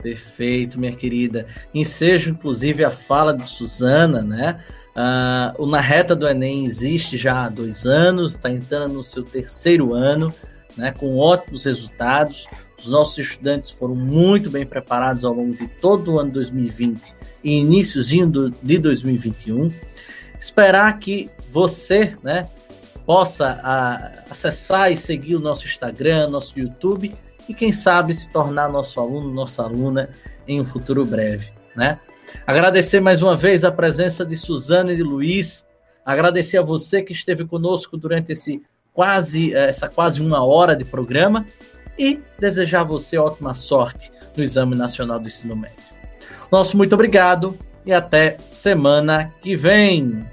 Perfeito, 0.02 0.80
minha 0.80 0.92
querida. 0.92 1.48
Ensejo, 1.74 2.32
inclusive, 2.32 2.84
a 2.84 2.92
fala 2.92 3.34
de 3.34 3.44
Suzana, 3.44 4.22
né? 4.22 4.64
Uh, 4.96 5.64
o 5.64 5.66
Na 5.66 5.82
Reta 5.82 6.16
do 6.16 6.28
Enem 6.28 6.66
existe 6.66 7.18
já 7.18 7.44
há 7.44 7.50
dois 7.50 7.86
anos, 7.86 8.34
está 8.34 8.50
entrando 8.50 8.94
no 8.94 9.04
seu 9.04 9.24
terceiro 9.24 9.94
ano, 9.94 10.34
né, 10.78 10.92
com 10.92 11.18
ótimos 11.18 11.66
resultados. 11.66 12.48
Os 12.80 12.88
nossos 12.88 13.18
estudantes 13.18 13.72
foram 13.72 13.96
muito 13.96 14.50
bem 14.50 14.66
preparados 14.66 15.26
ao 15.26 15.34
longo 15.34 15.52
de 15.52 15.68
todo 15.68 16.14
o 16.14 16.20
ano 16.20 16.32
2020 16.32 17.02
e 17.44 17.60
iníciozinho 17.60 18.52
de 18.62 18.78
2021. 18.78 19.70
Esperar 20.40 21.00
que 21.00 21.30
você 21.52 22.16
né, 22.22 22.48
possa 23.06 23.60
a, 23.64 24.32
acessar 24.32 24.92
e 24.92 24.98
seguir 24.98 25.36
o 25.36 25.40
nosso 25.40 25.66
Instagram, 25.66 26.30
nosso 26.30 26.60
YouTube 26.60 27.14
e 27.48 27.54
quem 27.54 27.72
sabe 27.72 28.14
se 28.14 28.30
tornar 28.30 28.70
nosso 28.70 29.00
aluno, 29.00 29.32
nossa 29.32 29.64
aluna 29.64 30.10
em 30.48 30.60
um 30.60 30.66
futuro 30.66 31.06
breve, 31.06 31.52
né? 31.76 32.00
Agradecer 32.46 33.00
mais 33.00 33.22
uma 33.22 33.36
vez 33.36 33.64
a 33.64 33.72
presença 33.72 34.26
de 34.26 34.36
Suzana 34.36 34.92
e 34.92 34.98
de 34.98 35.04
Luiz, 35.04 35.66
agradecer 36.04 36.58
a 36.58 36.64
você 36.64 37.02
que 37.02 37.14
esteve 37.14 37.46
conosco 37.46 37.98
durante 37.98 38.32
esse 38.32 38.62
quase 38.94 39.54
essa 39.54 39.90
quase 39.90 40.22
uma 40.22 40.44
hora 40.44 40.76
de 40.76 40.84
programa 40.84 41.46
e 41.98 42.20
desejar 42.40 42.82
a 42.82 42.86
você 42.86 43.18
ótima 43.18 43.54
sorte 43.54 44.12
no 44.36 44.44
Exame 44.44 44.76
Nacional 44.76 45.20
do 45.20 45.28
Ensino 45.28 45.56
Médio. 45.56 45.78
Nosso 46.52 46.76
muito 46.76 46.94
obrigado 46.94 47.58
e 47.86 47.94
até 47.94 48.32
semana 48.38 49.34
que 49.42 49.56
vem. 49.56 50.26